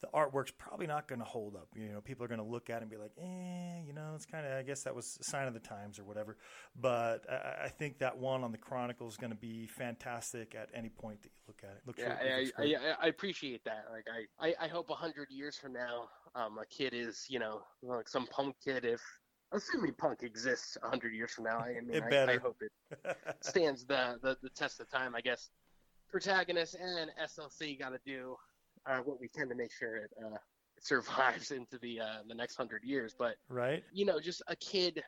The 0.03 0.09
artwork's 0.09 0.51
probably 0.51 0.87
not 0.89 1.07
going 1.07 1.21
to 1.21 1.25
hold 1.25 1.55
up. 1.55 1.69
You 1.77 1.89
know, 1.89 2.01
people 2.01 2.25
are 2.25 2.29
going 2.29 2.41
to 2.41 2.47
look 2.47 2.69
at 2.71 2.79
it 2.79 2.83
and 2.83 2.91
be 2.91 2.97
like, 2.97 3.13
eh, 3.19 3.81
you 3.87 3.93
know, 3.93 4.13
it's 4.17 4.27
kind 4.27 4.45
of, 4.45 4.53
I 4.53 4.63
guess 4.63 4.83
that 4.83 4.95
was 4.95 5.17
a 5.21 5.25
sign 5.25 5.47
of 5.47 5.55
the 5.55 5.61
times 5.61 5.99
or 5.99 6.05
whatever. 6.05 6.37
But 6.79 7.25
I, 7.31 7.67
I 7.67 7.69
think 7.69 7.99
that 8.01 8.19
one 8.19 8.43
on 8.43 8.51
the 8.51 8.59
Chronicle 8.59 9.07
is 9.07 9.17
going 9.17 9.31
to 9.31 9.37
be 9.39 9.69
fantastic 9.69 10.57
at 10.57 10.69
any 10.75 10.89
point 10.89 11.23
that 11.23 11.31
you 11.33 11.41
look 11.47 11.63
at 11.63 11.77
it. 11.77 11.83
Looks 11.87 12.01
Yeah, 12.01 12.17
I, 12.21 12.51
I. 12.59 12.65
I, 12.65 13.05
I 13.05 13.07
appreciate 13.07 13.65
that. 13.65 13.85
Like, 13.93 14.07
I, 14.13 14.49
I, 14.49 14.67
I 14.67 14.69
hope 14.69 14.91
a 14.91 14.95
hundred 14.95 15.29
years 15.31 15.57
from 15.57 15.73
now, 15.73 16.09
um, 16.35 16.59
a 16.59 16.67
kid 16.67 16.93
is, 16.95 17.25
you 17.29 17.39
know, 17.39 17.63
like 17.83 18.09
some 18.09 18.27
punk 18.27 18.57
kid. 18.63 18.85
If 18.85 19.01
assuming 19.53 19.95
punk 19.95 20.25
exists 20.25 20.77
a 20.83 20.89
hundred 20.89 21.15
years 21.15 21.31
from 21.31 21.45
now, 21.45 21.59
I 21.59 21.75
mean, 21.87 22.03
It 22.03 22.03
I, 22.13 22.33
I 22.33 22.39
hope 22.39 22.61
it 22.61 23.17
stands 23.41 23.85
the, 23.85 24.19
the 24.21 24.37
the 24.43 24.51
test 24.51 24.81
of 24.81 24.91
time. 24.91 25.15
I 25.15 25.21
guess 25.21 25.51
protagonist 26.11 26.75
and 26.75 27.11
SLC 27.25 27.79
got 27.79 27.91
to 27.91 28.01
do 28.05 28.37
uh, 28.87 28.99
what 28.99 29.21
we 29.21 29.29
can 29.29 29.49
to 29.49 29.55
make 29.55 29.73
sure 29.73 29.97
it 29.97 30.11
uh, 30.25 30.37
survives 30.81 31.51
into 31.51 31.79
the 31.79 32.01
uh, 32.01 32.19
the 32.29 32.35
next 32.35 32.57
hundred 32.57 32.83
years. 32.85 33.15
But 33.19 33.37
right? 33.49 33.83
you 33.93 34.05
know, 34.05 34.21
just 34.21 34.43
a 34.49 34.57
kid 34.57 35.03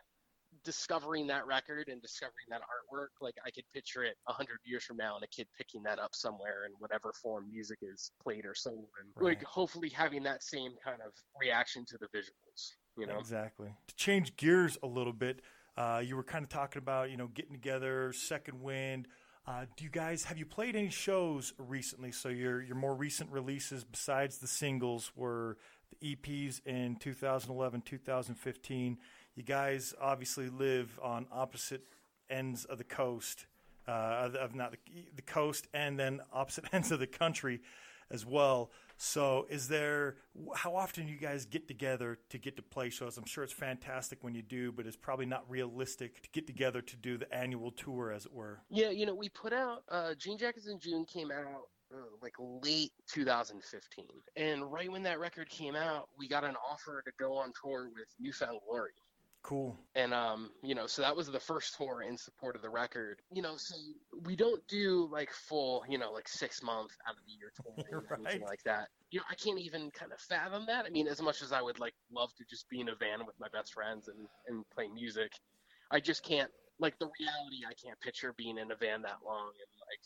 discovering 0.62 1.26
that 1.26 1.46
record 1.46 1.88
and 1.88 2.00
discovering 2.00 2.46
that 2.48 2.60
artwork, 2.60 3.08
like 3.20 3.34
I 3.44 3.50
could 3.50 3.64
picture 3.72 4.04
it 4.04 4.16
a 4.28 4.32
hundred 4.32 4.58
years 4.64 4.84
from 4.84 4.96
now 4.96 5.16
and 5.16 5.24
a 5.24 5.28
kid 5.28 5.48
picking 5.58 5.82
that 5.82 5.98
up 5.98 6.14
somewhere 6.14 6.66
in 6.66 6.72
whatever 6.78 7.12
form 7.20 7.48
music 7.50 7.78
is 7.82 8.12
played 8.22 8.46
or 8.46 8.54
sold, 8.54 8.88
and 9.00 9.10
Right. 9.16 9.36
like 9.36 9.42
hopefully 9.42 9.88
having 9.88 10.22
that 10.24 10.42
same 10.42 10.74
kind 10.84 11.00
of 11.04 11.12
reaction 11.40 11.84
to 11.86 11.98
the 11.98 12.06
visuals. 12.16 12.74
You 12.96 13.06
know? 13.06 13.18
Exactly. 13.18 13.74
To 13.88 13.96
change 13.96 14.36
gears 14.36 14.78
a 14.82 14.86
little 14.86 15.12
bit, 15.12 15.42
uh, 15.76 16.00
you 16.04 16.14
were 16.14 16.22
kind 16.22 16.44
of 16.44 16.48
talking 16.48 16.78
about, 16.78 17.10
you 17.10 17.16
know, 17.16 17.26
getting 17.26 17.52
together, 17.52 18.12
Second 18.12 18.60
Wind. 18.62 19.08
Uh, 19.46 19.66
do 19.76 19.84
you 19.84 19.90
guys 19.90 20.24
have 20.24 20.38
you 20.38 20.46
played 20.46 20.74
any 20.74 20.88
shows 20.88 21.52
recently? 21.58 22.10
So 22.10 22.30
your 22.30 22.62
your 22.62 22.76
more 22.76 22.94
recent 22.94 23.30
releases 23.30 23.84
besides 23.84 24.38
the 24.38 24.46
singles 24.46 25.12
were 25.14 25.58
the 26.00 26.16
EPs 26.16 26.64
in 26.64 26.96
2011, 26.96 27.82
2015. 27.82 28.98
You 29.34 29.42
guys 29.42 29.94
obviously 30.00 30.48
live 30.48 30.98
on 31.02 31.26
opposite 31.30 31.84
ends 32.30 32.64
of 32.64 32.78
the 32.78 32.84
coast, 32.84 33.44
uh, 33.86 34.30
of, 34.40 34.54
not 34.54 34.70
the, 34.70 34.78
the 35.14 35.22
coast, 35.22 35.66
and 35.74 35.98
then 35.98 36.20
opposite 36.32 36.64
ends 36.72 36.90
of 36.90 36.98
the 36.98 37.06
country 37.06 37.60
as 38.10 38.24
well. 38.24 38.70
So, 38.96 39.46
is 39.50 39.68
there 39.68 40.16
how 40.54 40.76
often 40.76 41.08
you 41.08 41.16
guys 41.16 41.46
get 41.46 41.66
together 41.66 42.18
to 42.30 42.38
get 42.38 42.56
to 42.56 42.62
play 42.62 42.90
shows? 42.90 43.18
I'm 43.18 43.26
sure 43.26 43.42
it's 43.42 43.52
fantastic 43.52 44.22
when 44.22 44.34
you 44.34 44.42
do, 44.42 44.70
but 44.70 44.86
it's 44.86 44.96
probably 44.96 45.26
not 45.26 45.44
realistic 45.48 46.22
to 46.22 46.30
get 46.30 46.46
together 46.46 46.80
to 46.80 46.96
do 46.96 47.18
the 47.18 47.32
annual 47.34 47.72
tour, 47.72 48.12
as 48.12 48.24
it 48.24 48.32
were. 48.32 48.60
Yeah, 48.70 48.90
you 48.90 49.04
know, 49.04 49.14
we 49.14 49.28
put 49.28 49.52
out 49.52 49.82
uh, 49.88 50.14
Jean 50.14 50.38
Jackets 50.38 50.68
in 50.68 50.78
June 50.78 51.04
came 51.04 51.30
out 51.32 51.68
uh, 51.92 52.06
like 52.22 52.34
late 52.38 52.92
2015, 53.08 54.06
and 54.36 54.72
right 54.72 54.90
when 54.90 55.02
that 55.02 55.18
record 55.18 55.48
came 55.48 55.74
out, 55.74 56.08
we 56.16 56.28
got 56.28 56.44
an 56.44 56.54
offer 56.70 57.02
to 57.04 57.12
go 57.18 57.36
on 57.36 57.52
tour 57.60 57.88
with 57.92 58.06
New 58.20 58.32
Found 58.32 58.60
Glory. 58.66 58.92
Cool. 59.44 59.78
and 59.94 60.14
um 60.14 60.50
you 60.62 60.74
know 60.74 60.86
so 60.86 61.02
that 61.02 61.14
was 61.14 61.30
the 61.30 61.38
first 61.38 61.76
tour 61.76 62.00
in 62.00 62.16
support 62.16 62.56
of 62.56 62.62
the 62.62 62.70
record. 62.70 63.20
You 63.30 63.42
know 63.42 63.56
so 63.58 63.74
we 64.24 64.36
don't 64.36 64.66
do 64.68 65.06
like 65.12 65.30
full 65.30 65.84
you 65.86 65.98
know 65.98 66.10
like 66.12 66.28
six 66.28 66.62
month 66.62 66.92
out 67.06 67.14
of 67.14 67.20
the 67.26 67.32
year 67.32 67.52
touring 67.62 68.04
or 68.10 68.14
anything 68.14 68.46
like 68.48 68.62
that. 68.64 68.88
You 69.10 69.20
know 69.20 69.26
i 69.30 69.34
can't 69.34 69.58
even 69.60 69.90
kind 69.90 70.12
of 70.12 70.18
fathom 70.18 70.64
that. 70.66 70.86
I 70.86 70.88
mean 70.88 71.06
as 71.06 71.20
much 71.20 71.42
as 71.42 71.52
i 71.52 71.60
would 71.60 71.78
like 71.78 71.92
love 72.10 72.34
to 72.38 72.44
just 72.48 72.70
be 72.70 72.80
in 72.80 72.88
a 72.88 72.94
van 72.94 73.26
with 73.26 73.38
my 73.38 73.48
best 73.52 73.74
friends 73.74 74.08
and 74.08 74.26
and 74.48 74.64
play 74.70 74.88
music 74.88 75.32
i 75.90 76.00
just 76.00 76.22
can't 76.22 76.50
like 76.78 76.98
the 76.98 77.10
reality 77.20 77.64
i 77.68 77.74
can't 77.74 78.00
picture 78.00 78.32
being 78.38 78.56
in 78.56 78.72
a 78.72 78.76
van 78.76 79.02
that 79.02 79.18
long 79.26 79.48
and 79.48 79.72
like 79.90 80.00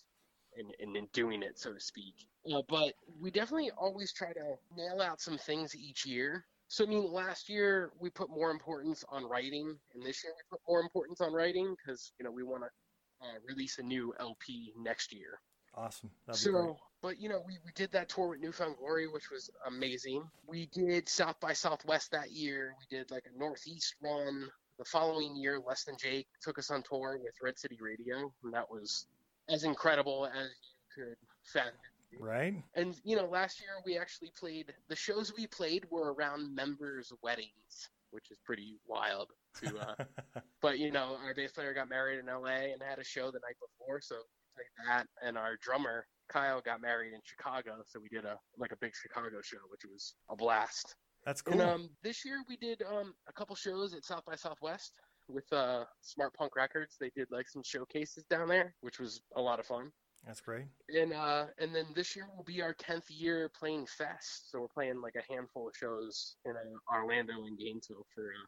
and, 0.59 0.75
and, 0.81 0.97
and 0.97 1.13
doing 1.13 1.45
it 1.45 1.61
so 1.61 1.73
to 1.73 1.81
speak. 1.81 2.15
Uh, 2.53 2.63
but 2.69 2.93
we 3.21 3.31
definitely 3.31 3.71
always 3.79 4.13
try 4.13 4.33
to 4.33 4.57
nail 4.77 5.01
out 5.01 5.21
some 5.21 5.39
things 5.39 5.77
each 5.77 6.05
year 6.05 6.45
so 6.69 6.85
I 6.85 6.87
mean, 6.87 7.11
last 7.11 7.49
year 7.49 7.91
we 7.99 8.11
put 8.11 8.29
more 8.31 8.51
importance 8.51 9.05
on 9.09 9.25
writing, 9.25 9.75
and 9.95 10.03
this 10.03 10.23
year 10.23 10.35
we 10.37 10.43
put 10.51 10.61
more 10.69 10.81
importance 10.81 11.21
on 11.21 11.33
writing 11.33 11.75
because 11.75 12.13
you 12.19 12.25
know 12.25 12.31
we 12.31 12.43
want 12.43 12.63
to 12.63 13.27
uh, 13.27 13.39
release 13.47 13.79
a 13.79 13.83
new 13.83 14.15
LP 14.21 14.73
next 14.79 15.13
year. 15.13 15.41
Awesome. 15.75 16.11
That'd 16.27 16.41
be 16.41 16.45
so, 16.45 16.53
great. 16.53 16.77
but 17.03 17.21
you 17.21 17.29
know, 17.29 17.41
we, 17.47 17.59
we 17.65 17.73
did 17.75 17.91
that 17.93 18.11
tour 18.11 18.29
with 18.29 18.41
New 18.41 18.53
Found 18.53 18.77
Glory, 18.77 19.07
which 19.09 19.31
was 19.31 19.51
amazing. 19.67 20.23
We 20.47 20.67
did 20.67 21.09
South 21.09 21.41
by 21.41 21.55
Southwest 21.55 22.11
that 22.13 22.33
year. 22.33 22.75
We 22.79 22.97
did 22.97 23.11
like 23.11 23.25
a 23.35 23.39
Northeast 23.39 23.95
run. 24.03 24.49
The 24.79 24.85
following 24.85 25.37
year, 25.37 25.59
Less 25.59 25.85
Than 25.85 25.97
Jake 25.97 26.29
took 26.41 26.59
us 26.59 26.71
on 26.71 26.83
tour 26.89 27.19
with 27.21 27.33
Red 27.43 27.59
City 27.59 27.79
Radio, 27.81 28.33
and 28.45 28.53
that 28.53 28.71
was 28.71 29.07
as 29.49 29.65
incredible 29.65 30.27
as 30.27 30.51
you 30.97 31.05
could 31.05 31.17
fathom. 31.45 31.73
Right? 32.19 32.55
And 32.75 32.99
you 33.05 33.17
know, 33.17 33.27
last 33.27 33.61
year 33.61 33.71
we 33.85 33.99
actually 33.99 34.33
played 34.39 34.73
the 34.89 34.97
shows 34.97 35.33
we 35.37 35.47
played 35.47 35.87
were 35.91 36.13
around 36.15 36.55
members' 36.55 37.13
weddings, 37.23 37.91
which 38.11 38.31
is 38.31 38.39
pretty 38.45 38.79
wild. 38.87 39.29
To, 39.63 39.79
uh, 39.79 40.05
but 40.63 40.79
you 40.79 40.91
know, 40.91 41.17
our 41.25 41.35
bass 41.35 41.53
player 41.53 41.75
got 41.75 41.89
married 41.89 42.19
in 42.19 42.29
L.A. 42.29 42.73
and 42.73 42.83
had 42.83 42.99
a 42.99 43.05
show 43.05 43.27
the 43.27 43.41
night 43.41 43.57
before, 43.61 44.01
so 44.01 44.17
we 44.17 44.63
played 44.63 44.87
that. 44.89 45.07
And 45.23 45.37
our 45.37 45.57
drummer 45.61 46.07
Kyle 46.29 46.61
got 46.61 46.81
married 46.81 47.13
in 47.13 47.21
Chicago, 47.25 47.83
so 47.87 48.01
we 48.01 48.09
did 48.09 48.25
a 48.25 48.39
like 48.57 48.73
a 48.73 48.77
big 48.81 48.93
Chicago 48.95 49.41
show, 49.43 49.59
which 49.71 49.85
was 49.85 50.15
a 50.31 50.37
blast. 50.37 50.95
That's 51.25 51.43
cool. 51.43 51.61
And 51.61 51.63
um, 51.63 51.91
this 52.03 52.25
year 52.25 52.43
we 52.49 52.57
did 52.57 52.83
um, 52.83 53.15
a 53.29 53.33
couple 53.33 53.55
shows 53.57 53.95
at 53.95 54.05
South 54.05 54.25
by 54.25 54.35
Southwest 54.35 54.93
with 55.29 55.51
uh, 55.53 55.85
Smart 56.01 56.33
Punk 56.35 56.57
Records. 56.57 56.97
They 56.99 57.11
did 57.15 57.29
like 57.31 57.49
some 57.49 57.63
showcases 57.63 58.25
down 58.31 58.49
there, 58.49 58.75
which 58.81 58.99
was 58.99 59.21
a 59.37 59.43
lot 59.43 59.61
of 59.61 59.67
fun 59.67 59.91
That's 60.27 60.41
great. 60.41 60.67
and 60.95 61.13
uh 61.13 61.47
and 61.59 61.75
then 61.75 61.87
this 61.95 62.15
year 62.15 62.27
will 62.37 62.45
be 62.45 62.61
our 62.61 62.75
10th 62.75 63.05
year 63.09 63.51
playing 63.59 63.87
fest 63.87 64.51
so 64.51 64.61
we're 64.61 64.69
playing 64.69 65.01
like 65.01 65.15
a 65.17 65.33
handful 65.33 65.69
of 65.69 65.77
shows 65.77 66.37
in 66.45 66.53
uh, 66.53 66.95
orlando 66.95 67.33
and 67.47 67.59
gainesville 67.59 68.07
for 68.15 68.25
uh, 68.25 68.47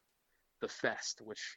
the 0.61 0.69
fest 0.69 1.23
which 1.25 1.57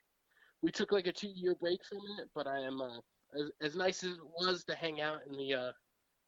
we 0.62 0.72
took 0.72 0.92
like 0.94 1.08
a 1.08 1.12
two 1.12 1.32
year 1.36 1.56
break 1.60 1.80
from 1.84 2.00
it 2.20 2.30
but 2.34 2.48
i 2.48 2.58
am 2.60 2.80
uh 2.82 3.00
as, 3.38 3.52
as 3.62 3.76
nice 3.76 4.04
as 4.04 4.12
it 4.14 4.26
was 4.40 4.64
to 4.64 4.76
hang 4.76 5.02
out 5.02 5.20
in 5.30 5.36
the 5.36 5.54
uh 5.54 5.72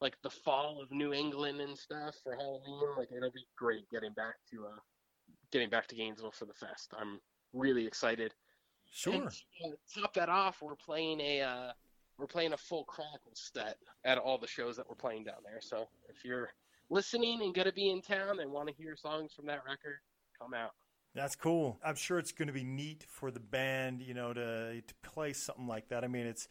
like 0.02 0.16
the 0.22 0.30
fall 0.30 0.82
of 0.82 0.90
new 0.90 1.14
england 1.14 1.60
and 1.60 1.78
stuff 1.78 2.16
for 2.22 2.34
halloween 2.34 2.96
like 2.98 3.08
it'll 3.16 3.30
be 3.30 3.46
great 3.56 3.88
getting 3.90 4.12
back 4.12 4.34
to 4.50 4.66
uh 4.66 4.78
getting 5.52 5.70
back 5.70 5.86
to 5.86 5.94
gainesville 5.94 6.32
for 6.32 6.44
the 6.44 6.52
fest 6.54 6.92
i'm 6.98 7.18
really 7.54 7.86
excited 7.86 8.34
Sure. 8.92 9.14
and 9.14 9.30
to 9.30 10.00
top 10.00 10.14
that 10.14 10.28
off, 10.28 10.62
we're 10.62 10.76
playing 10.76 11.20
a 11.20 11.42
uh, 11.42 11.72
we're 12.18 12.26
playing 12.26 12.52
a 12.52 12.56
full 12.56 12.84
Chronicles 12.84 13.50
set 13.54 13.76
at 14.04 14.18
all 14.18 14.38
the 14.38 14.46
shows 14.46 14.76
that 14.76 14.88
we're 14.88 14.94
playing 14.94 15.24
down 15.24 15.42
there. 15.44 15.60
So 15.60 15.88
if 16.08 16.24
you're 16.24 16.50
listening 16.90 17.42
and 17.42 17.54
gonna 17.54 17.72
be 17.72 17.90
in 17.90 18.02
town 18.02 18.40
and 18.40 18.50
want 18.50 18.68
to 18.68 18.74
hear 18.74 18.96
songs 18.96 19.32
from 19.34 19.46
that 19.46 19.62
record, 19.66 19.98
come 20.38 20.54
out. 20.54 20.72
That's 21.16 21.34
cool. 21.34 21.80
I'm 21.82 21.94
sure 21.94 22.18
it's 22.18 22.32
going 22.32 22.48
to 22.48 22.52
be 22.52 22.62
neat 22.62 23.06
for 23.08 23.30
the 23.30 23.40
band, 23.40 24.02
you 24.02 24.12
know, 24.12 24.34
to 24.34 24.82
to 24.82 24.94
play 25.02 25.32
something 25.32 25.66
like 25.66 25.88
that. 25.88 26.04
I 26.04 26.08
mean, 26.08 26.26
it's 26.26 26.46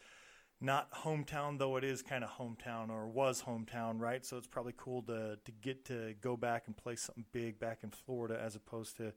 not 0.60 0.90
hometown 0.90 1.58
though 1.58 1.76
it 1.76 1.84
is 1.84 2.02
kind 2.02 2.24
of 2.24 2.30
hometown 2.30 2.90
or 2.90 3.06
was 3.06 3.42
hometown, 3.42 4.00
right? 4.00 4.26
So 4.26 4.36
it's 4.36 4.48
probably 4.48 4.74
cool 4.76 5.02
to 5.02 5.38
to 5.44 5.52
get 5.52 5.84
to 5.86 6.14
go 6.20 6.36
back 6.36 6.64
and 6.66 6.76
play 6.76 6.96
something 6.96 7.24
big 7.32 7.60
back 7.60 7.78
in 7.84 7.90
Florida 7.90 8.40
as 8.42 8.56
opposed 8.56 8.96
to, 8.96 9.12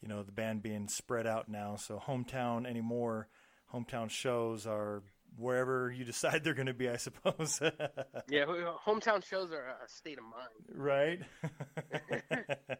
you 0.00 0.06
know, 0.06 0.22
the 0.22 0.30
band 0.30 0.62
being 0.62 0.86
spread 0.86 1.26
out 1.26 1.48
now. 1.48 1.74
So 1.74 1.98
hometown 1.98 2.64
anymore, 2.64 3.26
hometown 3.74 4.08
shows 4.08 4.68
are 4.68 5.02
wherever 5.36 5.90
you 5.90 6.04
decide 6.04 6.44
they're 6.44 6.54
going 6.54 6.66
to 6.66 6.74
be, 6.74 6.88
I 6.88 6.96
suppose. 6.96 7.60
Yeah, 8.28 8.44
hometown 8.86 9.24
shows 9.24 9.50
are 9.52 9.76
a 9.84 9.88
state 9.88 10.18
of 10.18 10.24
mind. 10.24 10.74
right? 10.74 11.20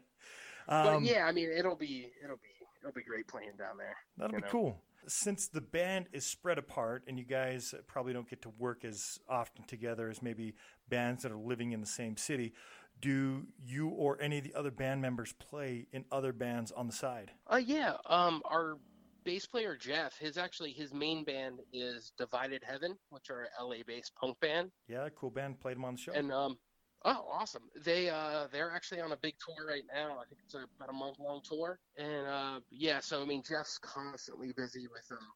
But 0.69 0.87
Um, 0.95 1.05
yeah, 1.05 1.25
I 1.27 1.33
mean 1.33 1.51
it'll 1.51 1.75
be 1.77 2.11
it'll 2.23 2.37
be 2.37 2.49
it'll 2.81 2.93
be 2.95 3.03
great 3.03 3.27
playing 3.27 3.53
down 3.59 3.77
there. 3.79 3.97
That'll 4.17 4.37
be 4.37 4.43
know. 4.43 4.49
cool. 4.49 4.79
Since 5.09 5.49
the 5.49 5.61
band 5.61 6.07
is 6.13 6.25
spread 6.25 6.59
apart 6.59 7.03
and 7.09 7.19
you 7.19 7.25
guys 7.25 7.75
probably 7.89 8.13
don't 8.13 8.31
get 8.31 8.43
to 8.43 8.53
work 8.59 8.85
as 8.85 9.19
often 9.29 9.65
together 9.65 10.09
as 10.09 10.23
maybe 10.23 10.55
bands 10.89 11.25
that 11.25 11.33
are 11.33 11.37
living 11.37 11.73
in 11.73 11.81
the 11.81 11.87
same 11.89 12.17
city, 12.17 12.53
do 13.01 13.43
you 13.67 13.89
or 13.89 14.23
any 14.23 14.39
of 14.39 14.45
the 14.45 14.55
other 14.55 14.71
band 14.71 15.03
members 15.03 15.33
play 15.33 15.89
in 15.93 16.05
other 16.13 16.33
bands 16.33 16.71
on 16.71 16.87
the 16.87 16.93
side? 16.93 17.33
Uh, 17.53 17.57
yeah. 17.57 17.95
Um, 18.07 18.43
our 18.45 18.79
bass 19.25 19.47
player 19.47 19.77
Jeff, 19.77 20.17
his 20.19 20.39
actually 20.39 20.73
his 20.73 20.93
main 20.93 21.25
band 21.25 21.61
is 21.73 22.13
Divided 22.19 22.63
Heaven, 22.65 22.97
which 23.11 23.31
are 23.31 23.49
LA-based 23.61 24.13
punk 24.15 24.39
band. 24.41 24.71
Yeah, 24.89 25.09
cool 25.19 25.31
band. 25.31 25.61
Played 25.61 25.77
them 25.77 25.85
on 25.85 25.95
the 25.95 26.01
show. 26.01 26.13
And 26.13 26.33
um, 26.33 26.59
oh, 27.05 27.27
awesome! 27.31 27.63
They 27.85 28.11
uh, 28.11 28.47
they're 28.53 28.71
actually 28.71 29.01
on 29.01 29.13
a 29.13 29.17
big 29.17 29.35
tour 29.45 29.67
right 29.67 29.85
now. 29.93 30.19
I 30.19 30.25
think 30.29 30.41
it's 30.45 30.55
a, 30.55 30.65
about 30.77 30.91
a 30.91 30.93
month 30.93 31.19
long 31.19 31.41
tour. 31.43 31.79
And 31.97 32.27
uh, 32.27 32.61
yeah, 32.71 33.01
so 33.01 33.23
I 33.23 33.25
mean, 33.25 33.43
Jeff's 33.49 33.79
constantly 33.79 34.53
busy 34.57 34.87
with 34.89 35.07
um, 35.11 35.27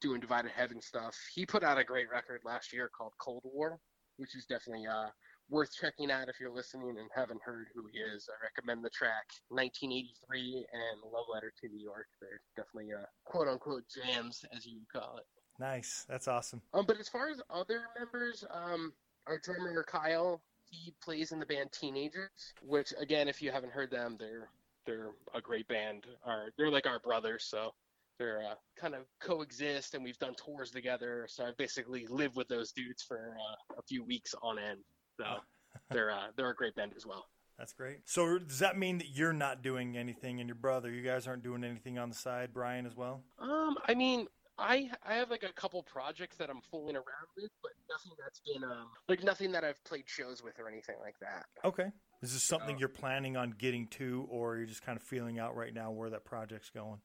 doing 0.00 0.20
Divided 0.20 0.52
Heaven 0.52 0.80
stuff. 0.80 1.16
He 1.34 1.46
put 1.46 1.62
out 1.62 1.78
a 1.78 1.84
great 1.84 2.10
record 2.10 2.40
last 2.44 2.72
year 2.72 2.90
called 2.96 3.12
Cold 3.18 3.42
War, 3.44 3.78
which 4.16 4.34
is 4.34 4.46
definitely 4.46 4.86
uh 4.86 5.08
worth 5.52 5.70
checking 5.78 6.10
out 6.10 6.28
if 6.28 6.40
you're 6.40 6.50
listening 6.50 6.96
and 6.98 7.08
haven't 7.14 7.40
heard 7.44 7.66
who 7.74 7.84
he 7.92 7.98
is. 7.98 8.28
I 8.28 8.42
recommend 8.42 8.82
the 8.84 8.90
track 8.90 9.28
1983 9.50 10.66
and 10.72 11.12
Love 11.12 11.26
Letter 11.32 11.52
to 11.60 11.68
New 11.68 11.78
York. 11.82 12.06
They're 12.20 12.40
definitely 12.56 12.92
uh, 12.94 13.04
quote 13.24 13.48
unquote 13.48 13.84
jams, 13.94 14.44
as 14.56 14.64
you 14.66 14.78
would 14.80 15.00
call 15.00 15.18
it. 15.18 15.24
nice. 15.60 16.06
That's 16.08 16.26
awesome. 16.26 16.62
Um, 16.72 16.86
but 16.86 16.98
as 16.98 17.08
far 17.08 17.28
as 17.28 17.40
other 17.50 17.82
members, 17.98 18.44
um, 18.50 18.92
our 19.26 19.38
drummer 19.38 19.84
Kyle, 19.84 20.42
He 20.70 20.94
plays 21.04 21.32
in 21.32 21.38
the 21.38 21.46
band 21.46 21.70
Teenagers, 21.72 22.54
which 22.62 22.94
again, 22.98 23.28
if 23.28 23.42
you 23.42 23.52
haven't 23.52 23.72
heard 23.72 23.90
them, 23.90 24.16
they're 24.18 24.48
they're 24.86 25.10
a 25.34 25.40
great 25.40 25.68
band. 25.68 26.06
Are 26.24 26.46
they're 26.56 26.70
like 26.70 26.86
our 26.86 26.98
brothers, 26.98 27.44
so 27.44 27.72
they're 28.18 28.42
uh, 28.42 28.54
kind 28.80 28.94
of 28.94 29.02
coexist, 29.20 29.94
and 29.94 30.02
we've 30.02 30.18
done 30.18 30.34
tours 30.34 30.70
together. 30.70 31.26
So 31.28 31.44
I 31.44 31.50
basically 31.58 32.06
lived 32.08 32.36
with 32.36 32.48
those 32.48 32.72
dudes 32.72 33.02
for 33.02 33.36
uh, 33.38 33.74
a 33.78 33.82
few 33.82 34.02
weeks 34.02 34.34
on 34.42 34.58
end. 34.58 34.80
So 35.18 35.24
they're 35.90 36.10
uh, 36.10 36.28
they're 36.36 36.50
a 36.50 36.54
great 36.54 36.74
band 36.74 36.92
as 36.96 37.06
well. 37.06 37.26
That's 37.58 37.72
great. 37.72 37.98
So 38.04 38.38
does 38.38 38.58
that 38.60 38.78
mean 38.78 38.98
that 38.98 39.08
you're 39.10 39.32
not 39.32 39.62
doing 39.62 39.96
anything, 39.96 40.40
and 40.40 40.48
your 40.48 40.56
brother, 40.56 40.90
you 40.90 41.02
guys 41.02 41.26
aren't 41.26 41.42
doing 41.42 41.64
anything 41.64 41.98
on 41.98 42.08
the 42.08 42.14
side, 42.14 42.50
Brian, 42.52 42.86
as 42.86 42.96
well? 42.96 43.22
Um, 43.38 43.76
I 43.86 43.94
mean, 43.94 44.26
I 44.58 44.90
I 45.04 45.14
have 45.14 45.30
like 45.30 45.42
a 45.42 45.52
couple 45.52 45.82
projects 45.82 46.36
that 46.36 46.50
I'm 46.50 46.60
fooling 46.70 46.96
around 46.96 47.28
with, 47.36 47.50
but 47.62 47.72
nothing 47.90 48.12
that's 48.18 48.40
been 48.40 48.64
um 48.64 48.88
like 49.08 49.22
nothing 49.22 49.52
that 49.52 49.64
I've 49.64 49.82
played 49.84 50.04
shows 50.06 50.42
with 50.42 50.58
or 50.58 50.68
anything 50.68 50.96
like 51.00 51.18
that. 51.20 51.46
Okay. 51.64 51.90
Is 52.22 52.32
this 52.32 52.42
something 52.42 52.78
you're 52.78 52.88
planning 52.88 53.36
on 53.36 53.50
getting 53.58 53.88
to, 53.88 54.26
or 54.30 54.56
you're 54.56 54.66
just 54.66 54.82
kind 54.82 54.96
of 54.96 55.02
feeling 55.02 55.40
out 55.40 55.56
right 55.56 55.74
now 55.74 55.90
where 55.90 56.08
that 56.10 56.24
project's 56.24 56.70
going? 56.70 57.00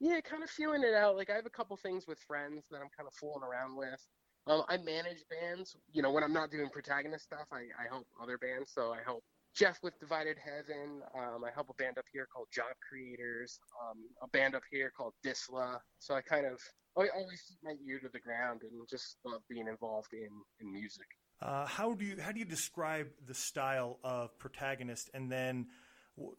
Yeah, 0.00 0.20
kind 0.20 0.42
of 0.42 0.48
feeling 0.48 0.82
it 0.82 0.94
out. 0.94 1.16
Like 1.16 1.28
I 1.30 1.34
have 1.34 1.46
a 1.46 1.50
couple 1.50 1.76
things 1.76 2.06
with 2.06 2.18
friends 2.18 2.64
that 2.70 2.78
I'm 2.78 2.88
kind 2.96 3.06
of 3.06 3.12
fooling 3.12 3.42
around 3.42 3.76
with. 3.76 4.00
Um, 4.46 4.62
I 4.68 4.76
manage 4.76 5.24
bands. 5.30 5.76
You 5.92 6.02
know, 6.02 6.10
when 6.10 6.22
I'm 6.22 6.32
not 6.32 6.50
doing 6.50 6.68
protagonist 6.68 7.24
stuff, 7.24 7.46
I, 7.52 7.68
I 7.80 7.88
help 7.88 8.06
other 8.22 8.38
bands. 8.38 8.72
So 8.74 8.92
I 8.92 8.98
help 9.04 9.24
Jeff 9.54 9.78
with 9.82 9.98
Divided 10.00 10.36
Heaven. 10.42 11.00
Um, 11.16 11.44
I 11.44 11.50
help 11.54 11.68
a 11.70 11.74
band 11.74 11.98
up 11.98 12.04
here 12.12 12.26
called 12.32 12.48
Job 12.52 12.74
Creators. 12.86 13.58
Um, 13.82 13.98
a 14.22 14.28
band 14.28 14.54
up 14.54 14.62
here 14.70 14.92
called 14.96 15.14
Disla. 15.24 15.78
So 15.98 16.14
I 16.14 16.20
kind 16.20 16.46
of 16.46 16.60
I 16.96 17.08
always 17.14 17.42
keep 17.48 17.58
my 17.62 17.74
ear 17.88 17.98
to 18.00 18.08
the 18.12 18.20
ground 18.20 18.62
and 18.62 18.88
just 18.88 19.16
love 19.24 19.40
being 19.48 19.66
involved 19.68 20.12
in 20.12 20.28
in 20.60 20.72
music. 20.72 21.06
Uh, 21.40 21.66
how 21.66 21.94
do 21.94 22.04
you 22.04 22.20
how 22.20 22.32
do 22.32 22.38
you 22.38 22.44
describe 22.44 23.08
the 23.26 23.34
style 23.34 23.98
of 24.04 24.38
protagonist, 24.38 25.10
and 25.14 25.30
then 25.30 25.66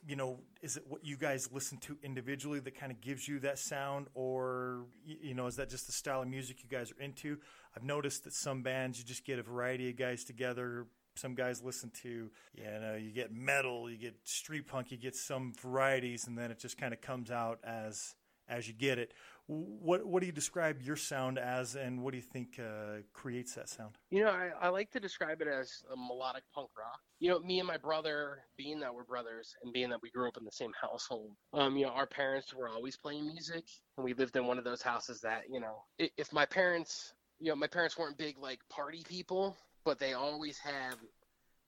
you 0.07 0.15
know, 0.15 0.39
is 0.61 0.77
it 0.77 0.83
what 0.87 1.03
you 1.05 1.17
guys 1.17 1.49
listen 1.51 1.77
to 1.79 1.97
individually 2.01 2.59
that 2.61 2.79
kind 2.79 2.91
of 2.91 3.01
gives 3.01 3.27
you 3.27 3.39
that 3.39 3.59
sound, 3.59 4.07
or 4.13 4.85
you 5.05 5.33
know, 5.33 5.47
is 5.47 5.57
that 5.57 5.69
just 5.69 5.85
the 5.85 5.91
style 5.91 6.21
of 6.21 6.27
music 6.27 6.63
you 6.63 6.69
guys 6.69 6.91
are 6.91 7.01
into? 7.01 7.37
I've 7.75 7.83
noticed 7.83 8.23
that 8.23 8.33
some 8.33 8.61
bands 8.61 8.97
you 8.99 9.05
just 9.05 9.25
get 9.25 9.37
a 9.37 9.43
variety 9.43 9.89
of 9.89 9.97
guys 9.97 10.23
together. 10.23 10.87
Some 11.17 11.33
guys 11.33 11.61
listen 11.61 11.91
to, 12.03 12.29
you 12.55 12.63
know, 12.63 12.95
you 12.95 13.11
get 13.11 13.33
metal, 13.33 13.89
you 13.89 13.97
get 13.97 14.15
street 14.25 14.67
punk, 14.67 14.91
you 14.91 14.97
get 14.97 15.15
some 15.15 15.53
varieties, 15.61 16.27
and 16.27 16.37
then 16.37 16.51
it 16.51 16.59
just 16.59 16.77
kind 16.77 16.93
of 16.93 16.99
comes 16.99 17.31
out 17.31 17.59
as 17.63 18.15
as 18.47 18.67
you 18.67 18.73
get 18.73 18.99
it. 18.99 19.13
What 19.47 20.05
what 20.05 20.21
do 20.21 20.25
you 20.25 20.31
describe 20.31 20.81
your 20.81 20.95
sound 20.95 21.37
as, 21.37 21.75
and 21.75 22.01
what 22.01 22.11
do 22.11 22.17
you 22.17 22.23
think 22.23 22.59
uh, 22.59 23.01
creates 23.13 23.53
that 23.53 23.69
sound? 23.69 23.95
You 24.09 24.23
know, 24.23 24.31
I, 24.31 24.49
I 24.59 24.69
like 24.69 24.89
to 24.91 24.99
describe 24.99 25.39
it 25.41 25.47
as 25.47 25.83
a 25.93 25.95
melodic 25.95 26.43
punk 26.53 26.69
rock. 26.75 26.99
You 27.19 27.29
know, 27.29 27.39
me 27.39 27.59
and 27.59 27.67
my 27.67 27.77
brother, 27.77 28.39
being 28.57 28.79
that 28.79 28.93
we're 28.93 29.03
brothers 29.03 29.55
and 29.63 29.71
being 29.71 29.89
that 29.91 30.01
we 30.01 30.09
grew 30.09 30.27
up 30.27 30.37
in 30.37 30.45
the 30.45 30.51
same 30.51 30.71
household, 30.81 31.31
um, 31.53 31.77
you 31.77 31.85
know, 31.85 31.91
our 31.91 32.07
parents 32.07 32.55
were 32.55 32.67
always 32.67 32.97
playing 32.97 33.27
music, 33.27 33.65
and 33.97 34.03
we 34.03 34.13
lived 34.13 34.35
in 34.35 34.47
one 34.47 34.57
of 34.57 34.63
those 34.63 34.81
houses 34.81 35.21
that, 35.21 35.43
you 35.47 35.59
know, 35.59 35.83
if 35.99 36.33
my 36.33 36.45
parents, 36.45 37.13
you 37.39 37.49
know, 37.49 37.55
my 37.55 37.67
parents 37.67 37.97
weren't 37.99 38.17
big 38.17 38.39
like 38.39 38.59
party 38.69 39.03
people, 39.07 39.55
but 39.83 39.99
they 39.99 40.13
always 40.13 40.57
had 40.57 40.95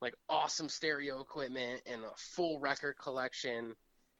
like 0.01 0.15
awesome 0.29 0.69
stereo 0.69 1.21
equipment 1.21 1.81
and 1.85 2.03
a 2.03 2.09
full 2.17 2.59
record 2.59 2.95
collection. 3.01 3.75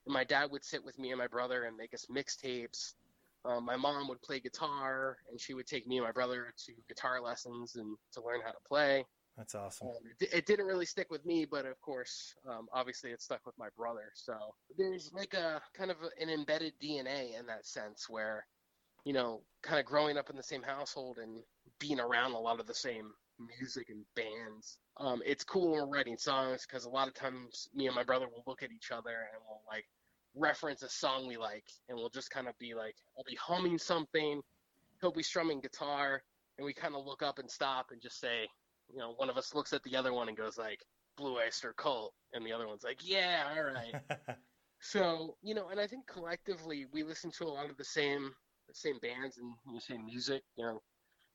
And 0.08 0.14
my 0.14 0.24
dad 0.24 0.49
would 0.51 0.64
sit 0.64 0.84
with 0.84 0.97
me 0.97 1.12
and 1.12 1.20
my 1.20 1.28
brother 1.28 1.66
and 1.66 1.76
make 1.76 1.93
us 1.93 2.08
mixtapes. 2.10 2.93
Um, 3.45 3.66
my 3.66 3.76
mom 3.76 4.08
would 4.08 4.22
play 4.22 4.39
guitar, 4.39 5.18
and 5.30 5.39
she 5.39 5.53
would 5.53 5.68
take 5.68 5.86
me 5.86 5.97
and 5.97 6.05
my 6.05 6.12
brother 6.12 6.53
to 6.66 6.74
guitar 6.88 7.22
lessons 7.22 7.76
and 7.76 7.97
to 8.14 8.24
learn 8.24 8.39
how 8.43 8.51
to 8.51 8.58
play. 8.68 9.05
That's 9.38 9.53
awesome. 9.53 9.89
Um, 9.89 9.95
it, 10.20 10.30
it 10.34 10.45
didn't 10.45 10.66
really 10.66 10.86
stick 10.86 11.12
with 11.12 11.26
me, 11.26 11.45
but 11.45 11.66
of 11.66 11.80
course, 11.82 12.34
um, 12.49 12.68
obviously, 12.74 13.12
it 13.12 13.22
stuck 13.22 13.45
with 13.45 13.58
my 13.60 13.68
brother. 13.78 14.12
So 14.16 14.34
there's 14.78 15.12
like 15.14 15.34
a 15.34 15.62
kind 15.76 15.91
of 15.91 15.97
an 16.20 16.30
embedded 16.30 16.74
DNA 16.82 17.38
in 17.38 17.45
that 17.47 17.66
sense, 17.66 18.08
where 18.10 18.45
you 19.05 19.14
know, 19.14 19.41
kind 19.64 19.80
of 19.80 19.86
growing 19.86 20.18
up 20.18 20.30
in 20.30 20.36
the 20.36 20.43
same 20.43 20.64
household 20.64 21.18
and 21.22 21.41
being 21.80 21.99
around 21.99 22.34
a 22.34 22.39
lot 22.39 22.60
of 22.60 22.68
the 22.68 22.74
same 22.74 23.12
music 23.58 23.89
and 23.89 24.03
bands. 24.16 24.80
Um, 24.99 25.22
it's 25.26 25.43
cool 25.43 25.72
when 25.72 25.80
we're 25.80 25.88
writing 25.88 26.18
songs 26.18 26.66
because 26.68 26.86
a 26.86 26.89
lot 26.89 27.08
of 27.08 27.14
times 27.14 27.70
me 27.74 27.86
and 27.86 27.95
my 27.95 28.03
brother 28.03 28.28
will 28.28 28.43
look 28.47 28.64
at 28.64 28.72
each 28.72 28.91
other 28.91 29.12
and 29.32 29.41
we'll 29.47 29.62
like 29.70 29.86
reference 30.38 30.84
a 30.84 30.90
song 30.90 31.28
we 31.28 31.38
like, 31.38 31.66
and 31.90 31.98
we'll 31.98 32.10
just 32.10 32.30
kind 32.30 32.48
of 32.48 32.58
be 32.60 32.74
like, 32.74 32.96
I'll 33.18 33.24
be 33.24 33.36
humming 33.36 33.78
something, 33.78 34.42
he'll 35.02 35.12
be 35.12 35.24
strumming 35.24 35.62
guitar, 35.62 36.22
and 36.58 36.66
we 36.66 36.74
kind 36.74 36.96
of 36.96 37.06
look 37.06 37.22
up 37.24 37.40
and 37.40 37.50
stop 37.50 37.88
and 37.92 38.02
just 38.02 38.20
say, 38.20 38.48
you 38.92 39.00
know, 39.00 39.14
one 39.18 39.30
of 39.30 39.38
us 39.38 39.54
looks 39.54 39.74
at 39.74 39.84
the 39.84 39.96
other 39.96 40.14
one 40.14 40.28
and 40.28 40.38
goes 40.38 40.58
like, 40.58 40.84
Blue 41.18 41.38
Oyster 41.38 41.74
Cult, 41.74 42.14
and 42.34 42.46
the 42.46 42.54
other 42.54 42.68
one's 42.68 42.84
like, 42.84 43.00
yeah, 43.04 43.44
all 43.56 43.64
right. 43.64 44.36
So 44.80 45.36
you 45.42 45.56
know, 45.56 45.70
and 45.70 45.80
I 45.80 45.88
think 45.88 46.08
collectively 46.08 46.86
we 46.92 47.04
listen 47.04 47.32
to 47.32 47.46
a 47.46 47.50
lot 47.50 47.70
of 47.70 47.78
the 47.78 47.84
same 47.84 48.32
the 48.68 48.76
same 48.76 49.00
bands 49.00 49.38
and 49.38 49.54
the 49.74 49.82
same 49.82 50.06
music. 50.06 50.44
You 50.56 50.66
know, 50.66 50.82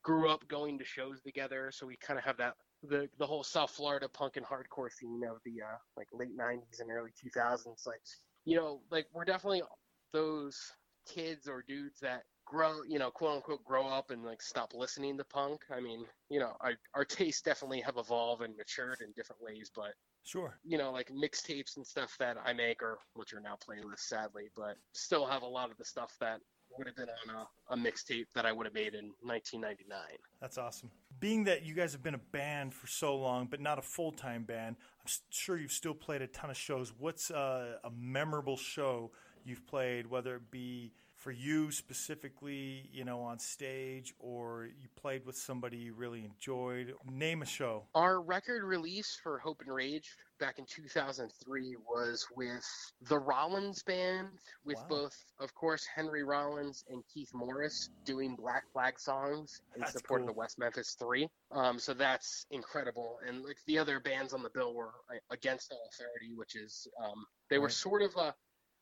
grew 0.01 0.29
up 0.29 0.47
going 0.47 0.77
to 0.79 0.85
shows 0.85 1.21
together, 1.21 1.71
so 1.73 1.85
we 1.85 1.97
kind 1.97 2.17
of 2.17 2.25
have 2.25 2.37
that 2.37 2.55
the 2.83 3.09
the 3.17 3.27
whole 3.27 3.43
South 3.43 3.71
Florida 3.71 4.07
punk 4.07 4.37
and 4.37 4.45
hardcore 4.45 4.91
scene 4.91 5.21
of 5.29 5.37
the 5.43 5.61
uh, 5.61 5.77
like 5.97 6.07
late 6.13 6.37
'90s 6.37 6.79
and 6.79 6.91
early 6.91 7.11
2000s. 7.11 7.85
Like 7.85 8.01
you 8.45 8.55
know, 8.55 8.81
like 8.91 9.07
we're 9.13 9.25
definitely 9.25 9.63
those 10.11 10.59
kids 11.07 11.47
or 11.47 11.63
dudes 11.67 11.99
that 12.01 12.23
grow, 12.45 12.83
you 12.87 12.99
know, 12.99 13.09
quote 13.09 13.37
unquote, 13.37 13.63
grow 13.63 13.87
up 13.87 14.11
and 14.11 14.23
like 14.23 14.41
stop 14.41 14.73
listening 14.73 15.17
to 15.17 15.23
punk. 15.23 15.61
I 15.71 15.79
mean, 15.79 16.05
you 16.29 16.39
know, 16.39 16.55
our 16.61 16.73
our 16.93 17.05
tastes 17.05 17.41
definitely 17.41 17.81
have 17.81 17.97
evolved 17.97 18.43
and 18.43 18.55
matured 18.55 19.01
in 19.01 19.11
different 19.15 19.41
ways, 19.41 19.71
but 19.75 19.93
sure. 20.23 20.57
you 20.63 20.77
know, 20.77 20.91
like 20.91 21.09
mixtapes 21.09 21.77
and 21.77 21.85
stuff 21.85 22.15
that 22.19 22.37
I 22.43 22.53
make, 22.53 22.81
or 22.81 22.99
which 23.13 23.33
are 23.33 23.39
now 23.39 23.57
playlists, 23.67 24.07
sadly, 24.07 24.49
but 24.55 24.75
still 24.93 25.25
have 25.25 25.41
a 25.41 25.47
lot 25.47 25.71
of 25.71 25.77
the 25.77 25.85
stuff 25.85 26.15
that 26.19 26.39
would 26.77 26.87
have 26.87 26.95
been 26.95 27.07
on 27.29 27.35
a, 27.35 27.73
a 27.73 27.77
mixtape 27.77 28.25
that 28.35 28.45
I 28.45 28.51
would 28.51 28.65
have 28.65 28.73
made 28.73 28.93
in 28.93 29.11
1999. 29.21 29.99
That's 30.41 30.57
awesome. 30.57 30.89
Being 31.19 31.43
that 31.45 31.63
you 31.63 31.73
guys 31.73 31.91
have 31.93 32.03
been 32.03 32.15
a 32.15 32.21
band 32.31 32.73
for 32.73 32.87
so 32.87 33.15
long, 33.15 33.47
but 33.49 33.61
not 33.61 33.79
a 33.79 33.81
full 33.81 34.11
time 34.11 34.43
band, 34.43 34.75
I'm 35.05 35.11
sure 35.29 35.57
you've 35.57 35.71
still 35.71 35.93
played 35.93 36.21
a 36.21 36.27
ton 36.27 36.49
of 36.49 36.57
shows. 36.57 36.93
What's 36.97 37.31
uh, 37.31 37.77
a 37.83 37.91
memorable 37.91 38.57
show 38.57 39.11
you've 39.45 39.65
played, 39.67 40.07
whether 40.07 40.35
it 40.35 40.51
be 40.51 40.93
for 41.23 41.31
you 41.31 41.71
specifically, 41.71 42.89
you 42.91 43.05
know, 43.05 43.21
on 43.21 43.39
stage, 43.39 44.13
or 44.19 44.65
you 44.81 44.89
played 44.97 45.25
with 45.25 45.37
somebody 45.37 45.77
you 45.77 45.93
really 45.93 46.25
enjoyed? 46.25 46.93
Name 47.09 47.41
a 47.41 47.45
show. 47.45 47.83
Our 47.95 48.21
record 48.21 48.63
release 48.65 49.17
for 49.23 49.39
Hope 49.39 49.61
and 49.65 49.73
Rage 49.73 50.09
back 50.39 50.59
in 50.59 50.65
2003 50.65 51.77
was 51.89 52.27
with 52.35 52.65
the 53.07 53.17
Rollins 53.17 53.81
Band, 53.83 54.27
with 54.65 54.75
Wow. 54.79 54.87
both, 54.89 55.15
of 55.39 55.53
course, 55.55 55.85
Henry 55.85 56.23
Rollins 56.23 56.83
and 56.89 57.01
Keith 57.13 57.33
Morris 57.33 57.89
doing 58.03 58.35
Black 58.35 58.69
Flag 58.73 58.99
songs 58.99 59.61
in 59.75 59.79
That's 59.81 59.93
support 59.93 60.19
cool. 60.21 60.29
of 60.29 60.35
the 60.35 60.37
West 60.37 60.59
Memphis 60.59 60.95
Three. 60.99 61.29
Um, 61.51 61.79
so 61.79 61.93
that's 61.93 62.45
incredible. 62.51 63.19
And 63.25 63.43
like 63.43 63.57
the 63.65 63.77
other 63.79 64.01
bands 64.01 64.33
on 64.33 64.43
the 64.43 64.49
bill 64.49 64.73
were 64.75 64.91
uh, 65.09 65.15
Against 65.31 65.71
All 65.71 65.87
Authority, 65.93 66.33
which 66.35 66.57
is 66.57 66.85
um, 67.01 67.23
they 67.49 67.59
were 67.59 67.67
Right. 67.67 67.71
sort 67.73 68.01
of 68.01 68.13
a 68.17 68.35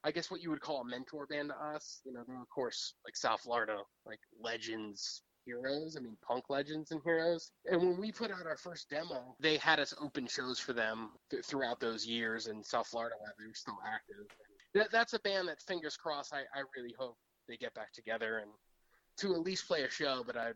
I 0.04 0.12
guess 0.12 0.32
what 0.32 0.42
you 0.42 0.50
would 0.50 0.62
call 0.62 0.82
a 0.82 0.86
mentor 0.86 1.28
band 1.28 1.50
to 1.50 1.56
us. 1.56 2.02
You 2.06 2.14
know, 2.14 2.22
of 2.22 2.50
course 2.54 2.96
like 3.06 3.16
South 3.16 3.42
Florida, 3.42 3.78
like 4.06 4.20
legends, 4.42 5.22
heroes. 5.46 5.96
I 5.98 6.02
mean, 6.02 6.18
punk 6.26 6.46
legends 6.50 6.92
and 6.92 7.02
heroes. 7.04 7.52
And 7.66 7.82
when 7.82 8.00
we 8.00 8.12
put 8.12 8.32
out 8.32 8.46
our 8.46 8.58
first 8.58 8.90
demo, 8.90 9.36
they 9.40 9.58
had 9.58 9.80
us 9.80 9.94
open 10.02 10.28
shows 10.28 10.60
for 10.60 10.74
them 10.74 11.10
th- 11.30 11.46
throughout 11.46 11.80
those 11.80 12.06
years 12.06 12.48
in 12.48 12.64
South 12.64 12.88
Florida 12.88 13.16
while 13.20 13.34
they 13.40 13.48
were 13.48 13.54
still 13.54 13.80
active. 13.86 14.36
That, 14.74 14.92
that's 14.92 15.14
a 15.14 15.20
band 15.20 15.48
that, 15.48 15.62
fingers 15.62 15.98
crossed, 15.98 16.34
I, 16.34 16.42
I 16.58 16.64
really 16.78 16.96
hope 16.98 17.18
they 17.48 17.58
get 17.58 17.74
back 17.74 17.92
together 17.94 18.40
and 18.40 18.52
to 19.18 19.34
at 19.34 19.42
least 19.42 19.68
play 19.68 19.84
a 19.84 19.90
show. 19.90 20.24
But 20.26 20.38
I'd, 20.38 20.54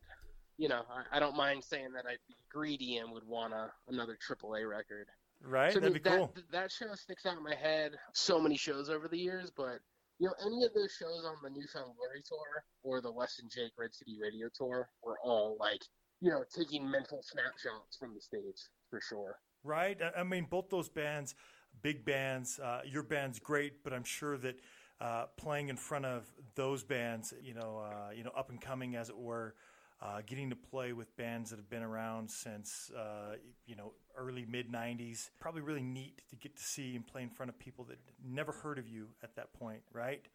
you 0.58 0.70
know, 0.70 0.84
I, 0.90 1.18
I 1.18 1.20
don't 1.20 1.36
mind 1.36 1.64
saying 1.64 1.92
that 1.94 2.06
I'd 2.08 2.20
be 2.28 2.36
greedy 2.52 2.98
and 2.98 3.12
would 3.12 3.28
want 3.28 3.54
a, 3.54 3.72
another 3.88 4.18
AAA 4.28 4.70
record. 4.70 5.08
Right? 5.44 5.72
So, 5.72 5.80
I 5.80 5.82
That'd 5.82 5.94
mean, 5.94 6.04
be 6.04 6.10
cool. 6.10 6.32
That, 6.36 6.52
that 6.52 6.72
show 6.72 6.94
sticks 6.96 7.26
out 7.26 7.38
in 7.38 7.44
my 7.44 7.56
head. 7.56 7.94
So 8.14 8.40
many 8.40 8.58
shows 8.58 8.90
over 8.90 9.08
the 9.08 9.18
years, 9.18 9.52
but 9.56 9.80
you 10.20 10.28
know, 10.28 10.34
any 10.46 10.64
of 10.64 10.74
those 10.74 10.96
shows 10.98 11.26
on 11.26 11.36
the 11.44 11.50
New 11.50 11.66
Found 11.74 11.92
Glory 11.98 12.24
tour 12.28 12.64
or 12.84 13.02
the 13.02 13.10
Less 13.10 13.36
Than 13.38 13.50
Jake 13.50 13.74
Red 13.78 13.94
City 13.94 14.18
Radio 14.22 14.48
tour 14.56 14.90
were 15.04 15.18
all 15.24 15.58
like, 15.60 15.82
you 16.22 16.30
know, 16.32 16.44
taking 16.56 16.90
mental 16.90 17.22
snapshots 17.22 17.98
from 18.00 18.14
the 18.16 18.22
stage 18.22 18.70
for 18.90 19.02
sure. 19.02 19.38
Right? 19.64 20.02
I- 20.02 20.22
I 20.22 20.24
mean, 20.24 20.46
both 20.50 20.70
those 20.70 20.88
bands, 20.88 21.36
big 21.82 22.06
bands. 22.06 22.60
Uh, 22.60 22.82
your 22.86 23.04
band's 23.04 23.40
great, 23.40 23.84
but 23.84 23.94
I'm 23.94 24.06
sure 24.06 24.38
that 24.38 24.56
uh, 25.02 25.26
playing 25.38 25.68
in 25.68 25.76
front 25.76 26.06
of 26.06 26.32
those 26.56 26.84
bands, 26.84 27.34
you 27.44 27.54
know, 27.54 27.80
uh, 27.86 28.12
you 28.16 28.24
know, 28.24 28.32
up 28.38 28.50
and 28.50 28.62
coming 28.62 28.96
as 28.96 29.10
it 29.10 29.18
were, 29.18 29.56
uh, 30.02 30.22
getting 30.26 30.50
to 30.50 30.56
play 30.56 30.94
with 30.94 31.16
bands 31.18 31.50
that 31.50 31.58
have 31.58 31.70
been 31.70 31.84
around 31.84 32.30
since 32.30 32.92
uh, 32.98 33.36
you 33.66 33.76
know 33.76 33.94
early 34.18 34.46
mid 34.46 34.72
'90s, 34.72 35.30
probably 35.40 35.62
really 35.62 35.84
neat 35.84 36.22
to 36.30 36.36
get 36.36 36.56
to 36.58 36.64
see 36.64 36.96
and 36.96 37.06
play 37.06 37.24
in 37.24 37.30
front 37.30 37.50
of 37.50 37.60
people 37.60 37.86
that 37.86 37.98
never 38.26 38.52
heard 38.52 38.80
of 38.80 38.88
you 38.88 39.08
at 39.24 39.36
that 39.36 39.54
point, 39.54 39.82
right? 39.94 40.26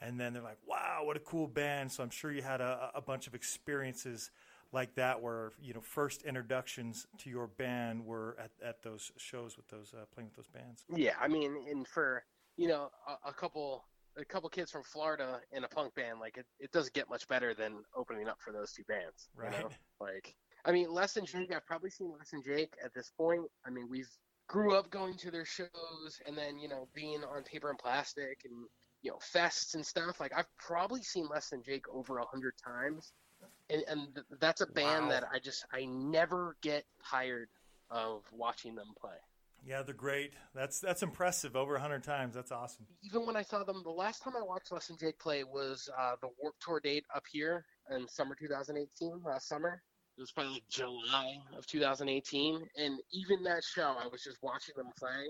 And 0.00 0.18
then 0.18 0.32
they're 0.32 0.42
like, 0.42 0.58
"Wow, 0.66 1.02
what 1.04 1.16
a 1.16 1.20
cool 1.20 1.46
band!" 1.46 1.92
So 1.92 2.02
I'm 2.02 2.10
sure 2.10 2.32
you 2.32 2.42
had 2.42 2.60
a, 2.60 2.90
a 2.94 3.00
bunch 3.00 3.26
of 3.26 3.34
experiences 3.34 4.30
like 4.72 4.94
that 4.96 5.22
where 5.22 5.52
you 5.62 5.72
know 5.72 5.80
first 5.80 6.22
introductions 6.22 7.06
to 7.18 7.30
your 7.30 7.46
band 7.46 8.04
were 8.04 8.36
at, 8.38 8.50
at 8.66 8.82
those 8.82 9.12
shows 9.16 9.56
with 9.56 9.68
those 9.68 9.94
uh, 9.94 10.04
playing 10.12 10.28
with 10.28 10.36
those 10.36 10.48
bands. 10.48 10.84
Yeah, 10.94 11.14
I 11.20 11.28
mean, 11.28 11.56
and 11.70 11.86
for 11.86 12.24
you 12.56 12.68
know 12.68 12.90
a, 13.06 13.30
a 13.30 13.32
couple 13.32 13.84
a 14.16 14.24
couple 14.24 14.48
kids 14.48 14.70
from 14.70 14.82
Florida 14.82 15.40
in 15.52 15.64
a 15.64 15.68
punk 15.68 15.94
band, 15.94 16.20
like 16.20 16.36
it, 16.36 16.46
it 16.60 16.70
doesn't 16.72 16.94
get 16.94 17.08
much 17.08 17.26
better 17.28 17.54
than 17.54 17.82
opening 17.96 18.28
up 18.28 18.38
for 18.40 18.52
those 18.52 18.72
two 18.72 18.84
bands. 18.84 19.28
you 19.36 19.50
Right. 19.50 19.60
know? 19.62 19.70
Like, 20.00 20.34
I 20.64 20.72
mean, 20.72 20.90
Less 20.90 21.12
Than 21.14 21.26
Jake. 21.26 21.52
I've 21.54 21.66
probably 21.66 21.90
seen 21.90 22.10
Less 22.16 22.30
Than 22.30 22.42
Jake 22.42 22.72
at 22.84 22.94
this 22.94 23.10
point. 23.16 23.42
I 23.66 23.70
mean, 23.70 23.88
we've 23.90 24.08
grew 24.48 24.76
up 24.76 24.90
going 24.90 25.16
to 25.18 25.30
their 25.30 25.44
shows, 25.44 25.68
and 26.26 26.36
then 26.36 26.58
you 26.58 26.68
know 26.68 26.88
being 26.94 27.22
on 27.24 27.42
Paper 27.44 27.70
and 27.70 27.78
Plastick 27.78 28.44
and 28.44 28.66
you 29.02 29.10
know 29.10 29.18
fests 29.34 29.74
and 29.74 29.84
stuff. 29.84 30.20
Like, 30.20 30.32
I've 30.36 30.48
probably 30.58 31.02
seen 31.02 31.28
Less 31.28 31.50
Than 31.50 31.62
Jake 31.62 31.84
over 31.92 32.18
a 32.18 32.26
hundred 32.26 32.54
times, 32.62 33.12
and 33.70 33.82
and 33.88 34.14
th- 34.14 34.26
that's 34.40 34.60
a 34.60 34.66
band 34.66 35.04
Wow. 35.06 35.10
that 35.10 35.24
I 35.32 35.38
just 35.38 35.66
I 35.72 35.84
never 35.86 36.56
get 36.62 36.84
tired 37.10 37.48
of 37.90 38.22
watching 38.32 38.74
them 38.74 38.88
play. 39.00 39.16
Yeah, 39.66 39.82
they're 39.82 39.94
great. 39.94 40.32
That's 40.54 40.78
that's 40.80 41.02
impressive. 41.02 41.56
Over 41.56 41.78
hundred 41.78 42.04
times. 42.04 42.34
That's 42.34 42.52
awesome. 42.52 42.86
even 43.02 43.26
when 43.26 43.36
I 43.36 43.42
saw 43.42 43.64
them, 43.64 43.82
the 43.82 43.90
last 43.90 44.22
time 44.22 44.34
I 44.38 44.42
watched 44.42 44.72
Less 44.72 44.88
Than 44.88 44.96
Jake 44.98 45.18
play 45.18 45.42
was 45.44 45.88
uh, 45.98 46.16
the 46.20 46.28
Warp 46.40 46.54
Tour 46.60 46.80
date 46.80 47.04
up 47.14 47.24
here 47.30 47.64
in 47.90 48.06
summer 48.08 48.34
2018, 48.34 49.22
last 49.24 49.48
summer. 49.48 49.82
It 50.16 50.20
was 50.20 50.30
probably 50.30 50.52
like 50.54 50.68
July 50.68 51.38
of 51.56 51.66
2018, 51.66 52.68
and 52.76 52.98
even 53.12 53.42
that 53.44 53.64
show, 53.64 53.96
I 54.00 54.06
was 54.06 54.22
just 54.22 54.38
watching 54.42 54.74
them 54.76 54.90
play, 54.98 55.26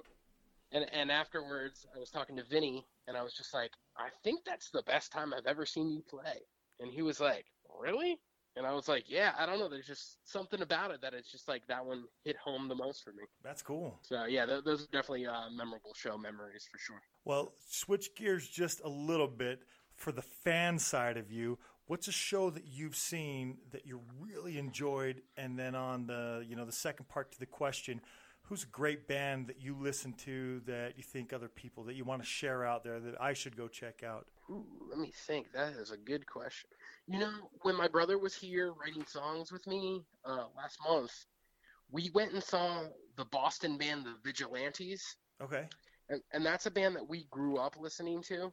and 0.72 0.86
and 0.92 1.10
afterwards, 1.10 1.86
I 1.94 1.98
was 1.98 2.10
talking 2.10 2.36
to 2.36 2.44
Vinnie, 2.44 2.86
and 3.08 3.16
I 3.16 3.22
was 3.22 3.32
just 3.32 3.54
like, 3.54 3.70
I 3.96 4.08
think 4.22 4.40
that's 4.44 4.70
the 4.70 4.82
best 4.82 5.10
time 5.10 5.32
I've 5.32 5.46
ever 5.46 5.64
seen 5.64 5.90
you 5.90 6.02
play, 6.02 6.40
and 6.80 6.92
he 6.92 7.02
was 7.02 7.20
like, 7.20 7.46
Really? 7.80 8.20
And 8.56 8.66
I 8.66 8.72
was 8.72 8.88
like, 8.88 9.04
Yeah, 9.08 9.32
I 9.38 9.46
don't 9.46 9.58
know. 9.58 9.68
There's 9.68 9.86
just 9.86 10.18
something 10.24 10.60
about 10.60 10.90
it 10.90 11.00
that 11.00 11.14
it's 11.14 11.30
just 11.30 11.48
like 11.48 11.66
that 11.68 11.84
one 11.84 12.04
hit 12.24 12.36
home 12.36 12.68
the 12.68 12.74
most 12.74 13.02
for 13.02 13.10
me. 13.10 13.24
That's 13.42 13.62
cool. 13.62 13.98
So 14.02 14.24
yeah, 14.26 14.46
th- 14.46 14.64
those 14.64 14.82
are 14.82 14.92
definitely 14.92 15.26
uh, 15.26 15.50
memorable 15.50 15.94
show 15.94 16.18
memories 16.18 16.66
for 16.70 16.78
sure. 16.78 17.00
Well, 17.24 17.54
switch 17.66 18.14
gears 18.16 18.46
just 18.46 18.80
a 18.84 18.88
little 18.88 19.28
bit 19.28 19.60
for 19.96 20.12
the 20.12 20.22
fan 20.22 20.78
side 20.78 21.16
of 21.16 21.32
you. 21.32 21.58
What's 21.86 22.08
a 22.08 22.12
show 22.12 22.48
that 22.50 22.64
you've 22.66 22.96
seen 22.96 23.58
that 23.72 23.86
you 23.86 24.00
really 24.18 24.58
enjoyed? 24.58 25.22
And 25.36 25.58
then 25.58 25.74
on 25.74 26.06
the 26.06 26.44
you 26.48 26.56
know 26.56 26.64
the 26.64 26.72
second 26.72 27.08
part 27.08 27.32
to 27.32 27.38
the 27.38 27.46
question, 27.46 28.00
who's 28.42 28.62
a 28.62 28.68
great 28.68 29.06
band 29.06 29.48
that 29.48 29.60
you 29.60 29.76
listen 29.78 30.14
to 30.24 30.60
that 30.66 30.94
you 30.96 31.02
think 31.02 31.32
other 31.32 31.48
people 31.48 31.84
that 31.84 31.94
you 31.94 32.04
want 32.04 32.22
to 32.22 32.26
share 32.26 32.64
out 32.64 32.84
there 32.84 33.00
that 33.00 33.20
I 33.20 33.34
should 33.34 33.56
go 33.56 33.68
check 33.68 34.02
out? 34.02 34.26
Ooh, 34.50 34.64
let 34.88 34.98
me 34.98 35.12
think. 35.26 35.52
That 35.52 35.74
is 35.74 35.90
a 35.90 35.96
good 35.96 36.26
question. 36.26 36.70
You 37.06 37.18
know, 37.18 37.32
when 37.62 37.76
my 37.76 37.88
brother 37.88 38.18
was 38.18 38.34
here 38.34 38.72
writing 38.72 39.04
songs 39.06 39.52
with 39.52 39.66
me 39.66 40.02
uh, 40.24 40.44
last 40.56 40.78
month, 40.88 41.12
we 41.90 42.10
went 42.14 42.32
and 42.32 42.42
saw 42.42 42.84
the 43.16 43.24
Boston 43.26 43.76
band, 43.78 44.04
the 44.06 44.14
Vigilantes, 44.24 45.16
Okay. 45.42 45.66
and, 46.08 46.20
and 46.32 46.44
that's 46.44 46.66
a 46.66 46.70
band 46.70 46.96
that 46.96 47.08
we 47.08 47.26
grew 47.30 47.56
up 47.58 47.76
listening 47.78 48.22
to. 48.22 48.52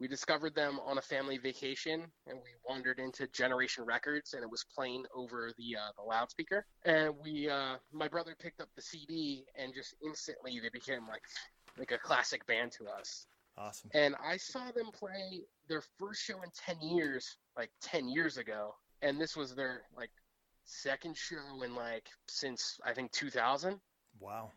We 0.00 0.08
discovered 0.08 0.54
them 0.54 0.80
on 0.86 0.96
a 0.96 1.02
family 1.02 1.36
vacation, 1.36 2.04
and 2.26 2.38
we 2.38 2.50
wandered 2.66 2.98
into 2.98 3.26
Generation 3.28 3.84
Records, 3.84 4.32
and 4.32 4.42
it 4.42 4.50
was 4.50 4.64
playing 4.74 5.04
over 5.14 5.52
the 5.58 5.76
uh, 5.76 5.92
the 5.96 6.02
loudspeaker. 6.02 6.64
And 6.84 7.14
we, 7.22 7.48
uh, 7.50 7.76
my 7.92 8.08
brother 8.08 8.34
picked 8.40 8.60
up 8.62 8.68
the 8.74 8.82
CD, 8.82 9.44
and 9.56 9.74
just 9.74 9.94
instantly 10.04 10.58
they 10.58 10.70
became 10.70 11.06
like 11.06 11.22
like 11.78 11.90
a 11.92 11.98
classic 11.98 12.44
band 12.46 12.72
to 12.72 12.86
us 12.88 13.26
Awesome. 13.56 13.90
and 13.94 14.16
I 14.24 14.36
saw 14.38 14.70
them 14.72 14.90
play 14.92 15.42
their 15.68 15.82
first 15.98 16.22
show 16.22 16.42
in 16.42 16.50
10 16.56 16.80
years, 16.82 17.36
like 17.56 17.70
10 17.82 18.08
years 18.08 18.38
ago. 18.38 18.74
And 19.02 19.20
this 19.20 19.36
was 19.36 19.54
their 19.54 19.82
like 19.96 20.10
second 20.64 21.16
show 21.16 21.62
in 21.64 21.74
like 21.74 22.08
since 22.28 22.78
I 22.84 22.92
think 22.92 23.12
2000. 23.12 23.78
Wow. 24.18 24.50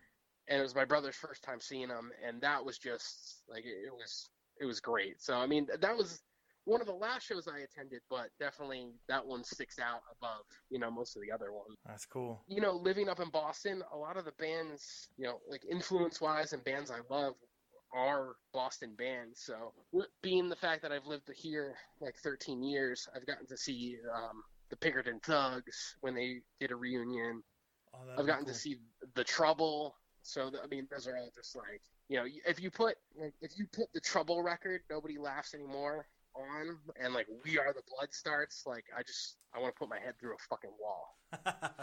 And 0.48 0.60
it 0.60 0.64
was 0.64 0.76
my 0.76 0.86
brother's 0.86 1.16
first 1.16 1.44
time 1.44 1.60
seeing 1.62 1.88
them, 1.88 2.12
and 2.28 2.42
that 2.42 2.64
was 2.64 2.78
just 2.78 3.44
like 3.50 3.64
it, 3.66 3.88
it 3.88 3.94
was 3.94 4.30
it 4.64 4.68
was 4.68 4.80
great. 4.80 5.22
So 5.22 5.36
I 5.36 5.48
mean 5.48 5.68
that 5.80 5.96
was 5.96 6.22
one 6.66 6.80
of 6.80 6.88
the 6.88 6.94
last 6.94 7.24
shows 7.28 7.46
I 7.48 7.60
attended, 7.60 8.00
but 8.10 8.30
definitely 8.40 8.94
that 9.10 9.26
one 9.26 9.44
sticks 9.44 9.78
out 9.80 10.02
above 10.18 10.46
you 10.70 10.80
know 10.80 10.90
most 10.90 11.16
of 11.16 11.22
the 11.22 11.32
other 11.32 11.52
ones 11.52 11.78
That's 11.86 12.06
cool. 12.06 12.42
you 12.48 12.62
know, 12.62 12.74
living 12.74 13.10
up 13.10 13.20
in 13.20 13.30
Boston, 13.30 13.84
a 13.94 13.98
lot 13.98 14.18
of 14.18 14.26
the 14.26 14.32
bands, 14.40 15.10
you 15.18 15.26
know, 15.26 15.40
like 15.50 15.62
influence 15.70 16.22
wise 16.22 16.54
and 16.54 16.64
bands 16.64 16.90
I 16.92 17.00
love 17.14 17.34
are 17.94 18.36
Boston 18.54 18.96
bands. 18.98 19.42
So, 19.46 19.74
being 20.22 20.50
the 20.50 20.56
fact 20.56 20.82
that 20.82 20.92
I've 20.92 21.06
lived 21.06 21.30
here 21.36 21.76
like 22.02 22.16
13 22.24 22.64
years, 22.64 23.08
I've 23.16 23.26
gotten 23.28 23.46
to 23.48 23.58
see 23.58 23.98
um, 24.16 24.42
the 24.70 24.78
Pinkerton 24.78 25.20
Thugs 25.24 25.96
when 26.02 26.16
they 26.16 26.42
did 26.60 26.72
a 26.72 26.76
reunion. 26.76 27.44
Oh, 27.94 28.00
I've 28.18 28.26
gotten 28.26 28.46
cool. 28.46 28.54
to 28.54 28.60
see 28.60 28.78
the 29.16 29.24
Trouble. 29.24 29.96
So, 30.24 30.50
th- 30.50 30.64
I 30.64 30.68
mean, 30.68 30.88
those 30.90 31.08
are 31.08 31.18
all 31.18 31.30
just 31.36 31.56
like, 31.56 31.82
you 32.10 32.18
know, 32.18 32.26
if 32.48 32.62
you 32.62 32.70
put 32.70 32.96
if 33.42 33.58
you 33.58 33.66
put 33.68 33.92
the 33.94 34.00
Trouble 34.00 34.42
record, 34.42 34.82
nobody 34.90 35.18
laughs 35.18 35.54
anymore 35.54 36.08
on, 36.36 36.78
and 37.02 37.14
like 37.14 37.28
We 37.46 37.60
Are 37.60 37.74
the 37.74 37.82
Blood 37.88 38.10
starts, 38.12 38.64
like 38.66 38.86
I 38.98 39.04
just 39.04 39.38
I 39.56 39.60
want 39.60 39.76
to 39.76 39.80
put 39.80 39.90
my 39.90 40.00
head 40.00 40.16
through 40.20 40.34
a 40.34 40.38
fucking 40.50 40.72
wall. 40.80 41.18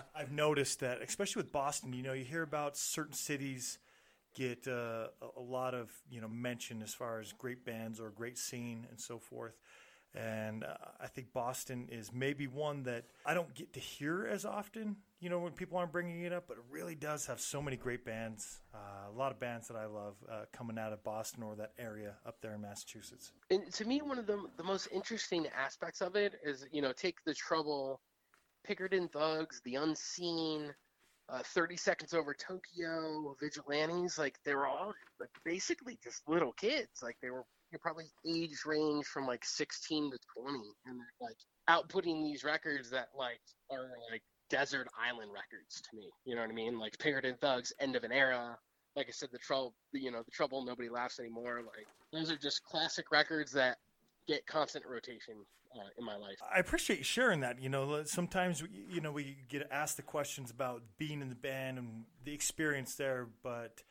I've 0.14 0.33
noticed 0.33 0.81
that, 0.81 1.03
especially 1.03 1.43
with 1.43 1.53
Boston, 1.53 1.93
you 1.93 2.03
know, 2.03 2.12
you 2.12 2.25
hear 2.25 2.43
about 2.43 2.77
certain 2.77 3.14
cities 3.14 3.79
get 4.35 4.68
uh, 4.68 5.09
a- 5.21 5.41
a 5.41 5.43
lot 5.43 5.75
of 5.75 5.91
you 6.09 6.21
know 6.21 6.29
mention 6.29 6.83
as 6.83 6.95
far 6.95 7.21
as 7.21 7.33
great 7.33 7.64
bands 7.64 7.99
or 8.01 8.11
great 8.11 8.39
scene 8.39 8.87
and 8.91 9.01
so 9.01 9.18
forth. 9.18 9.55
And 10.14 10.64
uh, 10.64 10.75
I 11.01 11.07
think 11.07 11.33
Boston 11.33 11.89
is 11.91 12.12
maybe 12.12 12.49
one 12.49 12.83
that 12.85 13.05
I 13.25 13.35
don't 13.35 13.55
get 13.55 13.73
to 13.75 13.81
hear 13.81 14.27
as 14.27 14.45
often, 14.45 14.97
you 15.21 15.29
know, 15.29 15.39
when 15.39 15.53
people 15.53 15.77
aren't 15.77 15.93
bringing 15.93 16.23
it 16.23 16.33
up, 16.33 16.45
but 16.49 16.57
it 16.57 16.64
really 16.71 16.95
does 16.95 17.27
have 17.27 17.41
so 17.41 17.61
many 17.61 17.77
great 17.77 18.05
bands. 18.05 18.61
Uh, 18.75 19.12
a 19.14 19.16
lot 19.16 19.31
of 19.31 19.39
bands 19.39 19.68
that 19.68 19.77
I 19.77 19.85
love 19.85 20.16
uh, 20.31 20.45
coming 20.53 20.79
out 20.79 20.95
of 20.95 21.05
Boston 21.05 21.43
or 21.43 21.55
that 21.57 21.73
area 21.79 22.14
up 22.25 22.41
there 22.41 22.55
in 22.55 22.62
Massachusetts. 22.62 23.33
and 23.51 23.71
to 23.75 23.85
me, 23.85 24.01
one 24.01 24.18
of 24.18 24.27
the 24.27 24.43
the 24.57 24.64
most 24.64 24.89
interesting 24.93 25.47
aspects 25.49 26.01
of 26.01 26.16
it 26.16 26.35
is, 26.43 26.66
you 26.73 26.81
know, 26.81 26.93
take 26.93 27.23
the 27.27 27.35
trouble, 27.35 28.01
Pinkerton 28.64 29.09
Thugs, 29.09 29.61
the 29.64 29.75
Unseen, 29.75 30.73
uh, 31.29 31.43
Thirty 31.45 31.77
Seconds 31.77 32.14
Over 32.14 32.35
Tokyo, 32.35 33.37
Vigilantes. 33.39 34.16
Like 34.16 34.39
they 34.45 34.55
were 34.55 34.66
all 34.66 34.95
like 35.21 35.31
basically 35.45 35.99
just 36.03 36.27
little 36.29 36.53
kids. 36.53 37.03
Like 37.03 37.16
they 37.21 37.31
were 37.31 37.45
you 37.73 37.79
probably 37.79 38.07
age 38.27 38.64
range 38.66 39.05
from 39.05 39.27
like 39.27 39.45
16 39.45 40.11
to 40.11 40.18
20, 40.43 40.59
and 40.87 40.99
they're 40.99 41.29
like 41.29 41.37
outputting 41.68 42.25
these 42.25 42.43
records 42.43 42.91
that 42.91 43.09
like 43.16 43.41
are 43.71 43.91
like 44.11 44.23
desert 44.51 44.89
island 44.99 45.31
records 45.33 45.81
to 45.81 45.97
me. 45.97 46.11
You 46.25 46.35
know 46.35 46.43
what 46.43 46.51
I 46.51 46.55
mean? 46.55 46.79
Like 46.79 46.99
Pinkerton 46.99 47.37
Thugs, 47.41 47.73
End 47.81 47.97
of 47.97 48.05
an 48.05 48.13
Era. 48.13 48.59
Like 48.97 49.07
I 49.09 49.13
said, 49.13 49.29
the 49.33 49.39
trouble, 49.39 49.73
you 49.93 50.11
know, 50.11 50.23
the 50.23 50.33
trouble, 50.33 50.65
nobody 50.65 50.89
laughs 50.89 51.21
anymore. 51.21 51.63
Like 51.65 51.87
those 52.13 52.31
are 52.31 52.37
just 52.37 52.63
classic 52.65 53.13
records 53.13 53.53
that 53.53 53.79
get 54.27 54.47
constant 54.47 54.85
rotation 54.87 55.35
uh, 55.77 55.89
in 55.99 56.05
my 56.05 56.17
life. 56.17 56.37
I 56.55 56.59
appreciate 56.59 56.99
you 56.99 57.05
sharing 57.05 57.41
that. 57.41 57.61
You 57.61 57.69
know, 57.69 58.03
sometimes 58.05 58.63
we- 58.63 58.87
you 58.89 59.01
know 59.01 59.13
we 59.13 59.37
get 59.49 59.67
asked 59.71 59.97
the 59.97 60.03
questions 60.03 60.51
about 60.51 60.83
being 60.99 61.22
in 61.22 61.29
the 61.29 61.35
band 61.37 61.79
and 61.79 62.05
the 62.25 62.35
experience 62.35 62.97
there, 62.97 63.29
but 63.43 63.83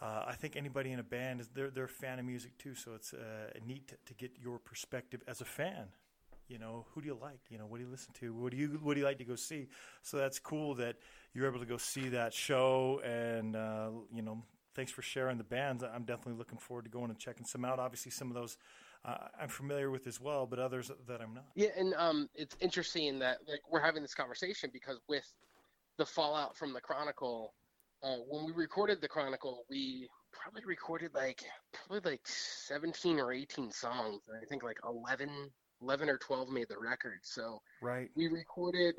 uh, 0.00 0.24
I 0.26 0.34
think 0.34 0.56
anybody 0.56 0.92
in 0.92 0.98
a 0.98 1.04
band 1.04 1.40
is 1.40 1.48
they're 1.48 1.70
they're 1.70 1.84
a 1.84 1.88
fan 1.88 2.18
of 2.18 2.24
music 2.24 2.56
too. 2.58 2.74
So 2.74 2.94
it's 2.94 3.12
uh, 3.12 3.50
neat 3.66 3.88
to, 3.88 3.96
to 4.06 4.14
get 4.14 4.32
your 4.40 4.58
perspective 4.58 5.22
as 5.28 5.40
a 5.40 5.44
fan. 5.44 5.88
You 6.48 6.58
know, 6.58 6.86
who 6.94 7.00
do 7.00 7.08
you 7.08 7.18
like? 7.20 7.40
You 7.50 7.58
know, 7.58 7.66
what 7.66 7.78
do 7.78 7.84
you 7.84 7.90
listen 7.90 8.12
to? 8.20 8.32
What 8.32 8.52
do 8.52 8.56
you 8.56 8.78
what 8.82 8.94
do 8.94 9.00
you 9.00 9.06
like 9.06 9.18
to 9.18 9.24
go 9.24 9.36
see? 9.36 9.68
So 10.02 10.16
that's 10.16 10.38
cool 10.38 10.74
that 10.76 10.96
you're 11.34 11.46
able 11.46 11.60
to 11.60 11.66
go 11.66 11.76
see 11.76 12.08
that 12.10 12.32
show, 12.32 13.00
and 13.04 13.56
uh, 13.56 13.90
you 14.12 14.22
know, 14.22 14.42
thanks 14.74 14.92
for 14.92 15.02
sharing 15.02 15.38
the 15.38 15.44
bands. 15.44 15.82
I'm 15.82 16.04
definitely 16.04 16.38
looking 16.38 16.58
forward 16.58 16.84
to 16.84 16.90
going 16.90 17.10
and 17.10 17.18
checking 17.18 17.46
some 17.46 17.64
out. 17.64 17.78
Obviously, 17.78 18.12
some 18.12 18.28
of 18.28 18.34
those 18.34 18.56
uh, 19.06 19.16
I'm 19.40 19.48
familiar 19.48 19.90
with 19.90 20.06
as 20.06 20.20
well, 20.20 20.46
but 20.46 20.58
others 20.58 20.90
that 21.06 21.20
I'm 21.20 21.34
not. 21.34 21.44
Yeah, 21.54 21.68
and 21.76 21.94
um, 21.94 22.28
it's 22.34 22.56
interesting 22.60 23.18
that 23.20 23.38
like 23.48 23.60
we're 23.70 23.80
having 23.80 24.02
this 24.02 24.14
conversation 24.14 24.70
because 24.72 24.98
with 25.08 25.26
the 25.96 26.06
fallout 26.06 26.56
from 26.56 26.72
the 26.72 26.80
Chronicle, 26.80 27.54
uh, 28.02 28.16
when 28.28 28.44
we 28.44 28.52
recorded 28.52 29.00
the 29.00 29.08
Chronicle, 29.08 29.64
we 29.70 30.08
probably 30.32 30.62
recorded 30.66 31.14
like 31.14 31.44
probably 31.72 32.10
like 32.12 32.22
17 32.24 33.20
or 33.20 33.32
18 33.32 33.70
songs. 33.70 34.22
And 34.28 34.38
I 34.42 34.44
think 34.44 34.62
like 34.62 34.78
11, 34.84 35.30
11 35.80 36.08
or 36.08 36.18
12 36.18 36.48
made 36.50 36.68
the 36.68 36.78
record. 36.78 37.18
So 37.22 37.60
Right. 37.80 38.10
we 38.16 38.28
recorded. 38.28 38.94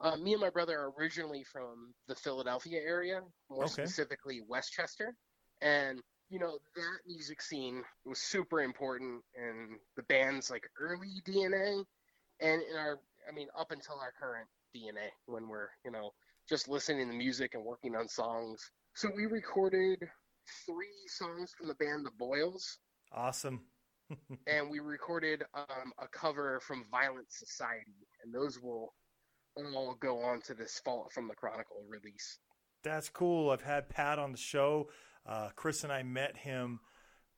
Uh, 0.00 0.16
me 0.16 0.32
and 0.32 0.40
my 0.42 0.50
brother 0.50 0.78
are 0.78 0.92
originally 0.98 1.42
from 1.44 1.94
the 2.06 2.14
Philadelphia 2.14 2.80
area, 2.80 3.22
more 3.48 3.64
Okay. 3.64 3.82
specifically 3.84 4.42
West 4.46 4.72
Chester, 4.72 5.16
and 5.62 6.02
you 6.28 6.38
know 6.38 6.58
that 6.74 6.98
music 7.06 7.40
scene 7.40 7.82
was 8.04 8.20
super 8.20 8.60
important 8.60 9.22
in 9.34 9.78
the 9.96 10.02
band's 10.02 10.50
like 10.50 10.64
early 10.78 11.22
DNA, 11.26 11.82
and 12.40 12.62
in 12.62 12.76
our, 12.76 12.98
I 13.26 13.32
mean, 13.32 13.48
up 13.58 13.70
until 13.70 13.98
our 13.98 14.12
current 14.12 14.48
DNA 14.74 15.08
when 15.24 15.48
we're 15.48 15.68
you 15.82 15.90
know 15.90 16.12
just 16.46 16.68
listening 16.68 17.08
to 17.08 17.14
music 17.16 17.54
and 17.54 17.64
working 17.64 17.96
on 17.96 18.06
songs. 18.06 18.70
So 18.94 19.08
we 19.16 19.24
recorded 19.24 19.98
three 20.66 21.06
songs 21.08 21.54
from 21.56 21.68
the 21.68 21.74
band 21.76 22.04
The 22.04 22.10
Boils. 22.18 22.78
Awesome. 23.12 23.64
And 24.46 24.70
we 24.70 24.80
recorded 24.80 25.42
um, 25.54 25.92
a 25.98 26.06
cover 26.08 26.60
from 26.60 26.84
Violent 26.90 27.30
Society, 27.30 28.06
and 28.22 28.34
those 28.34 28.60
will 28.60 28.94
all 29.74 29.96
go 30.00 30.22
on 30.22 30.40
to 30.42 30.54
this 30.54 30.80
Fall 30.84 31.08
from 31.12 31.28
the 31.28 31.34
Chronicle 31.34 31.82
release. 31.88 32.38
That's 32.84 33.08
cool. 33.08 33.50
I've 33.50 33.62
had 33.62 33.88
Pat 33.88 34.18
on 34.18 34.32
the 34.32 34.38
show. 34.38 34.90
Uh, 35.26 35.48
Chris 35.56 35.82
and 35.82 35.92
I 35.92 36.02
met 36.02 36.36
him 36.36 36.80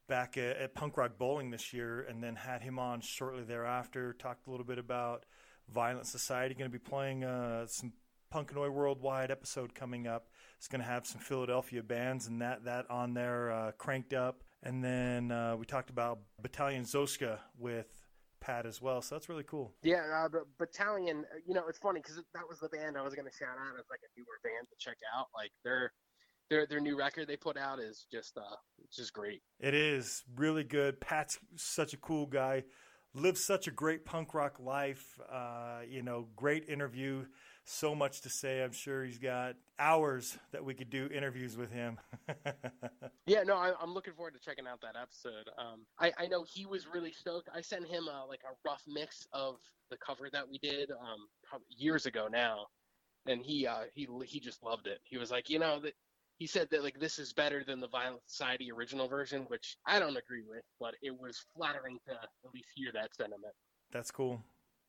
back 0.09 0.37
at, 0.37 0.57
at 0.57 0.75
Punk 0.75 0.97
Rock 0.97 1.13
Bowling 1.19 1.51
this 1.51 1.73
year, 1.73 2.01
and 2.09 2.23
then 2.23 2.37
had 2.37 2.63
him 2.63 2.79
on 2.79 3.01
shortly 3.01 3.45
thereafter. 3.45 4.13
Talked 4.13 4.47
a 4.47 4.51
little 4.51 4.67
bit 4.67 4.79
about 4.79 5.25
Violent 5.73 6.07
Society. 6.07 6.55
Going 6.55 6.71
to 6.71 6.79
be 6.79 6.83
playing 6.83 7.25
uh, 7.25 7.67
some 7.67 7.93
Punkanoid 8.33 8.73
Worldwide 8.73 9.31
episode 9.31 9.75
coming 9.75 10.07
up. 10.07 10.29
It's 10.59 10.69
going 10.69 10.81
to 10.81 10.87
have 10.87 11.07
some 11.07 11.21
Philadelphia 11.21 11.83
bands 11.83 12.27
and 12.27 12.43
that 12.43 12.65
that 12.65 12.91
on 12.91 13.15
there 13.15 13.51
uh, 13.51 13.73
cranked 13.73 14.13
up. 14.13 14.43
And 14.63 14.83
then 14.83 15.31
uh, 15.31 15.57
we 15.57 15.67
talked 15.67 15.91
about 15.91 16.19
Battalion 16.43 16.83
Zoska 16.85 17.39
with 17.59 17.87
Pat 18.41 18.67
as 18.67 18.83
well. 18.83 19.03
So 19.03 19.15
that's 19.15 19.29
really 19.29 19.45
cool. 19.45 19.75
Yeah, 19.83 20.03
uh, 20.25 20.29
the 20.29 20.43
Battalion. 20.59 21.25
uh, 21.33 21.39
You 21.47 21.55
know, 21.55 21.65
it's 21.69 21.79
funny 21.79 22.01
because 22.01 22.17
that 22.35 22.49
was 22.49 22.59
the 22.61 22.69
band 22.69 22.97
I 22.97 23.03
was 23.03 23.15
going 23.15 23.27
to 23.29 23.37
shout 23.37 23.57
out 23.61 23.79
as 23.79 23.87
like 23.91 24.01
a 24.03 24.11
newer 24.19 24.39
band 24.43 24.67
to 24.69 24.77
check 24.79 24.97
out. 25.17 25.27
Like 25.35 25.51
their 25.65 25.93
their 26.51 26.67
their 26.67 26.81
new 26.81 26.97
record 26.99 27.29
they 27.29 27.37
put 27.37 27.57
out 27.57 27.79
is 27.79 28.07
just 28.11 28.37
uh 28.37 28.57
it's 28.85 28.97
just 28.97 29.13
great. 29.13 29.43
It 29.61 29.75
is 29.75 30.25
really 30.37 30.65
good. 30.65 31.01
Pat's 31.01 31.39
such 31.57 31.93
a 31.95 31.99
cool 31.99 32.27
guy. 32.27 32.65
Lives 33.15 33.43
such 33.43 33.67
a 33.69 33.71
great 33.71 34.05
punk 34.05 34.35
rock 34.35 34.59
life. 34.61 35.19
Uh, 35.33 35.81
you 35.89 36.03
know, 36.03 36.29
great 36.37 36.69
interview. 36.69 37.25
So 37.71 37.95
much 37.95 38.23
to 38.23 38.31
say. 38.31 38.63
I'm 38.63 38.73
sure 38.73 39.05
he's 39.05 39.19
got 39.19 39.55
hours 39.79 40.39
that 40.53 40.65
we 40.65 40.73
could 40.73 40.89
do 40.89 41.07
interviews 41.13 41.57
with 41.57 41.71
him. 41.71 41.99
Yeah, 43.27 43.43
no, 43.43 43.57
I, 43.57 43.75
I'm 43.79 43.93
looking 43.93 44.15
forward 44.15 44.33
to 44.33 44.41
checking 44.41 44.67
out 44.67 44.81
that 44.81 44.97
episode. 44.99 45.51
Um, 45.59 45.85
I, 46.01 46.11
I 46.17 46.29
know 46.29 46.47
he 46.49 46.65
was 46.65 46.87
really 46.87 47.13
stoked. 47.13 47.51
I 47.55 47.61
sent 47.61 47.87
him 47.87 48.09
uh, 48.09 48.27
like 48.27 48.41
a 48.43 48.57
rough 48.67 48.83
mix 48.89 49.27
of 49.35 49.57
the 49.91 49.99
cover 49.99 50.31
that 50.33 50.49
we 50.49 50.57
did 50.57 50.91
um, 50.93 51.29
years 51.69 52.07
ago 52.07 52.27
now, 52.33 52.69
and 53.27 53.43
he 53.43 53.67
uh, 53.67 53.83
he 53.95 54.09
he 54.25 54.41
just 54.41 54.63
loved 54.63 54.87
it. 54.87 55.01
He 55.05 55.19
was 55.19 55.31
like, 55.31 55.51
you 55.51 55.59
know, 55.59 55.79
that 55.81 55.93
he 56.39 56.47
said 56.47 56.69
that 56.71 56.83
like 56.83 56.99
this 56.99 57.19
is 57.19 57.35
better 57.35 57.63
than 57.65 57.81
the 57.81 57.89
Violent 57.89 58.23
Society 58.27 58.73
original 58.73 59.09
version, 59.09 59.43
which 59.49 59.77
I 59.87 59.99
don't 59.99 60.17
agree 60.17 60.45
with, 60.49 60.65
but 60.81 60.95
it 61.03 61.11
was 61.11 61.45
flattering 61.55 61.99
to 62.07 62.15
at 62.15 62.55
least 62.55 62.69
hear 62.75 62.93
that 62.95 63.15
sentiment. 63.15 63.53
That's 63.93 64.11
cool. 64.11 64.43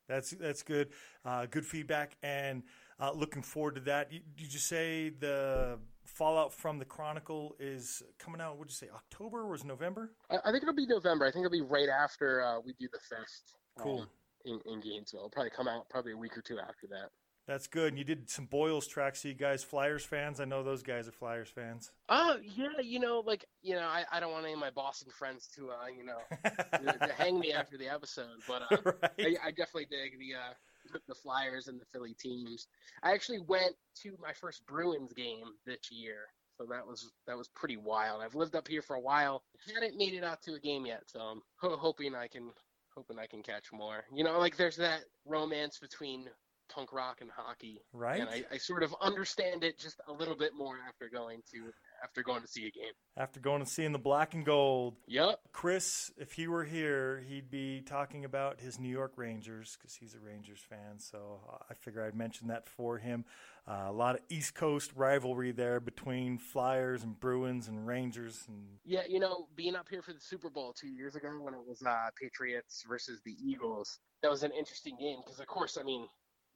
That's 0.09 0.31
that's 0.31 0.63
good. 0.63 0.89
Uh, 1.23 1.45
good 1.45 1.65
feedback, 1.65 2.17
and 2.23 2.63
uh, 2.99 3.11
looking 3.13 3.43
forward 3.43 3.75
to 3.75 3.81
that. 3.81 4.11
You, 4.11 4.19
did 4.35 4.51
you 4.51 4.59
say 4.59 5.09
the 5.11 5.77
Fallout 6.03 6.51
from 6.51 6.79
the 6.79 6.85
Chronicle 6.85 7.55
is 7.59 8.01
coming 8.17 8.41
out? 8.41 8.57
Would 8.57 8.69
you 8.69 8.75
say 8.75 8.87
October 8.93 9.41
or 9.41 9.47
was 9.47 9.63
November? 9.63 10.11
I, 10.29 10.37
I 10.45 10.51
think 10.51 10.63
it'll 10.63 10.73
be 10.75 10.87
November. 10.87 11.25
I 11.25 11.31
think 11.31 11.45
it'll 11.45 11.51
be 11.57 11.61
right 11.61 11.87
after 11.87 12.43
uh, 12.43 12.59
we 12.65 12.73
do 12.79 12.87
the 12.91 12.99
fest. 12.99 13.55
um, 13.77 13.83
Cool. 13.83 14.07
in, 14.45 14.59
in 14.65 14.81
Gainesville. 14.81 15.19
It'll 15.21 15.29
probably 15.29 15.51
come 15.55 15.67
out 15.67 15.87
probably 15.89 16.13
a 16.13 16.17
week 16.17 16.35
or 16.37 16.41
two 16.41 16.57
after 16.59 16.87
that. 16.89 17.11
That's 17.49 17.65
good. 17.65 17.87
And 17.87 17.97
you 17.97 18.03
did 18.03 18.29
some 18.29 18.45
Boils 18.45 18.85
tracks. 18.85 19.23
So 19.23 19.27
you 19.27 19.33
guys 19.33 19.63
Flyers 19.63 20.05
fans? 20.05 20.39
I 20.39 20.45
know 20.45 20.61
those 20.61 20.83
guys 20.83 21.07
are 21.07 21.11
Flyers 21.11 21.49
fans. 21.49 21.91
Oh 22.07 22.35
yeah, 22.43 22.79
you 22.79 22.99
know, 22.99 23.23
like 23.25 23.43
you 23.63 23.73
know, 23.73 23.87
I, 23.87 24.03
I 24.11 24.19
don't 24.19 24.31
want 24.31 24.45
any 24.45 24.53
of 24.53 24.59
my 24.59 24.69
Boston 24.69 25.11
friends 25.11 25.49
to 25.55 25.71
uh, 25.71 25.87
you 25.87 26.05
know 26.05 26.19
to, 26.43 27.07
to 27.07 27.13
hang 27.17 27.39
me 27.39 27.51
after 27.51 27.75
the 27.75 27.87
episode, 27.87 28.37
but 28.47 28.61
uh, 28.71 28.77
right. 29.01 29.37
I, 29.41 29.47
I 29.47 29.49
definitely 29.49 29.87
dig 29.89 30.19
the 30.19 30.35
uh, 30.35 30.99
the 31.07 31.15
Flyers 31.15 31.67
and 31.67 31.81
the 31.81 31.85
Philly 31.85 32.13
teams. 32.13 32.67
I 33.01 33.13
actually 33.13 33.39
went 33.39 33.73
to 34.03 34.15
my 34.21 34.31
first 34.31 34.63
Bruins 34.67 35.13
game 35.13 35.45
this 35.65 35.89
year, 35.89 36.27
so 36.55 36.67
that 36.69 36.85
was 36.85 37.11
that 37.25 37.35
was 37.35 37.47
pretty 37.55 37.77
wild. 37.77 38.21
I've 38.21 38.35
lived 38.35 38.55
up 38.55 38.67
here 38.67 38.83
for 38.83 38.95
a 38.95 39.01
while, 39.01 39.41
hadn't 39.73 39.97
made 39.97 40.13
it 40.13 40.23
out 40.23 40.43
to 40.43 40.53
a 40.53 40.59
game 40.59 40.85
yet, 40.85 41.01
so 41.07 41.19
I'm 41.19 41.41
ho- 41.55 41.77
hoping 41.77 42.13
I 42.13 42.27
can 42.27 42.51
hoping 42.93 43.17
I 43.17 43.25
can 43.25 43.41
catch 43.41 43.71
more. 43.73 44.03
You 44.13 44.23
know, 44.23 44.37
like 44.37 44.55
there's 44.55 44.77
that 44.77 45.05
romance 45.25 45.79
between 45.79 46.27
punk 46.69 46.93
rock 46.93 47.17
and 47.21 47.29
hockey, 47.35 47.81
Right. 47.93 48.19
and 48.21 48.29
I, 48.29 48.43
I 48.51 48.57
sort 48.57 48.83
of 48.83 48.95
understand 49.01 49.63
it 49.63 49.77
just 49.79 49.99
a 50.07 50.13
little 50.13 50.35
bit 50.35 50.53
more 50.55 50.75
after 50.87 51.09
going 51.09 51.41
to 51.51 51.71
after 52.03 52.23
going 52.23 52.41
to 52.41 52.47
see 52.47 52.65
a 52.65 52.71
game. 52.71 52.93
After 53.17 53.41
going 53.41 53.59
and 53.61 53.67
seeing 53.67 53.91
the 53.91 53.99
black 53.99 54.33
and 54.33 54.45
gold, 54.45 54.95
Yep. 55.07 55.39
Chris, 55.51 56.11
if 56.17 56.31
he 56.33 56.47
were 56.47 56.63
here, 56.63 57.21
he'd 57.27 57.51
be 57.51 57.81
talking 57.81 58.23
about 58.23 58.61
his 58.61 58.79
New 58.79 58.87
York 58.89 59.13
Rangers 59.17 59.75
because 59.77 59.95
he's 59.95 60.15
a 60.15 60.19
Rangers 60.19 60.61
fan. 60.69 60.99
So 60.99 61.41
I 61.69 61.73
figure 61.73 62.05
I'd 62.05 62.15
mention 62.15 62.47
that 62.47 62.69
for 62.69 62.97
him. 62.99 63.25
Uh, 63.67 63.85
a 63.87 63.91
lot 63.91 64.15
of 64.15 64.21
East 64.29 64.55
Coast 64.55 64.91
rivalry 64.95 65.51
there 65.51 65.79
between 65.81 66.37
Flyers 66.37 67.03
and 67.03 67.19
Bruins 67.19 67.67
and 67.67 67.85
Rangers. 67.85 68.45
And 68.47 68.63
Yeah, 68.85 69.01
you 69.07 69.19
know, 69.19 69.47
being 69.55 69.75
up 69.75 69.87
here 69.89 70.01
for 70.01 70.13
the 70.13 70.21
Super 70.21 70.49
Bowl 70.49 70.73
two 70.73 70.87
years 70.87 71.15
ago 71.15 71.29
when 71.41 71.53
it 71.53 71.59
was 71.67 71.83
uh, 71.85 72.09
Patriots 72.19 72.83
versus 72.87 73.19
the 73.25 73.35
Eagles, 73.43 73.99
that 74.23 74.31
was 74.31 74.43
an 74.43 74.51
interesting 74.57 74.95
game 74.97 75.17
because, 75.23 75.39
of 75.41 75.47
course, 75.47 75.77
I 75.77 75.83
mean, 75.83 76.07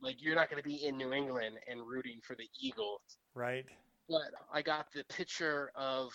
like 0.04 0.22
you're 0.22 0.36
not 0.36 0.50
going 0.50 0.62
to 0.62 0.68
be 0.68 0.86
in 0.86 0.98
New 0.98 1.14
England 1.14 1.56
and 1.68 1.82
rooting 1.88 2.20
for 2.22 2.36
the 2.36 2.48
Eagles, 2.62 3.02
right, 3.34 3.66
but 4.10 4.32
I 4.54 4.62
got 4.62 4.88
the 4.94 5.04
picture 5.06 5.72
of 5.76 6.12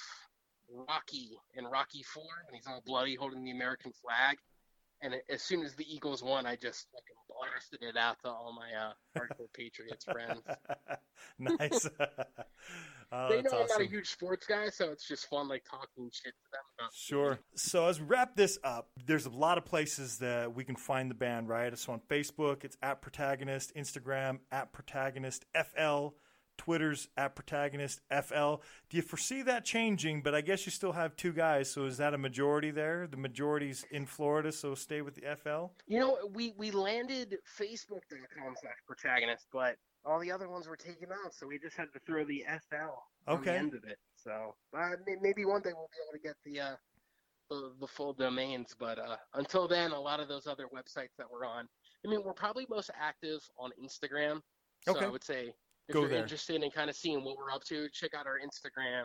Rocky 0.88 1.38
in 1.54 1.64
Rocky 1.64 2.02
Four, 2.02 2.28
and 2.46 2.54
he's 2.54 2.66
all 2.66 2.82
bloody 2.86 3.14
holding 3.14 3.44
the 3.44 3.50
American 3.50 3.92
flag. 3.92 4.36
And 5.00 5.14
as 5.30 5.42
soon 5.42 5.62
as 5.62 5.74
the 5.74 5.84
Eagles 5.92 6.22
won, 6.22 6.44
I 6.44 6.56
just 6.56 6.88
fucking 6.90 7.18
blasted 7.28 7.82
it 7.82 7.96
out 7.96 8.20
to 8.22 8.28
all 8.28 8.52
my 8.52 8.72
uh, 8.76 8.92
hardcore 9.16 9.52
Patriots 9.52 10.04
friends. 10.04 10.42
nice. 11.38 11.88
oh, 13.12 13.28
they 13.28 13.42
know 13.42 13.60
I'm 13.60 13.66
not 13.68 13.80
a 13.80 13.86
huge 13.86 14.10
sports 14.10 14.46
guy, 14.46 14.68
so 14.70 14.90
it's 14.90 15.06
just 15.06 15.28
fun 15.28 15.48
like 15.48 15.64
talking 15.68 16.10
shit 16.12 16.32
to 16.32 16.50
them 16.52 16.62
about. 16.78 16.92
Sure. 16.92 17.38
So 17.54 17.86
as 17.86 18.00
we 18.00 18.06
wrap 18.06 18.36
this 18.36 18.58
up, 18.64 18.90
there's 19.06 19.26
a 19.26 19.30
lot 19.30 19.58
of 19.58 19.64
places 19.64 20.18
that 20.18 20.54
we 20.54 20.64
can 20.64 20.76
find 20.76 21.10
the 21.10 21.14
band, 21.14 21.48
right? 21.48 21.76
So 21.78 21.92
on 21.92 22.00
Facebook, 22.08 22.64
it's 22.64 22.76
at 22.82 23.00
Protagonist, 23.00 23.74
Instagram 23.76 24.40
at 24.50 24.72
Protagonist 24.72 25.44
FL, 25.54 26.08
Twitter's 26.58 27.08
at 27.16 27.34
Protagonist 27.34 28.00
FL. 28.10 28.56
Do 28.90 28.96
you 28.98 29.02
foresee 29.02 29.40
that 29.42 29.64
changing? 29.64 30.20
But 30.22 30.34
I 30.34 30.42
guess 30.42 30.66
you 30.66 30.72
still 30.72 30.92
have 30.92 31.16
two 31.16 31.32
guys, 31.32 31.70
so 31.70 31.86
is 31.86 31.96
that 31.96 32.12
a 32.12 32.18
majority 32.18 32.70
there? 32.70 33.06
The 33.10 33.16
majority's 33.16 33.86
in 33.90 34.04
Florida, 34.04 34.52
so 34.52 34.74
stay 34.74 35.00
with 35.00 35.14
the 35.14 35.22
FL. 35.36 35.72
You 35.86 36.00
know, 36.00 36.18
we 36.34 36.52
we 36.58 36.70
landed 36.70 37.36
Facebook.com 37.58 38.54
slash 38.60 38.76
protagonist, 38.86 39.46
but 39.52 39.76
all 40.04 40.20
the 40.20 40.30
other 40.32 40.48
ones 40.48 40.68
were 40.68 40.76
taken 40.76 41.08
out, 41.24 41.32
so 41.32 41.46
we 41.46 41.58
just 41.58 41.76
had 41.76 41.86
to 41.94 42.00
throw 42.06 42.24
the 42.24 42.44
SL 42.46 42.76
on 43.26 43.38
Okay. 43.38 43.52
the 43.52 43.56
end 43.58 43.74
of 43.74 43.84
it. 43.84 43.98
So 44.16 44.54
uh, 44.76 44.90
maybe 45.22 45.44
one 45.44 45.62
day 45.62 45.70
we'll 45.72 45.88
be 45.90 45.98
able 46.06 46.12
to 46.12 46.18
get 46.22 46.36
the 46.44 46.60
uh, 46.60 46.76
the, 47.50 47.72
the 47.80 47.86
full 47.86 48.12
domains, 48.12 48.74
but 48.78 48.98
uh, 48.98 49.16
until 49.34 49.66
then, 49.68 49.92
a 49.92 50.00
lot 50.00 50.20
of 50.20 50.28
those 50.28 50.46
other 50.46 50.66
websites 50.74 51.16
that 51.16 51.26
we're 51.32 51.46
on. 51.46 51.66
I 52.04 52.10
mean, 52.10 52.22
we're 52.24 52.34
probably 52.34 52.66
most 52.68 52.90
active 53.00 53.40
on 53.58 53.70
Instagram. 53.82 54.40
So 54.84 54.92
Okay. 54.94 55.06
I 55.06 55.08
would 55.08 55.24
say 55.24 55.52
if 55.88 55.94
Go 55.94 56.00
you're 56.00 56.10
there. 56.10 56.22
interested 56.22 56.62
in 56.62 56.70
kind 56.70 56.90
of 56.90 56.96
seeing 56.96 57.24
what 57.24 57.36
we're 57.36 57.50
up 57.50 57.64
to, 57.64 57.88
check 57.90 58.14
out 58.14 58.26
our 58.26 58.38
Instagram, 58.38 59.04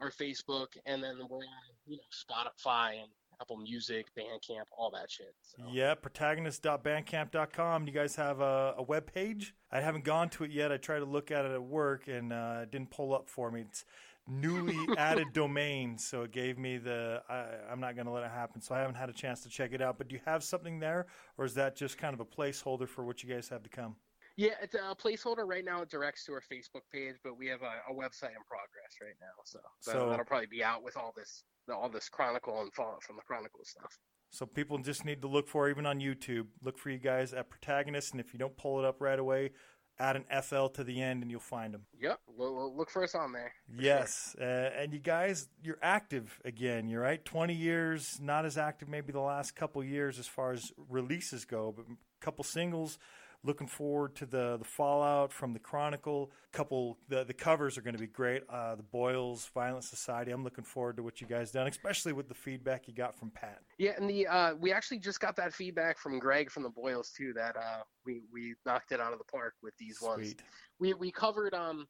our 0.00 0.10
Facebook, 0.10 0.68
and 0.86 1.02
then 1.02 1.16
we're 1.28 1.38
on 1.38 1.46
you 1.86 1.96
know 1.96 2.02
Spotify 2.12 3.00
and 3.00 3.08
Apple 3.40 3.56
Music, 3.56 4.06
Bandcamp, 4.16 4.64
all 4.76 4.90
that 4.92 5.10
shit. 5.10 5.34
So. 5.42 5.64
Yeah, 5.70 5.94
protagonist.bandcamp.com. 5.94 7.86
You 7.86 7.92
guys 7.92 8.14
have 8.16 8.40
a, 8.40 8.74
a 8.78 8.82
web 8.82 9.12
page? 9.12 9.54
I 9.70 9.80
haven't 9.80 10.04
gone 10.04 10.28
to 10.30 10.44
it 10.44 10.52
yet. 10.52 10.70
I 10.70 10.76
tried 10.76 11.00
to 11.00 11.04
look 11.04 11.30
at 11.30 11.44
it 11.44 11.50
at 11.50 11.62
work 11.62 12.06
and 12.06 12.32
uh, 12.32 12.60
it 12.62 12.70
didn't 12.70 12.90
pull 12.90 13.12
up 13.14 13.28
for 13.28 13.50
me. 13.50 13.62
It's 13.62 13.84
newly 14.28 14.78
added 14.98 15.32
domain, 15.32 15.98
so 15.98 16.22
it 16.22 16.30
gave 16.30 16.58
me 16.58 16.78
the. 16.78 17.22
I, 17.28 17.46
I'm 17.70 17.80
not 17.80 17.96
going 17.96 18.06
to 18.06 18.12
let 18.12 18.22
it 18.22 18.30
happen, 18.30 18.60
so 18.60 18.74
I 18.74 18.78
haven't 18.78 18.94
had 18.94 19.08
a 19.08 19.12
chance 19.14 19.42
to 19.42 19.48
check 19.48 19.72
it 19.72 19.82
out. 19.82 19.98
But 19.98 20.08
do 20.08 20.14
you 20.14 20.20
have 20.24 20.44
something 20.44 20.78
there, 20.78 21.06
or 21.36 21.44
is 21.44 21.54
that 21.54 21.76
just 21.76 21.98
kind 21.98 22.14
of 22.14 22.20
a 22.20 22.24
placeholder 22.24 22.88
for 22.88 23.04
what 23.04 23.22
you 23.22 23.32
guys 23.32 23.48
have 23.48 23.62
to 23.64 23.68
come? 23.68 23.96
Yeah, 24.36 24.52
it's 24.62 24.74
a 24.74 24.94
placeholder 24.94 25.46
right 25.46 25.64
now. 25.64 25.82
It 25.82 25.90
directs 25.90 26.24
to 26.26 26.32
our 26.32 26.42
Facebook 26.42 26.82
page, 26.92 27.16
but 27.22 27.36
we 27.36 27.46
have 27.48 27.62
a, 27.62 27.92
a 27.92 27.94
website 27.94 28.30
in 28.30 28.42
progress 28.48 28.96
right 29.00 29.16
now, 29.20 29.42
so, 29.44 29.58
So- 29.80 30.08
that'll 30.10 30.24
probably 30.24 30.46
be 30.46 30.64
out 30.64 30.82
with 30.82 30.96
all 30.96 31.12
this, 31.16 31.44
all 31.72 31.88
this 31.88 32.08
Chronicle 32.08 32.60
and 32.62 32.72
Fallout 32.72 33.02
from 33.02 33.16
the 33.16 33.22
Chronicle 33.22 33.60
stuff. 33.64 33.98
So 34.30 34.46
people 34.46 34.78
just 34.78 35.04
need 35.04 35.20
to 35.20 35.28
look 35.28 35.46
for, 35.46 35.68
even 35.68 35.84
on 35.84 36.00
YouTube, 36.00 36.46
look 36.62 36.78
for 36.78 36.88
you 36.88 36.98
guys 36.98 37.34
at 37.34 37.50
Protagonist, 37.50 38.12
and 38.12 38.20
if 38.20 38.32
you 38.32 38.38
don't 38.38 38.56
pull 38.56 38.78
it 38.78 38.84
up 38.86 38.98
right 39.02 39.18
away, 39.18 39.50
add 39.98 40.16
an 40.16 40.24
FL 40.42 40.68
to 40.68 40.82
the 40.84 41.02
end, 41.02 41.20
and 41.20 41.30
you'll 41.30 41.38
find 41.38 41.74
them. 41.74 41.82
Yep, 42.00 42.18
we'll, 42.26 42.74
look 42.74 42.88
for 42.88 43.04
us 43.04 43.14
on 43.14 43.32
there. 43.32 43.52
Yes, 43.78 44.34
uh, 44.40 44.44
and 44.44 44.94
you 44.94 45.00
guys, 45.00 45.50
you're 45.62 45.78
active 45.82 46.38
again. 46.46 46.88
You're 46.88 47.02
right. 47.02 47.22
Twenty 47.22 47.54
years, 47.54 48.18
not 48.22 48.46
as 48.46 48.56
active 48.56 48.88
maybe 48.88 49.12
the 49.12 49.20
last 49.20 49.54
couple 49.54 49.84
years 49.84 50.18
as 50.18 50.26
far 50.26 50.52
as 50.52 50.72
releases 50.88 51.44
go, 51.44 51.72
but 51.76 51.84
a 51.84 52.24
couple 52.24 52.42
singles. 52.42 52.98
Looking 53.44 53.66
forward 53.66 54.14
to 54.16 54.26
the 54.26 54.56
the 54.58 54.64
fallout 54.64 55.32
from 55.32 55.52
the 55.52 55.58
Chronicle. 55.58 56.30
Couple 56.52 56.98
the 57.08 57.24
the 57.24 57.34
covers 57.34 57.76
are 57.76 57.82
going 57.82 57.94
to 57.94 58.00
be 58.00 58.06
great. 58.06 58.42
Uh, 58.48 58.76
the 58.76 58.84
Boils, 58.84 59.50
Violent 59.52 59.84
Society. 59.84 60.30
I'm 60.30 60.44
looking 60.44 60.64
forward 60.64 60.96
to 60.98 61.02
what 61.02 61.20
you 61.20 61.26
guys 61.26 61.50
done, 61.50 61.66
especially 61.66 62.12
with 62.12 62.28
the 62.28 62.34
feedback 62.34 62.86
you 62.86 62.94
got 62.94 63.18
from 63.18 63.30
Pat. 63.30 63.58
Yeah, 63.78 63.92
and 63.96 64.08
the 64.08 64.26
uh, 64.28 64.54
we 64.54 64.72
actually 64.72 65.00
just 65.00 65.18
got 65.18 65.34
that 65.36 65.52
feedback 65.52 65.98
from 65.98 66.18
Greg 66.20 66.50
from 66.50 66.62
the 66.62 66.70
Boils 66.70 67.10
too. 67.10 67.32
That 67.32 67.56
uh, 67.56 67.82
we 68.06 68.22
we 68.32 68.54
knocked 68.64 68.92
it 68.92 69.00
out 69.00 69.12
of 69.12 69.18
the 69.18 69.24
park 69.24 69.54
with 69.62 69.74
these 69.76 70.00
ones. 70.00 70.34
We 70.78 70.94
we 70.94 71.10
covered 71.10 71.54
um 71.54 71.86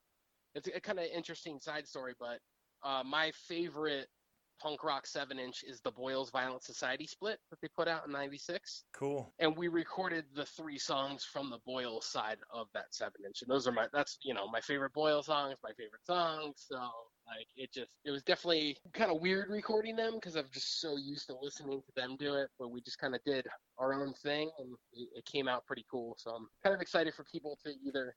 it's 0.54 0.68
a 0.74 0.80
kind 0.80 0.98
of 0.98 1.06
interesting 1.06 1.58
side 1.58 1.86
story 1.86 2.14
but 2.20 2.38
uh 2.82 3.02
my 3.04 3.32
favorite 3.48 4.08
punk 4.62 4.84
rock 4.84 5.06
seven 5.06 5.38
inch 5.38 5.64
is 5.66 5.80
the 5.80 5.90
Boils 5.90 6.30
Violent 6.30 6.62
Society 6.62 7.06
split 7.06 7.38
that 7.50 7.60
they 7.60 7.68
put 7.76 7.88
out 7.88 8.06
in 8.06 8.12
'96, 8.12 8.84
Cool. 8.92 9.32
and 9.40 9.56
we 9.56 9.68
recorded 9.68 10.24
the 10.34 10.44
three 10.46 10.78
songs 10.78 11.24
from 11.24 11.50
the 11.50 11.58
Boils 11.66 12.06
side 12.06 12.38
of 12.52 12.68
that 12.74 12.86
seven 12.94 13.24
inch, 13.26 13.42
and 13.42 13.50
those 13.50 13.66
are 13.66 13.72
my 13.72 13.86
that's 13.92 14.18
you 14.22 14.34
know 14.34 14.46
my 14.48 14.60
favorite 14.60 14.92
Boil 14.92 15.22
songs, 15.22 15.56
my 15.62 15.72
favorite 15.72 16.04
songs. 16.06 16.64
So 16.68 16.76
like 17.26 17.46
it 17.56 17.72
just 17.72 17.88
it 18.04 18.10
was 18.10 18.22
definitely 18.22 18.76
kind 18.94 19.10
of 19.10 19.20
weird 19.20 19.48
recording 19.50 19.96
them 19.96 20.14
because 20.14 20.36
I'm 20.36 20.48
just 20.52 20.80
so 20.80 20.96
used 20.96 21.26
to 21.28 21.36
listening 21.40 21.80
to 21.80 21.92
them 22.00 22.16
do 22.18 22.34
it, 22.34 22.48
but 22.58 22.70
we 22.70 22.80
just 22.80 22.98
kind 22.98 23.14
of 23.14 23.20
did 23.24 23.46
our 23.78 23.94
own 23.94 24.12
thing, 24.22 24.50
and 24.58 24.74
it, 24.92 25.08
it 25.16 25.24
came 25.24 25.48
out 25.48 25.66
pretty 25.66 25.84
cool. 25.90 26.14
So 26.18 26.30
I'm 26.30 26.46
kind 26.62 26.74
of 26.74 26.80
excited 26.80 27.14
for 27.14 27.24
people 27.24 27.58
to 27.64 27.72
either 27.86 28.14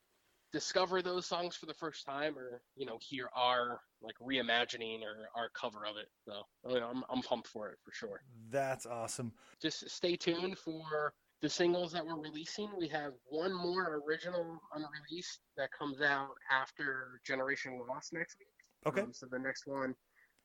discover 0.52 1.02
those 1.02 1.26
songs 1.26 1.56
for 1.56 1.66
the 1.66 1.74
first 1.74 2.04
time 2.04 2.38
or 2.38 2.62
you 2.76 2.86
know 2.86 2.98
hear 3.00 3.28
our 3.34 3.80
like 4.02 4.14
reimagining 4.22 5.00
or 5.02 5.28
our 5.34 5.50
cover 5.50 5.84
of 5.84 5.96
it. 5.96 6.08
So 6.24 6.42
you 6.72 6.80
know, 6.80 6.88
I'm, 6.88 7.04
I'm 7.10 7.22
pumped 7.22 7.48
for 7.48 7.68
it 7.68 7.78
for 7.84 7.92
sure. 7.92 8.20
That's 8.50 8.86
awesome. 8.86 9.32
just 9.60 9.88
stay 9.90 10.16
tuned 10.16 10.58
for 10.58 11.12
the 11.42 11.48
singles 11.48 11.92
that 11.92 12.04
we're 12.04 12.18
releasing. 12.18 12.68
We 12.78 12.88
have 12.88 13.12
one 13.26 13.52
more 13.54 14.02
original 14.06 14.58
unreleased 14.74 15.40
that 15.56 15.70
comes 15.78 16.00
out 16.00 16.30
after 16.50 17.20
generation 17.26 17.78
lost 17.88 18.12
next 18.12 18.36
week. 18.38 18.48
Okay. 18.86 19.02
Um, 19.02 19.12
so 19.12 19.26
the 19.30 19.38
next 19.38 19.66
one 19.66 19.94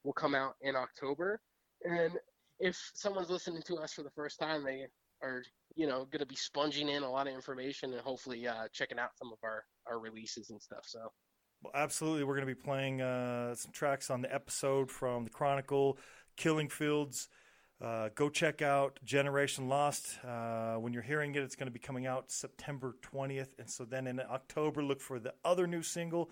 will 0.04 0.14
come 0.14 0.36
out 0.36 0.56
in 0.62 0.76
october. 0.76 1.40
And 1.84 2.14
if 2.60 2.78
someone's 2.94 3.30
listening 3.30 3.62
to 3.68 3.78
us 3.78 3.94
for 3.94 4.04
the 4.04 4.10
first 4.12 4.40
time 4.40 4.64
they 4.64 4.86
are 5.24 5.44
you 5.76 5.88
know 5.88 6.06
going 6.06 6.20
to 6.20 6.26
be 6.26 6.36
sponging 6.36 6.90
in 6.90 7.04
a 7.04 7.10
lot 7.10 7.28
of 7.28 7.34
information 7.34 7.94
and 7.94 8.02
hopefully 8.02 8.48
uh, 8.48 8.68
checking 8.74 9.00
out 9.00 9.12
some 9.18 9.32
of 9.32 9.40
our 9.44 9.64
our 9.88 10.00
releases 10.00 10.50
and 10.50 10.62
stuff 10.62 10.84
so 10.86 11.12
Well, 11.64 11.74
absolutely. 11.76 12.24
We're 12.24 12.36
going 12.36 12.48
to 12.48 12.56
be 12.56 12.62
playing 12.62 13.02
uh, 13.02 13.56
some 13.56 13.72
tracks 13.72 14.10
on 14.10 14.22
the 14.22 14.34
episode 14.34 14.90
from 14.90 15.26
the 15.26 15.30
Chronicle, 15.30 15.98
Killing 16.36 16.70
Fields. 16.70 17.30
Uh, 17.82 18.10
go 18.14 18.30
check 18.30 18.62
out 18.62 19.00
Generation 19.04 19.68
Lost. 19.68 20.20
Uh, 20.24 20.76
when 20.76 20.94
you're 20.94 21.02
hearing 21.02 21.34
it, 21.34 21.42
it's 21.42 21.56
going 21.56 21.68
to 21.68 21.72
be 21.72 21.80
coming 21.80 22.06
out 22.06 22.32
September 22.32 22.96
20th. 23.02 23.50
And 23.58 23.68
so 23.68 23.86
then 23.86 24.06
in 24.06 24.20
October, 24.20 24.84
look 24.84 25.02
for 25.02 25.20
the 25.20 25.34
other 25.44 25.66
new 25.66 25.82
single. 25.82 26.30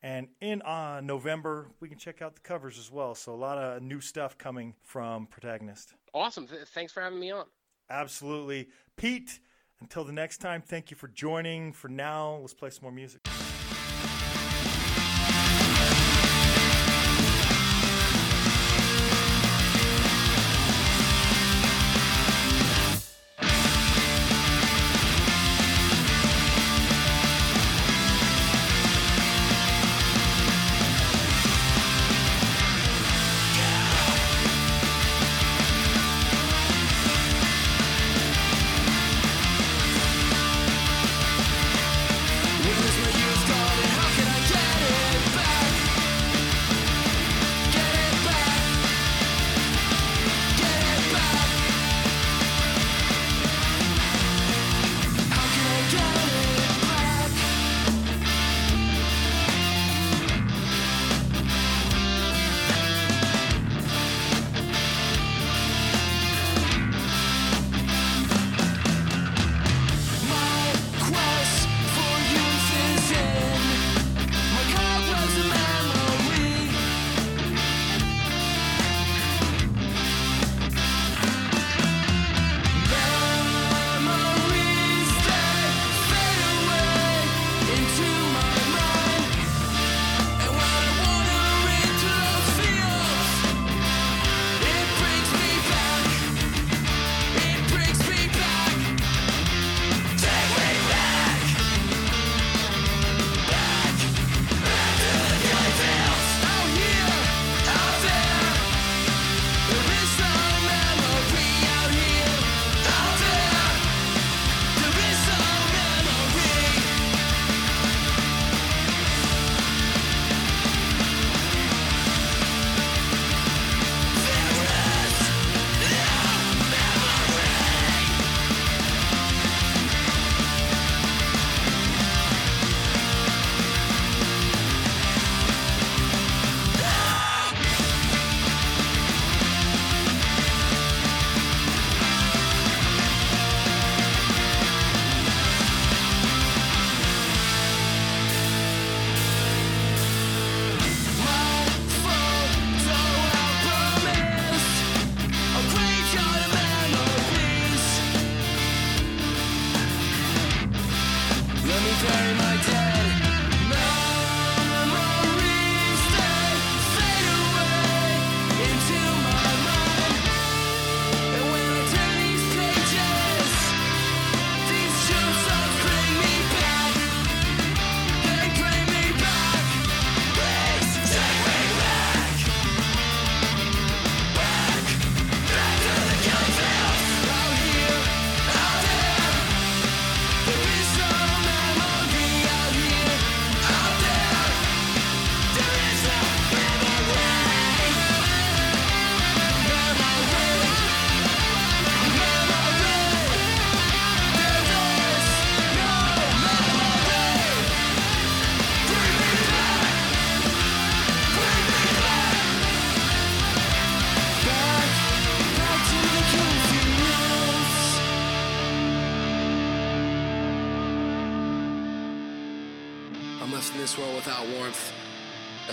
And 0.00 0.28
in 0.40 0.62
uh, 0.62 1.00
November, 1.00 1.68
we 1.80 1.88
can 1.88 1.98
check 1.98 2.22
out 2.22 2.34
the 2.34 2.40
covers 2.40 2.78
as 2.78 2.90
well. 2.90 3.14
So 3.14 3.34
a 3.34 3.36
lot 3.36 3.58
of 3.58 3.82
new 3.82 4.00
stuff 4.00 4.38
coming 4.38 4.74
from 4.84 5.26
Protagonist. 5.26 5.94
awesome 6.14 6.46
Th- 6.46 6.66
thanks 6.68 6.92
for 6.92 7.00
having 7.00 7.18
me 7.18 7.32
on 7.32 7.46
Absolutely. 7.90 8.68
Pete, 8.96 9.40
until 9.80 10.04
the 10.04 10.12
next 10.12 10.38
time, 10.38 10.62
thank 10.62 10.90
you 10.90 10.96
for 10.96 11.08
joining. 11.08 11.72
For 11.72 11.88
now, 11.88 12.38
let's 12.40 12.54
play 12.54 12.70
some 12.70 12.84
more 12.84 12.92
music. 12.92 13.26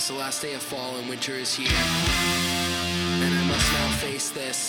The 0.09 0.15
last 0.15 0.41
day 0.41 0.53
of 0.55 0.61
fall 0.61 0.97
and 0.97 1.07
winter 1.07 1.33
is 1.33 1.53
here. 1.53 1.69
And 1.69 3.31
I'm 3.31 3.47
must 3.47 3.73
now 3.73 3.89
face 3.97 4.29
this. 4.31 4.68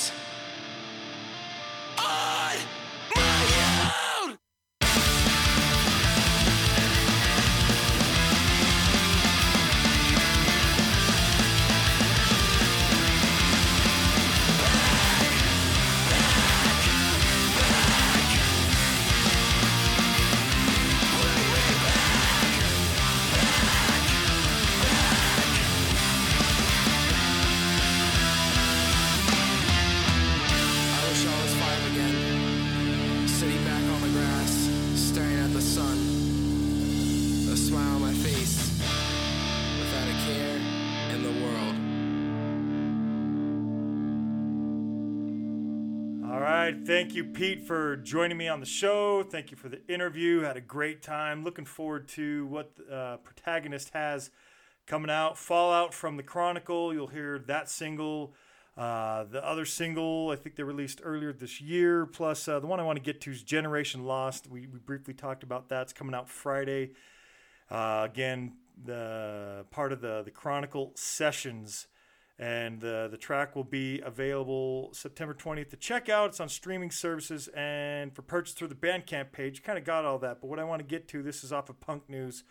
You, 47.20 47.32
Pete, 47.32 47.66
for 47.66 47.96
joining 47.96 48.38
me 48.38 48.48
on 48.48 48.60
the 48.60 48.66
show. 48.66 49.22
Thank 49.22 49.50
you 49.50 49.56
for 49.58 49.68
the 49.68 49.86
interview. 49.88 50.40
Had 50.40 50.56
a 50.56 50.60
great 50.62 51.02
time. 51.02 51.44
Looking 51.44 51.66
forward 51.66 52.08
to 52.08 52.46
what 52.46 52.76
the 52.76 52.94
uh, 52.94 53.16
protagonist 53.18 53.90
has 53.90 54.30
coming 54.86 55.10
out. 55.10 55.36
Fallout 55.36 55.92
from 55.92 56.16
the 56.16 56.22
Chronicle. 56.22 56.94
You'll 56.94 57.08
hear 57.08 57.38
that 57.40 57.68
single. 57.68 58.32
Uh, 58.74 59.24
the 59.24 59.46
other 59.46 59.66
single, 59.66 60.30
I 60.30 60.36
think 60.36 60.56
they 60.56 60.62
released 60.62 61.02
earlier 61.04 61.30
this 61.34 61.60
year. 61.60 62.06
Plus, 62.06 62.48
uh, 62.48 62.58
the 62.58 62.66
one 62.66 62.80
I 62.80 62.84
want 62.84 62.96
to 62.96 63.02
get 63.02 63.20
to 63.22 63.30
is 63.30 63.42
Generation 63.42 64.06
Lost. 64.06 64.48
We, 64.48 64.66
we 64.66 64.78
briefly 64.78 65.12
talked 65.12 65.42
about 65.42 65.68
that. 65.68 65.82
It's 65.82 65.92
coming 65.92 66.14
out 66.14 66.30
Friday. 66.30 66.92
Uh, 67.70 68.08
again, 68.10 68.54
the 68.82 69.66
part 69.70 69.92
of 69.92 70.00
the 70.00 70.22
the 70.22 70.30
Chronicle 70.30 70.92
sessions, 70.94 71.86
and 72.40 72.82
uh, 72.82 73.06
the 73.08 73.18
track 73.18 73.54
will 73.54 73.64
be 73.64 74.00
available 74.00 74.88
September 74.94 75.34
20th 75.34 75.68
to 75.68 75.76
check 75.76 76.08
out. 76.08 76.30
It's 76.30 76.40
on 76.40 76.48
streaming 76.48 76.90
services 76.90 77.48
and 77.54 78.14
for 78.14 78.22
purchase 78.22 78.54
through 78.54 78.68
the 78.68 78.74
Bandcamp 78.74 79.30
page. 79.30 79.62
Kind 79.62 79.76
of 79.76 79.84
got 79.84 80.06
all 80.06 80.18
that, 80.20 80.40
but 80.40 80.46
what 80.48 80.58
I 80.58 80.64
want 80.64 80.80
to 80.80 80.86
get 80.86 81.06
to 81.08 81.22
this 81.22 81.44
is 81.44 81.52
off 81.52 81.68
of 81.68 81.78
Punk 81.80 82.08
News. 82.08 82.42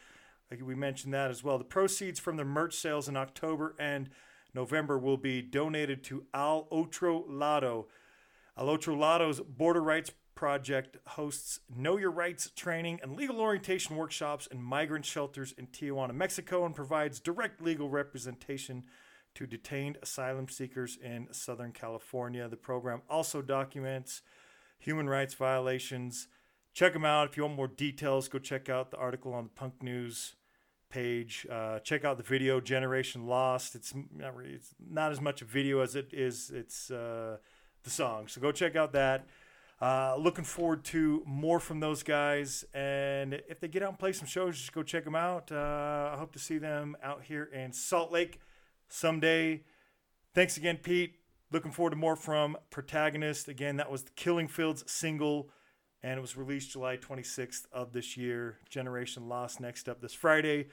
Like 0.52 0.62
we 0.64 0.76
mentioned 0.76 1.16
that 1.16 1.32
as 1.32 1.44
well. 1.44 1.58
The 1.58 1.64
proceeds 1.64 2.20
from 2.20 2.38
the 2.38 2.46
merch 2.46 2.76
sales 2.76 3.10
in 3.10 3.18
October 3.18 3.76
and 3.80 4.12
November 4.54 5.00
will 5.00 5.18
be 5.18 5.42
donated 5.42 6.04
to 6.04 6.26
Al 6.36 6.68
Otro 6.72 7.26
Lado. 7.28 7.88
Al 8.56 8.70
Otro 8.70 8.96
Lado's 8.96 9.40
Border 9.40 9.82
Rights 9.82 10.12
Project 10.36 10.98
hosts 11.08 11.62
Know 11.76 11.98
Your 11.98 12.12
Rights 12.12 12.52
training 12.56 13.00
and 13.02 13.16
legal 13.16 13.42
orientation 13.42 13.96
workshops 13.96 14.46
in 14.46 14.62
migrant 14.62 15.06
shelters 15.06 15.52
in 15.58 15.66
Tijuana, 15.68 16.14
Mexico, 16.14 16.64
and 16.64 16.76
provides 16.76 17.20
direct 17.20 17.60
legal 17.60 17.90
representation 17.90 18.84
to 19.36 19.48
detained 19.48 19.98
asylum 20.02 20.48
seekers 20.50 20.98
in 21.02 21.28
Southern 21.32 21.72
California. 21.72 22.48
The 22.48 22.58
program 22.58 23.02
also 23.10 23.42
documents 23.42 24.22
human 24.80 25.10
rights 25.10 25.34
violations. 25.34 26.28
Check 26.74 26.94
them 26.94 27.06
out. 27.06 27.30
If 27.30 27.38
you 27.38 27.44
want 27.44 27.56
more 27.56 27.68
details, 27.68 28.28
go 28.28 28.40
check 28.40 28.70
out 28.70 28.92
the 28.92 28.98
article 28.98 29.34
on 29.34 29.44
the 29.46 29.50
Punk 29.50 29.84
News 29.84 30.36
page. 30.90 31.46
Uh, 31.52 31.80
check 31.80 32.06
out 32.06 32.18
the 32.18 32.24
video 32.24 32.60
Generation 32.60 33.28
Lost. 33.28 33.76
It's 33.76 33.94
not, 33.94 34.34
it's 34.46 34.74
not 34.80 35.12
as 35.12 35.22
much 35.22 35.42
a 35.42 35.46
video 35.46 35.82
as 35.82 35.96
it 35.96 36.10
is 36.14 36.50
it's 36.50 36.90
uh, 36.90 37.38
the 37.84 37.90
song. 37.90 38.28
So 38.28 38.42
go 38.42 38.52
check 38.52 38.76
out 38.76 38.94
that. 38.94 39.28
Uh, 39.82 40.18
looking 40.18 40.44
forward 40.44 40.84
to 40.84 41.24
more 41.26 41.60
from 41.60 41.80
those 41.80 42.04
guys. 42.04 42.66
And 42.74 43.42
if 43.48 43.60
they 43.60 43.68
get 43.68 43.82
out 43.82 43.90
and 43.90 44.00
play 44.00 44.12
some 44.12 44.28
shows, 44.28 44.58
just 44.58 44.74
go 44.74 44.84
check 44.84 45.06
them 45.06 45.16
out. 45.16 45.52
Uh, 45.52 46.12
I 46.14 46.18
hope 46.18 46.34
to 46.34 46.40
see 46.40 46.58
them 46.58 46.98
out 47.04 47.24
here 47.24 47.46
in 47.46 47.72
Salt 47.72 48.12
Lake 48.12 48.40
someday. 48.90 49.64
Thanks 50.36 50.58
again, 50.58 50.78
Pete. 50.78 51.16
Looking 51.52 51.72
forward 51.72 51.92
to 51.92 51.96
more 51.96 52.16
from 52.16 52.58
Protagonist. 52.70 53.48
Again, 53.48 53.78
that 53.78 53.90
was 53.90 54.04
the 54.04 54.12
Killing 54.12 54.48
Fields 54.48 54.84
single, 54.86 55.50
and 56.04 56.18
it 56.18 56.22
was 56.22 56.38
released 56.38 56.72
July 56.72 56.98
26th 56.98 57.66
of 57.72 57.94
this 57.94 58.18
year. 58.18 58.60
Generation 58.70 59.28
Lost 59.28 59.60
next 59.60 59.90
up 59.90 60.02
this 60.02 60.14
Friday. 60.14 60.68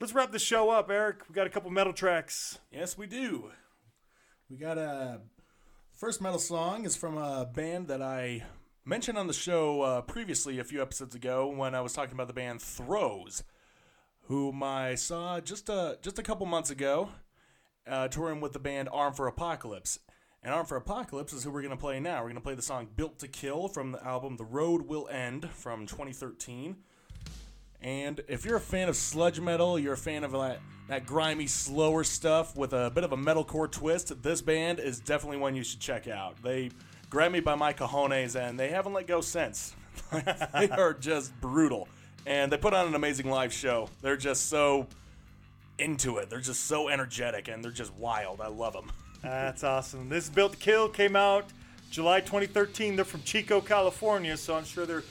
Let's 0.00 0.14
wrap 0.14 0.32
the 0.32 0.38
show 0.38 0.70
up, 0.70 0.90
Eric. 0.90 1.28
We 1.28 1.34
got 1.34 1.46
a 1.46 1.50
couple 1.50 1.70
metal 1.70 1.92
tracks. 1.92 2.58
Yes, 2.72 2.96
we 2.96 3.06
do. 3.06 3.50
We 4.48 4.56
got 4.56 4.78
a 4.78 5.20
first 5.92 6.22
metal 6.22 6.38
song 6.38 6.86
is 6.86 6.96
from 6.96 7.18
a 7.18 7.44
band 7.44 7.88
that 7.88 8.00
I 8.00 8.44
mentioned 8.86 9.18
on 9.18 9.26
the 9.26 9.34
show 9.34 9.82
uh, 9.82 10.00
previously 10.00 10.58
a 10.58 10.64
few 10.64 10.80
episodes 10.80 11.14
ago 11.14 11.46
when 11.48 11.74
I 11.74 11.82
was 11.82 11.92
talking 11.92 12.14
about 12.14 12.28
the 12.28 12.32
band 12.32 12.62
Throws, 12.62 13.44
whom 14.22 14.62
I 14.62 14.94
saw 14.94 15.40
just 15.40 15.68
a 15.68 15.98
just 16.00 16.18
a 16.18 16.22
couple 16.22 16.46
months 16.46 16.70
ago, 16.70 17.10
uh, 17.86 18.08
touring 18.08 18.40
with 18.40 18.52
the 18.52 18.58
band 18.58 18.88
Armed 18.92 19.16
for 19.16 19.26
Apocalypse. 19.26 19.98
And 20.42 20.54
Armed 20.54 20.68
for 20.68 20.76
Apocalypse 20.76 21.32
is 21.32 21.44
who 21.44 21.50
we're 21.50 21.62
gonna 21.62 21.76
play 21.76 22.00
now. 22.00 22.22
We're 22.22 22.28
gonna 22.28 22.40
play 22.40 22.54
the 22.54 22.62
song 22.62 22.88
"Built 22.96 23.18
to 23.18 23.28
Kill" 23.28 23.68
from 23.68 23.92
the 23.92 24.04
album 24.04 24.36
"The 24.36 24.44
Road 24.44 24.88
Will 24.88 25.08
End" 25.08 25.50
from 25.50 25.86
2013. 25.86 26.76
And 27.82 28.20
if 28.28 28.44
you're 28.44 28.56
a 28.56 28.60
fan 28.60 28.88
of 28.88 28.96
sludge 28.96 29.40
metal, 29.40 29.78
you're 29.78 29.94
a 29.94 29.98
fan 29.98 30.22
of 30.22 30.32
that, 30.32 30.60
that 30.88 31.06
grimy, 31.06 31.46
slower 31.46 32.04
stuff 32.04 32.54
with 32.54 32.72
a 32.72 32.90
bit 32.94 33.04
of 33.04 33.12
a 33.12 33.16
metalcore 33.16 33.70
twist, 33.70 34.22
this 34.22 34.42
band 34.42 34.80
is 34.80 35.00
definitely 35.00 35.38
one 35.38 35.56
you 35.56 35.64
should 35.64 35.80
check 35.80 36.06
out. 36.06 36.42
They 36.42 36.70
grabbed 37.08 37.32
me 37.32 37.40
by 37.40 37.54
my 37.54 37.72
cojones 37.72 38.36
and 38.36 38.58
they 38.58 38.68
haven't 38.68 38.92
let 38.92 39.06
go 39.06 39.22
since. 39.22 39.74
they 40.12 40.68
are 40.70 40.92
just 40.92 41.38
brutal. 41.40 41.88
And 42.26 42.52
they 42.52 42.58
put 42.58 42.74
on 42.74 42.86
an 42.86 42.94
amazing 42.94 43.30
live 43.30 43.52
show. 43.52 43.88
They're 44.02 44.16
just 44.16 44.48
so 44.48 44.86
into 45.80 46.18
it. 46.18 46.30
They're 46.30 46.40
just 46.40 46.66
so 46.66 46.88
energetic 46.88 47.48
and 47.48 47.64
they're 47.64 47.70
just 47.70 47.94
wild. 47.94 48.40
I 48.40 48.48
love 48.48 48.72
them. 48.72 48.92
That's 49.22 49.64
awesome. 49.64 50.08
This 50.08 50.28
Built 50.28 50.52
to 50.52 50.58
Kill 50.58 50.88
came 50.88 51.16
out 51.16 51.46
July 51.90 52.20
2013. 52.20 52.96
They're 52.96 53.04
from 53.04 53.22
Chico, 53.22 53.60
California, 53.60 54.36
so 54.36 54.54
I'm 54.54 54.64
sure 54.64 54.86
they're 54.86 55.04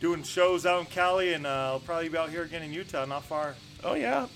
doing 0.00 0.22
shows 0.22 0.66
out 0.66 0.80
in 0.80 0.86
Cali, 0.86 1.32
and 1.32 1.46
uh, 1.46 1.70
will 1.72 1.80
probably 1.80 2.08
be 2.08 2.18
out 2.18 2.30
here 2.30 2.42
again 2.42 2.62
in 2.62 2.72
Utah, 2.72 3.06
not 3.06 3.24
far. 3.24 3.54
Oh 3.82 3.94
yeah. 3.94 4.26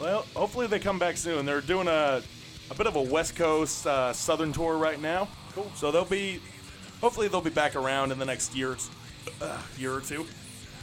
Well, 0.00 0.24
hopefully 0.34 0.66
they 0.66 0.78
come 0.78 0.98
back 0.98 1.16
soon. 1.16 1.44
They're 1.44 1.60
doing 1.60 1.88
a 1.88 2.22
a 2.70 2.74
bit 2.74 2.86
of 2.86 2.96
a 2.96 3.02
West 3.02 3.36
Coast 3.36 3.86
uh, 3.86 4.12
Southern 4.12 4.52
tour 4.52 4.76
right 4.76 5.00
now. 5.00 5.28
Cool. 5.52 5.70
So 5.74 5.90
they'll 5.90 6.04
be, 6.04 6.40
hopefully 7.00 7.28
they'll 7.28 7.40
be 7.40 7.50
back 7.50 7.74
around 7.74 8.12
in 8.12 8.18
the 8.18 8.24
next 8.24 8.54
year, 8.54 8.76
uh, 9.42 9.60
year 9.76 9.92
or 9.92 10.00
two. 10.00 10.24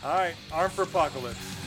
All 0.03 0.14
right, 0.14 0.35
Armed 0.52 0.73
for 0.73 0.84
Apocalypse. 0.84 1.66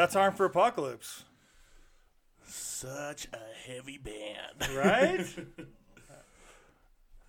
That's 0.00 0.16
Armed 0.16 0.38
for 0.38 0.46
Apocalypse, 0.46 1.24
Such 2.46 3.28
a 3.34 3.70
heavy 3.70 3.98
band. 3.98 4.70
right? 4.74 5.18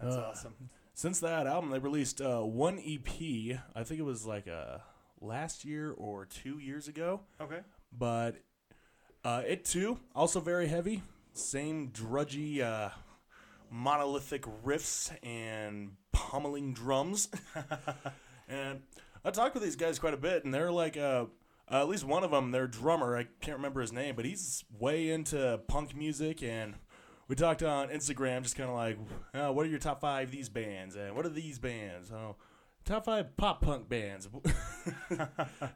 that's 0.01 0.15
awesome. 0.15 0.55
Since 0.93 1.19
that 1.19 1.47
album, 1.47 1.71
they 1.71 1.79
released 1.79 2.21
uh, 2.21 2.39
one 2.39 2.79
EP. 2.79 3.59
I 3.75 3.83
think 3.83 3.99
it 3.99 4.05
was 4.05 4.25
like 4.25 4.47
uh, 4.47 4.77
last 5.19 5.65
year 5.65 5.91
or 5.91 6.25
two 6.25 6.59
years 6.59 6.87
ago. 6.87 7.19
Okay. 7.41 7.59
But 7.91 8.37
uh, 9.25 9.41
it 9.45 9.65
too, 9.65 9.99
also 10.15 10.39
very 10.39 10.67
heavy. 10.67 11.03
Same 11.33 11.89
drudgy, 11.89 12.63
uh, 12.63 12.91
monolithic 13.69 14.45
riffs 14.63 15.11
and 15.27 15.97
pummeling 16.13 16.71
drums. 16.71 17.27
and 18.47 18.79
I 19.25 19.31
talked 19.31 19.55
with 19.55 19.63
these 19.63 19.75
guys 19.75 19.99
quite 19.99 20.13
a 20.13 20.17
bit, 20.17 20.45
and 20.45 20.53
they're 20.53 20.71
like, 20.71 20.95
uh, 20.95 21.25
uh, 21.71 21.81
at 21.81 21.87
least 21.87 22.03
one 22.03 22.23
of 22.23 22.31
them, 22.31 22.51
their 22.51 22.67
drummer, 22.67 23.17
I 23.17 23.27
can't 23.39 23.57
remember 23.57 23.79
his 23.79 23.93
name, 23.93 24.15
but 24.15 24.25
he's 24.25 24.65
way 24.77 25.09
into 25.09 25.59
punk 25.67 25.95
music. 25.95 26.43
And 26.43 26.75
we 27.29 27.35
talked 27.35 27.63
on 27.63 27.87
Instagram, 27.87 28.43
just 28.43 28.57
kind 28.57 28.69
of 28.69 28.75
like, 28.75 28.97
uh, 29.33 29.53
what 29.53 29.65
are 29.65 29.69
your 29.69 29.79
top 29.79 30.01
five 30.01 30.31
these 30.31 30.49
bands? 30.49 30.97
And 30.97 31.15
what 31.15 31.25
are 31.25 31.29
these 31.29 31.59
bands? 31.59 32.11
Oh, 32.11 32.35
top 32.83 33.05
five 33.05 33.37
pop 33.37 33.61
punk 33.61 33.87
bands. 33.87 34.27
and 35.09 35.29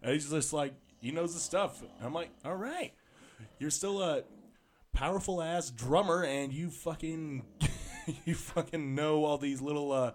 he's 0.04 0.30
just 0.30 0.52
like, 0.52 0.74
he 1.00 1.12
knows 1.12 1.34
the 1.34 1.40
stuff. 1.40 1.82
And 1.82 1.90
I'm 2.06 2.14
like, 2.14 2.32
all 2.44 2.56
right, 2.56 2.92
you're 3.60 3.70
still 3.70 4.02
a 4.02 4.24
powerful 4.92 5.42
ass 5.42 5.70
drummer, 5.70 6.26
and 6.26 6.52
you 6.52 6.72
fucking, 6.72 7.44
you 8.26 8.36
fucking 8.36 8.96
know 8.96 9.24
all 9.24 9.38
these 9.38 9.62
little, 9.62 9.94
uh, 9.94 10.12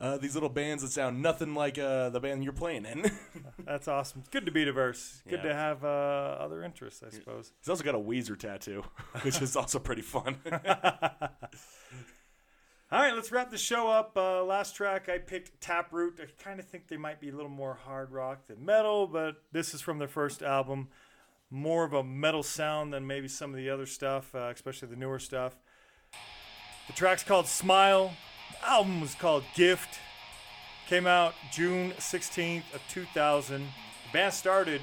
uh, 0.00 0.16
these 0.16 0.34
little 0.34 0.48
bands 0.48 0.82
that 0.82 0.90
sound 0.90 1.20
nothing 1.20 1.54
like 1.54 1.78
uh, 1.78 2.08
the 2.08 2.20
band 2.20 2.42
you're 2.42 2.52
playing 2.54 2.86
in. 2.86 3.10
That's 3.64 3.86
awesome. 3.88 4.22
Good 4.30 4.46
to 4.46 4.52
be 4.52 4.64
diverse. 4.64 5.22
Good 5.28 5.40
Yeah. 5.44 5.48
to 5.50 5.54
have 5.54 5.84
uh, 5.84 5.88
other 6.40 6.62
interests, 6.62 7.02
I 7.06 7.10
suppose. 7.10 7.52
He's 7.60 7.68
also 7.68 7.84
got 7.84 7.94
a 7.94 7.98
Weezer 7.98 8.38
tattoo, 8.38 8.82
which 9.22 9.42
is 9.42 9.56
also 9.56 9.78
pretty 9.78 10.02
fun. 10.02 10.36
All 12.92 12.98
right, 13.00 13.14
let's 13.14 13.30
wrap 13.30 13.50
the 13.52 13.58
show 13.58 13.88
up. 13.88 14.16
Uh, 14.16 14.42
last 14.42 14.74
track 14.74 15.08
I 15.08 15.18
picked 15.18 15.60
Taproot. 15.60 16.18
I 16.20 16.24
kind 16.42 16.58
of 16.58 16.66
think 16.66 16.88
they 16.88 16.96
might 16.96 17.20
be 17.20 17.28
a 17.28 17.32
little 17.32 17.50
more 17.50 17.74
hard 17.84 18.10
rock 18.10 18.48
than 18.48 18.64
metal, 18.64 19.06
but 19.06 19.42
this 19.52 19.74
is 19.74 19.80
from 19.80 19.98
their 19.98 20.08
first 20.08 20.42
album. 20.42 20.88
More 21.50 21.84
of 21.84 21.92
a 21.92 22.02
metal 22.02 22.42
sound 22.42 22.92
than 22.92 23.06
maybe 23.06 23.28
some 23.28 23.50
of 23.50 23.56
the 23.56 23.70
other 23.70 23.86
stuff, 23.86 24.34
uh, 24.34 24.50
especially 24.52 24.88
the 24.88 24.96
newer 24.96 25.20
stuff. 25.20 25.56
The 26.88 26.92
track's 26.94 27.22
called 27.22 27.46
Smile. 27.46 28.12
Album 28.62 29.00
was 29.00 29.14
called 29.14 29.44
Gift. 29.54 29.98
Came 30.88 31.06
out 31.06 31.34
June 31.52 31.92
16th 31.98 32.74
of 32.74 32.80
2000. 32.88 33.60
The 33.60 33.68
band 34.12 34.34
started 34.34 34.80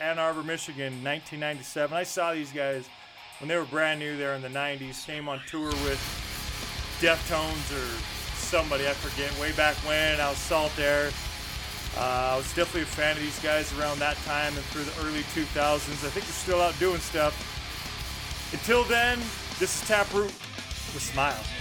Ann 0.00 0.18
Arbor, 0.18 0.42
Michigan, 0.42 1.04
1997. 1.04 1.96
I 1.96 2.04
saw 2.04 2.32
these 2.32 2.52
guys 2.52 2.88
when 3.40 3.48
they 3.48 3.56
were 3.56 3.64
brand 3.64 4.00
new 4.00 4.16
there 4.16 4.34
in 4.34 4.42
the 4.42 4.48
90s. 4.48 5.04
Came 5.06 5.28
on 5.28 5.40
tour 5.46 5.70
with 5.84 6.00
Deftones 7.00 7.72
or 7.72 8.02
somebody, 8.36 8.86
I 8.86 8.92
forget, 8.92 9.36
way 9.40 9.52
back 9.52 9.76
when. 9.86 10.20
I 10.20 10.28
was 10.28 10.38
Saltair. 10.38 11.12
Uh, 11.96 12.34
I 12.34 12.36
was 12.36 12.46
definitely 12.54 12.82
a 12.82 12.86
fan 12.86 13.16
of 13.16 13.22
these 13.22 13.38
guys 13.40 13.76
around 13.78 13.98
that 13.98 14.16
time 14.18 14.54
and 14.54 14.64
through 14.66 14.84
the 14.84 15.06
early 15.06 15.22
2000s. 15.34 16.04
I 16.06 16.10
think 16.10 16.24
they're 16.26 16.32
still 16.32 16.60
out 16.60 16.78
doing 16.78 17.00
stuff. 17.00 17.34
Until 18.52 18.84
then, 18.84 19.18
this 19.58 19.82
is 19.82 19.88
Taproot 19.88 20.32
with 20.94 21.02
Smile. 21.02 21.59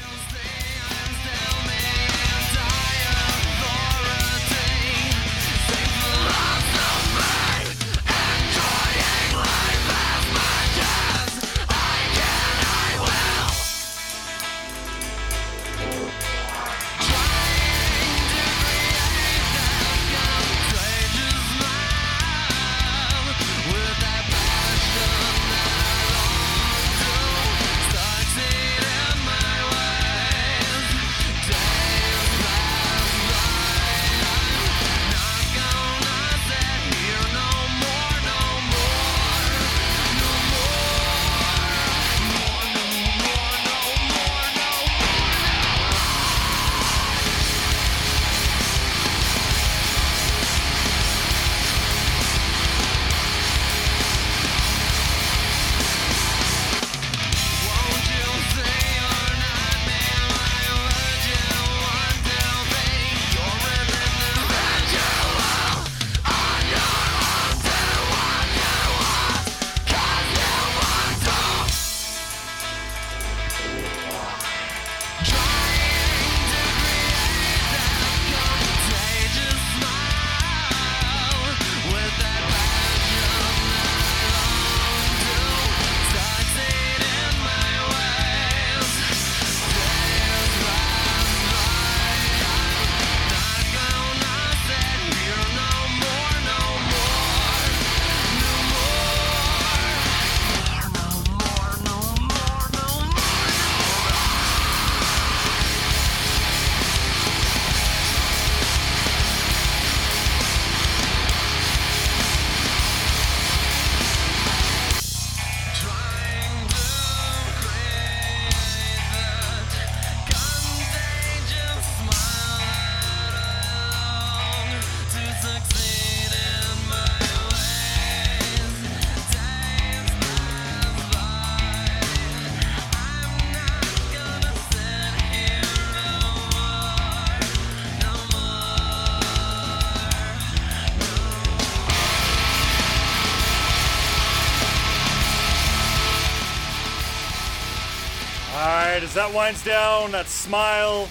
That 149.29 149.35
winds 149.35 149.63
down, 149.63 150.11
that 150.13 150.25
smile, 150.25 151.07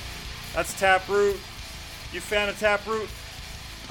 that's 0.53 0.77
Taproot. 0.77 1.37
You 2.13 2.21
fan 2.21 2.49
of 2.49 2.59
Taproot? 2.59 3.09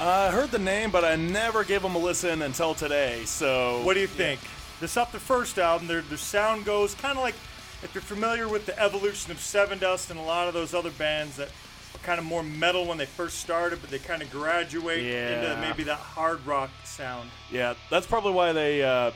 I 0.01 0.31
heard 0.31 0.51
the 0.51 0.59
name, 0.59 0.91
but 0.91 1.05
I 1.05 1.15
never 1.15 1.63
gave 1.63 1.81
them 1.81 1.95
a 1.95 1.97
listen 1.97 2.41
until 2.41 2.73
today. 2.73 3.23
So 3.23 3.81
What 3.83 3.93
do 3.93 4.01
you 4.01 4.07
think? 4.07 4.41
This 4.81 4.97
up 4.97 5.13
the 5.13 5.19
first 5.19 5.57
album. 5.57 5.87
Their 5.87 6.01
their 6.01 6.17
sound 6.17 6.65
goes 6.65 6.93
kind 6.95 7.17
of 7.17 7.23
like 7.23 7.35
if 7.83 7.91
you're 7.93 8.01
familiar 8.01 8.49
with 8.49 8.65
the 8.65 8.77
evolution 8.77 9.31
of 9.31 9.37
Sevendust 9.37 10.09
and 10.09 10.19
a 10.19 10.23
lot 10.23 10.49
of 10.49 10.53
those 10.53 10.73
other 10.73 10.91
bands 10.91 11.37
that 11.37 11.47
were 11.93 11.99
kind 12.03 12.19
of 12.19 12.25
more 12.25 12.43
metal 12.43 12.85
when 12.85 12.97
they 12.97 13.05
first 13.05 13.39
started, 13.39 13.79
but 13.79 13.89
they 13.89 13.99
kind 13.99 14.21
of 14.21 14.29
graduate 14.29 15.05
into 15.05 15.57
maybe 15.61 15.83
that 15.83 15.99
hard 15.99 16.45
rock 16.45 16.69
sound. 16.83 17.29
Yeah, 17.49 17.75
that's 17.89 18.05
probably 18.05 18.33
why 18.33 18.51
they 18.51 18.83
uh, 18.83 19.11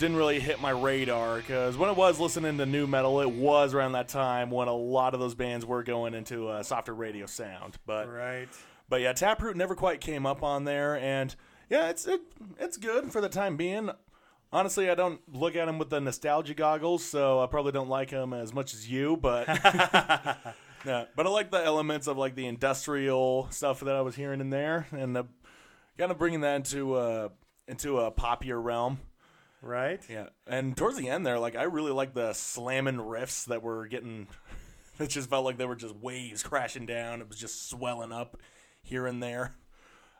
didn't 0.00 0.16
really 0.16 0.40
hit 0.40 0.60
my 0.60 0.70
radar. 0.70 1.36
Because 1.36 1.76
when 1.76 1.88
I 1.88 1.92
was 1.92 2.18
listening 2.18 2.58
to 2.58 2.66
nu 2.66 2.86
metal, 2.88 3.20
it 3.20 3.30
was 3.30 3.74
around 3.74 3.92
that 3.92 4.08
time 4.08 4.50
when 4.50 4.66
a 4.66 4.74
lot 4.74 5.14
of 5.14 5.20
those 5.20 5.34
bands 5.36 5.64
were 5.64 5.82
going 5.84 6.14
into 6.14 6.50
a 6.50 6.64
softer 6.64 6.94
radio 6.94 7.26
sound. 7.26 7.76
But 7.86 8.08
Right. 8.12 8.48
but 8.88 9.00
yeah, 9.02 9.12
Taproot 9.12 9.56
never 9.56 9.76
quite 9.76 10.00
came 10.00 10.26
up 10.26 10.42
on 10.42 10.64
there, 10.64 10.96
and 10.98 11.36
yeah, 11.68 11.90
it's 11.90 12.06
it, 12.08 12.20
it's 12.58 12.76
good 12.76 13.12
for 13.12 13.20
the 13.20 13.28
time 13.28 13.56
being. 13.56 13.90
Honestly, 14.52 14.90
I 14.90 14.96
don't 14.96 15.20
look 15.32 15.54
at 15.54 15.68
him 15.68 15.78
with 15.78 15.90
the 15.90 16.00
nostalgia 16.00 16.54
goggles, 16.54 17.04
so 17.04 17.40
I 17.40 17.46
probably 17.46 17.70
don't 17.70 17.88
like 17.88 18.10
him 18.10 18.32
as 18.32 18.52
much 18.52 18.74
as 18.74 18.90
you. 18.90 19.16
But 19.16 19.46
yeah, 20.84 21.04
but 21.14 21.26
I 21.26 21.28
like 21.28 21.50
the 21.52 21.62
elements 21.62 22.06
of 22.08 22.16
like 22.18 22.34
the 22.34 22.46
industrial 22.46 23.46
stuff 23.50 23.78
that 23.80 23.94
I 23.94 24.00
was 24.00 24.16
hearing 24.16 24.40
in 24.40 24.50
there, 24.50 24.88
and 24.90 25.14
the, 25.14 25.24
kind 25.98 26.10
of 26.10 26.18
bringing 26.18 26.40
that 26.40 26.56
into 26.56 26.94
uh 26.94 27.28
into 27.68 28.00
a 28.00 28.10
poppier 28.10 28.60
realm. 28.62 28.98
Right? 29.62 30.00
Yeah, 30.08 30.26
and 30.46 30.76
towards 30.76 30.96
the 30.96 31.08
end 31.08 31.26
there, 31.26 31.38
like 31.38 31.56
I 31.56 31.64
really 31.64 31.92
like 31.92 32.14
the 32.14 32.32
slamming 32.32 32.96
riffs 32.96 33.46
that 33.46 33.62
were 33.62 33.86
getting. 33.86 34.28
It 34.98 35.08
just 35.08 35.30
felt 35.30 35.46
like 35.46 35.56
they 35.56 35.64
were 35.64 35.76
just 35.76 35.96
waves 35.96 36.42
crashing 36.42 36.84
down. 36.84 37.22
It 37.22 37.28
was 37.30 37.38
just 37.38 37.70
swelling 37.70 38.12
up 38.12 38.36
here 38.82 39.06
and 39.06 39.22
there. 39.22 39.54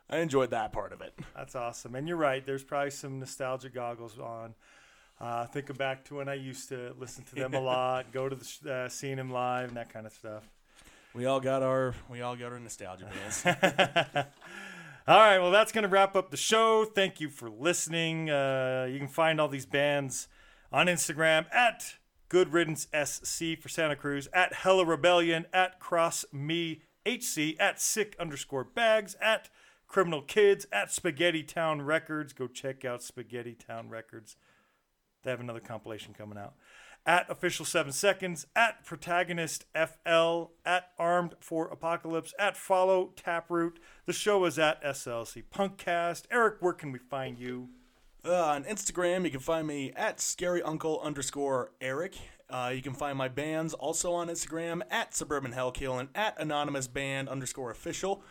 I 0.09 0.17
enjoyed 0.17 0.49
that 0.49 0.73
part 0.73 0.91
of 0.91 1.01
it. 1.01 1.13
That's 1.35 1.55
awesome. 1.55 1.93
And 1.93 2.07
you're 2.07 2.17
right. 2.17 2.43
There's 2.43 2.63
probably 2.63 2.89
some 2.89 3.19
nostalgia 3.19 3.69
goggles 3.69 4.17
on. 4.17 4.55
Uh, 5.19 5.45
thinking 5.45 5.75
back 5.75 6.03
to 6.05 6.15
when 6.15 6.27
I 6.27 6.33
used 6.33 6.69
to 6.69 6.95
listen 6.97 7.23
to 7.25 7.35
them 7.35 7.53
a 7.53 7.59
lot, 7.61 8.11
go 8.11 8.27
to 8.27 8.35
the 8.35 8.73
uh, 8.73 8.89
seeing 8.89 9.17
them 9.17 9.29
live, 9.29 9.67
and 9.67 9.77
that 9.77 9.93
kind 9.93 10.07
of 10.07 10.13
stuff. 10.13 10.49
We 11.13 11.27
all 11.27 11.39
got 11.39 11.61
our 11.61 11.93
we 12.09 12.21
all 12.21 12.35
got 12.35 12.51
our 12.51 12.59
nostalgia 12.59 13.05
bands. 13.05 13.45
All 15.11 15.17
right, 15.17 15.39
well, 15.39 15.51
that's 15.51 15.73
going 15.73 15.83
to 15.83 15.89
wrap 15.89 16.15
up 16.15 16.31
the 16.31 16.37
show. 16.37 16.85
Thank 16.85 17.19
you 17.19 17.29
for 17.29 17.49
listening. 17.49 18.29
Uh, 18.29 18.87
you 18.89 18.97
can 18.97 19.09
find 19.09 19.41
all 19.41 19.49
these 19.49 19.65
bands 19.65 20.29
on 20.71 20.87
Instagram 20.87 21.53
at 21.53 21.95
Good 22.29 22.53
Riddance 22.53 22.87
SC 22.93 23.59
for 23.61 23.67
Santa 23.67 23.97
Cruz, 23.97 24.29
at 24.31 24.53
Hella 24.53 24.85
Rebellion, 24.85 25.47
at 25.51 25.81
Cross 25.81 26.23
Me 26.31 26.83
HC, 27.05 27.59
at 27.59 27.81
Sick 27.81 28.15
underscore 28.21 28.63
Bags, 28.63 29.17
at 29.21 29.49
Criminal 29.85 30.21
Kids, 30.21 30.65
at 30.71 30.93
Spaghetti 30.93 31.43
Town 31.43 31.81
Records. 31.81 32.31
Go 32.31 32.47
check 32.47 32.85
out 32.85 33.03
Spaghetti 33.03 33.53
Town 33.53 33.89
Records. 33.89 34.37
They 35.23 35.29
have 35.31 35.41
another 35.41 35.59
compilation 35.59 36.13
coming 36.13 36.37
out. 36.37 36.53
At 37.05 37.29
Official 37.31 37.65
7 37.65 37.91
Seconds, 37.91 38.45
at 38.55 38.85
Protagonist 38.85 39.65
FL, 39.73 40.51
at 40.63 40.91
Armed 40.99 41.33
for 41.39 41.67
Apocalypse, 41.67 42.33
at 42.37 42.55
Follow 42.55 43.11
Taproot. 43.15 43.79
The 44.05 44.13
show 44.13 44.45
is 44.45 44.59
at 44.59 44.83
SLC 44.83 45.43
Punkcast. 45.51 46.23
Eric, 46.29 46.57
where 46.59 46.73
can 46.73 46.91
we 46.91 46.99
find 46.99 47.39
you? 47.39 47.69
Uh, 48.23 48.35
on 48.35 48.65
Instagram, 48.65 49.25
you 49.25 49.31
can 49.31 49.39
find 49.39 49.65
me 49.65 49.91
at 49.95 50.21
scary 50.21 50.61
uncle 50.61 51.01
underscore 51.01 51.71
Eric. 51.81 52.15
Uh, 52.51 52.71
you 52.75 52.81
can 52.83 52.93
find 52.93 53.17
my 53.17 53.27
bands 53.27 53.73
also 53.73 54.13
on 54.13 54.27
Instagram 54.27 54.81
at 54.91 55.15
Suburban 55.15 55.53
Hellkill 55.53 55.99
and 55.99 56.09
at 56.13 56.39
anonymous 56.39 56.87
band 56.87 57.29
underscore 57.29 57.71
official. 57.71 58.21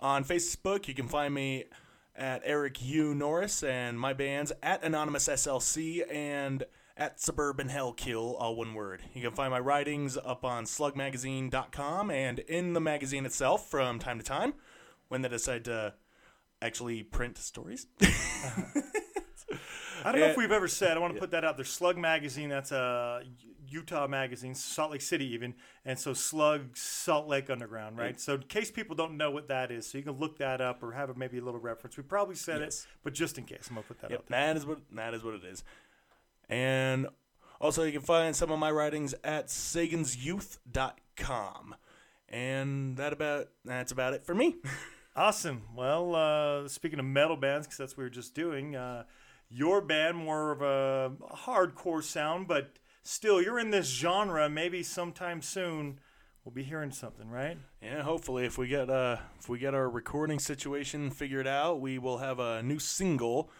On 0.00 0.24
Facebook, 0.24 0.88
you 0.88 0.94
can 0.94 1.06
find 1.06 1.32
me 1.32 1.64
at 2.16 2.42
Eric 2.44 2.82
U 2.84 3.14
Norris 3.14 3.62
and 3.62 4.00
my 4.00 4.12
bands 4.12 4.50
at 4.62 4.82
anonymous 4.82 5.28
SLC 5.28 6.02
and 6.12 6.64
at 6.96 7.20
Suburban 7.20 7.68
Hellkill, 7.68 8.36
all 8.40 8.56
one 8.56 8.72
word. 8.74 9.02
You 9.12 9.22
can 9.22 9.32
find 9.32 9.50
my 9.50 9.58
writings 9.60 10.16
up 10.16 10.44
on 10.44 10.64
slugmagazine.com 10.64 12.10
and 12.10 12.38
in 12.40 12.72
the 12.72 12.80
magazine 12.80 13.26
itself 13.26 13.68
from 13.70 13.98
time 13.98 14.18
to 14.18 14.24
time 14.24 14.54
when 15.08 15.22
they 15.22 15.28
decide 15.28 15.64
to 15.66 15.94
actually 16.62 17.02
print 17.02 17.36
stories. 17.38 17.86
I 20.04 20.12
don't 20.12 20.20
know 20.20 20.26
if 20.28 20.36
we've 20.36 20.52
ever 20.52 20.68
said, 20.68 20.96
I 20.96 21.00
want 21.00 21.14
to 21.14 21.20
put 21.20 21.30
that 21.32 21.44
out 21.44 21.56
there. 21.56 21.64
Slug 21.64 21.96
Magazine, 21.98 22.48
that's 22.48 22.70
a 22.72 23.22
Utah 23.68 24.06
magazine, 24.06 24.54
Salt 24.54 24.92
Lake 24.92 25.00
City 25.00 25.26
even. 25.34 25.54
And 25.84 25.98
so 25.98 26.14
Slug, 26.14 26.76
Salt 26.76 27.26
Lake 27.26 27.50
Underground, 27.50 27.98
right? 27.98 28.20
So 28.20 28.34
in 28.34 28.42
case 28.42 28.70
people 28.70 28.94
don't 28.94 29.16
know 29.16 29.30
what 29.30 29.48
that 29.48 29.70
is, 29.72 29.86
so 29.86 29.98
you 29.98 30.04
can 30.04 30.14
look 30.14 30.38
that 30.38 30.60
up 30.60 30.82
or 30.82 30.92
have 30.92 31.10
a, 31.10 31.14
maybe 31.14 31.38
a 31.38 31.42
little 31.42 31.60
reference. 31.60 31.96
We 31.96 32.04
probably 32.04 32.36
said 32.36 32.60
Yes. 32.60 32.82
it, 32.82 32.86
but 33.02 33.14
just 33.14 33.36
in 33.38 33.44
case, 33.44 33.66
I'm 33.68 33.74
going 33.74 33.82
to 33.84 33.88
put 33.88 34.00
that 34.02 34.10
Yep, 34.10 34.18
out 34.20 34.26
there. 34.28 34.38
that 34.46 34.56
is 34.56 34.66
what 34.66 34.78
that 34.92 35.14
is 35.14 35.24
what 35.24 35.34
it 35.34 35.44
is. 35.44 35.64
And 36.48 37.08
also 37.60 37.82
you 37.82 37.92
can 37.92 38.02
find 38.02 38.36
some 38.36 38.50
of 38.50 38.58
my 38.58 38.70
writings 38.70 39.14
at 39.24 39.48
sagansyouth.com. 39.48 41.74
And 42.28 42.96
that 42.96 43.12
about 43.12 43.48
that's 43.64 43.92
about 43.92 44.14
it 44.14 44.24
for 44.24 44.34
me. 44.34 44.56
Awesome. 45.16 45.62
Well, 45.74 46.14
uh, 46.14 46.68
speaking 46.68 46.98
of 46.98 47.06
metal 47.06 47.38
bands, 47.38 47.66
because 47.66 47.78
that's 47.78 47.92
what 47.94 47.98
we 48.00 48.04
were 48.04 48.10
just 48.10 48.34
doing, 48.34 48.76
uh, 48.76 49.04
your 49.48 49.80
band 49.80 50.18
more 50.18 50.52
of 50.52 50.60
a 50.60 51.12
hardcore 51.46 52.04
sound, 52.04 52.48
but 52.48 52.72
still 53.02 53.40
you're 53.40 53.58
in 53.58 53.70
this 53.70 53.88
genre. 53.88 54.46
Maybe 54.50 54.82
sometime 54.82 55.40
soon 55.40 56.00
we'll 56.44 56.52
be 56.52 56.64
hearing 56.64 56.90
something, 56.90 57.30
right? 57.30 57.56
yeah, 57.80 58.02
hopefully 58.02 58.44
if 58.44 58.58
we 58.58 58.68
get 58.68 58.90
uh 58.90 59.16
if 59.38 59.48
we 59.48 59.58
get 59.58 59.74
our 59.74 59.88
recording 59.88 60.38
situation 60.38 61.10
figured 61.10 61.46
out, 61.46 61.80
we 61.80 61.98
will 61.98 62.18
have 62.18 62.38
a 62.38 62.62
new 62.62 62.78
single 62.78 63.50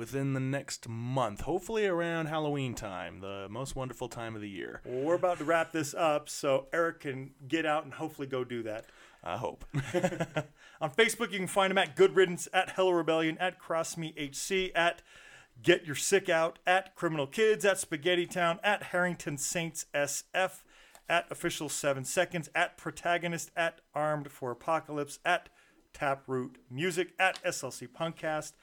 within 0.00 0.32
the 0.32 0.40
next 0.40 0.88
month. 0.88 1.42
Hopefully 1.42 1.86
around 1.86 2.24
Halloween 2.24 2.74
time, 2.74 3.20
the 3.20 3.46
most 3.50 3.76
wonderful 3.76 4.08
time 4.08 4.34
of 4.34 4.40
the 4.40 4.48
year. 4.48 4.80
Well, 4.86 5.04
we're 5.04 5.14
about 5.14 5.36
to 5.38 5.44
wrap 5.44 5.72
this 5.72 5.92
up, 5.92 6.30
so 6.30 6.68
Eric 6.72 7.00
can 7.00 7.32
get 7.46 7.66
out 7.66 7.84
and 7.84 7.92
hopefully 7.92 8.26
go 8.26 8.42
do 8.42 8.62
that. 8.62 8.86
I 9.22 9.36
hope. 9.36 9.66
On 10.80 10.90
Facebook, 10.90 11.32
you 11.32 11.38
can 11.38 11.46
find 11.46 11.70
him 11.70 11.76
at 11.76 11.96
Good 11.96 12.16
Riddance, 12.16 12.48
at 12.54 12.70
Hello 12.70 12.92
Rebellion, 12.92 13.36
at 13.36 13.58
Cross 13.58 13.98
Me 13.98 14.14
HC, 14.16 14.72
at 14.74 15.02
Get 15.62 15.84
Your 15.84 15.96
Sick 15.96 16.30
Out, 16.30 16.58
at 16.66 16.94
Criminal 16.94 17.26
Kids, 17.26 17.66
at 17.66 17.78
Spaghetti 17.78 18.24
Town, 18.24 18.58
at 18.64 18.84
Harrington 18.84 19.36
Saints 19.36 19.84
SF, 19.94 20.62
at 21.10 21.30
Official 21.30 21.68
7 21.68 22.06
Seconds, 22.06 22.48
at 22.54 22.78
Protagonist, 22.78 23.50
at 23.54 23.82
Armed 23.94 24.32
for 24.32 24.50
Apocalypse, 24.50 25.18
at 25.26 25.50
Taproot 25.92 26.56
Music, 26.70 27.10
at 27.18 27.38
SLC 27.44 27.86
Punkcast. 27.86 28.54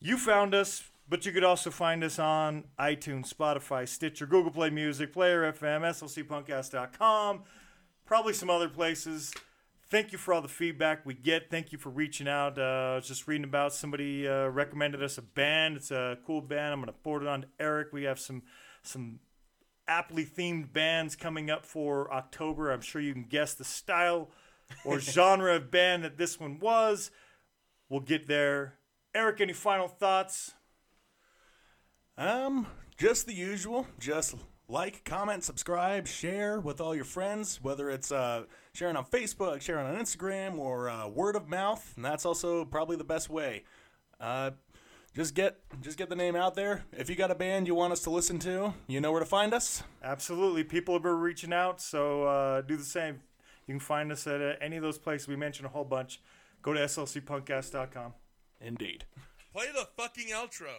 You 0.00 0.16
found 0.16 0.54
us, 0.54 0.84
but 1.08 1.26
you 1.26 1.32
could 1.32 1.44
also 1.44 1.70
find 1.70 2.04
us 2.04 2.18
on 2.18 2.64
iTunes, 2.78 3.32
Spotify, 3.32 3.88
Stitcher, 3.88 4.26
Google 4.26 4.52
Play 4.52 4.70
Music, 4.70 5.12
Player 5.12 5.52
FM, 5.52 5.80
SLCPunkcast.com, 5.82 7.42
probably 8.06 8.32
some 8.32 8.50
other 8.50 8.68
places. 8.68 9.32
Thank 9.90 10.12
you 10.12 10.18
for 10.18 10.34
all 10.34 10.42
the 10.42 10.48
feedback 10.48 11.04
we 11.06 11.14
get. 11.14 11.50
Thank 11.50 11.72
you 11.72 11.78
for 11.78 11.88
reaching 11.88 12.28
out. 12.28 12.58
Uh, 12.58 12.62
I 12.92 12.94
was 12.96 13.08
just 13.08 13.26
reading 13.26 13.44
about 13.44 13.72
somebody 13.72 14.28
uh, 14.28 14.48
recommended 14.48 15.02
us 15.02 15.16
a 15.16 15.22
band. 15.22 15.76
It's 15.76 15.90
a 15.90 16.18
cool 16.26 16.42
band. 16.42 16.74
I'm 16.74 16.80
going 16.80 16.92
to 16.92 17.00
forward 17.00 17.22
it 17.22 17.28
on 17.28 17.42
to 17.42 17.48
Eric. 17.58 17.88
We 17.92 18.04
have 18.04 18.20
some 18.20 18.42
some 18.82 19.20
aptly 19.88 20.24
themed 20.24 20.72
bands 20.72 21.16
coming 21.16 21.50
up 21.50 21.64
for 21.64 22.12
October. 22.12 22.70
I'm 22.70 22.82
sure 22.82 23.00
you 23.00 23.14
can 23.14 23.24
guess 23.24 23.54
the 23.54 23.64
style 23.64 24.28
or 24.84 25.00
genre 25.00 25.56
of 25.56 25.70
band 25.70 26.04
that 26.04 26.18
this 26.18 26.38
one 26.38 26.58
was. 26.60 27.10
We'll 27.88 28.00
get 28.00 28.28
there. 28.28 28.77
Eric, 29.14 29.40
any 29.40 29.52
final 29.52 29.88
thoughts? 29.88 30.54
Um, 32.16 32.66
just 32.96 33.26
the 33.26 33.34
usual. 33.34 33.86
Just 33.98 34.34
like, 34.68 35.04
comment, 35.04 35.44
subscribe, 35.44 36.06
share 36.06 36.60
with 36.60 36.80
all 36.80 36.94
your 36.94 37.04
friends, 37.04 37.62
whether 37.62 37.88
it's 37.88 38.12
uh, 38.12 38.44
sharing 38.74 38.96
on 38.96 39.04
Facebook, 39.06 39.62
sharing 39.62 39.86
on 39.86 39.96
Instagram, 39.96 40.58
or 40.58 40.90
uh, 40.90 41.08
word 41.08 41.36
of 41.36 41.48
mouth. 41.48 41.92
And 41.96 42.04
that's 42.04 42.26
also 42.26 42.64
probably 42.64 42.96
the 42.96 43.04
best 43.04 43.30
way. 43.30 43.64
Uh, 44.20 44.50
just 45.14 45.34
get 45.34 45.58
just 45.80 45.96
get 45.96 46.10
the 46.10 46.16
name 46.16 46.36
out 46.36 46.54
there. 46.54 46.84
If 46.92 47.08
you 47.08 47.16
got 47.16 47.30
a 47.30 47.34
band 47.34 47.66
you 47.66 47.74
want 47.74 47.92
us 47.92 48.00
to 48.02 48.10
listen 48.10 48.38
to, 48.40 48.74
you 48.86 49.00
know 49.00 49.10
where 49.10 49.20
to 49.20 49.26
find 49.26 49.54
us. 49.54 49.82
Absolutely. 50.02 50.64
People 50.64 50.94
have 50.94 51.02
been 51.02 51.18
reaching 51.18 51.52
out, 51.52 51.80
so 51.80 52.24
uh, 52.24 52.60
do 52.60 52.76
the 52.76 52.84
same. 52.84 53.20
You 53.66 53.74
can 53.74 53.80
find 53.80 54.12
us 54.12 54.26
at 54.26 54.40
uh, 54.40 54.52
any 54.60 54.76
of 54.76 54.82
those 54.82 54.98
places. 54.98 55.26
We 55.28 55.36
mentioned 55.36 55.66
a 55.66 55.70
whole 55.70 55.84
bunch. 55.84 56.20
Go 56.62 56.72
to 56.72 56.80
slcpunkcast.com. 56.80 58.12
Indeed. 58.60 59.04
Play 59.52 59.66
the 59.72 59.86
fucking 59.96 60.28
outro. 60.28 60.74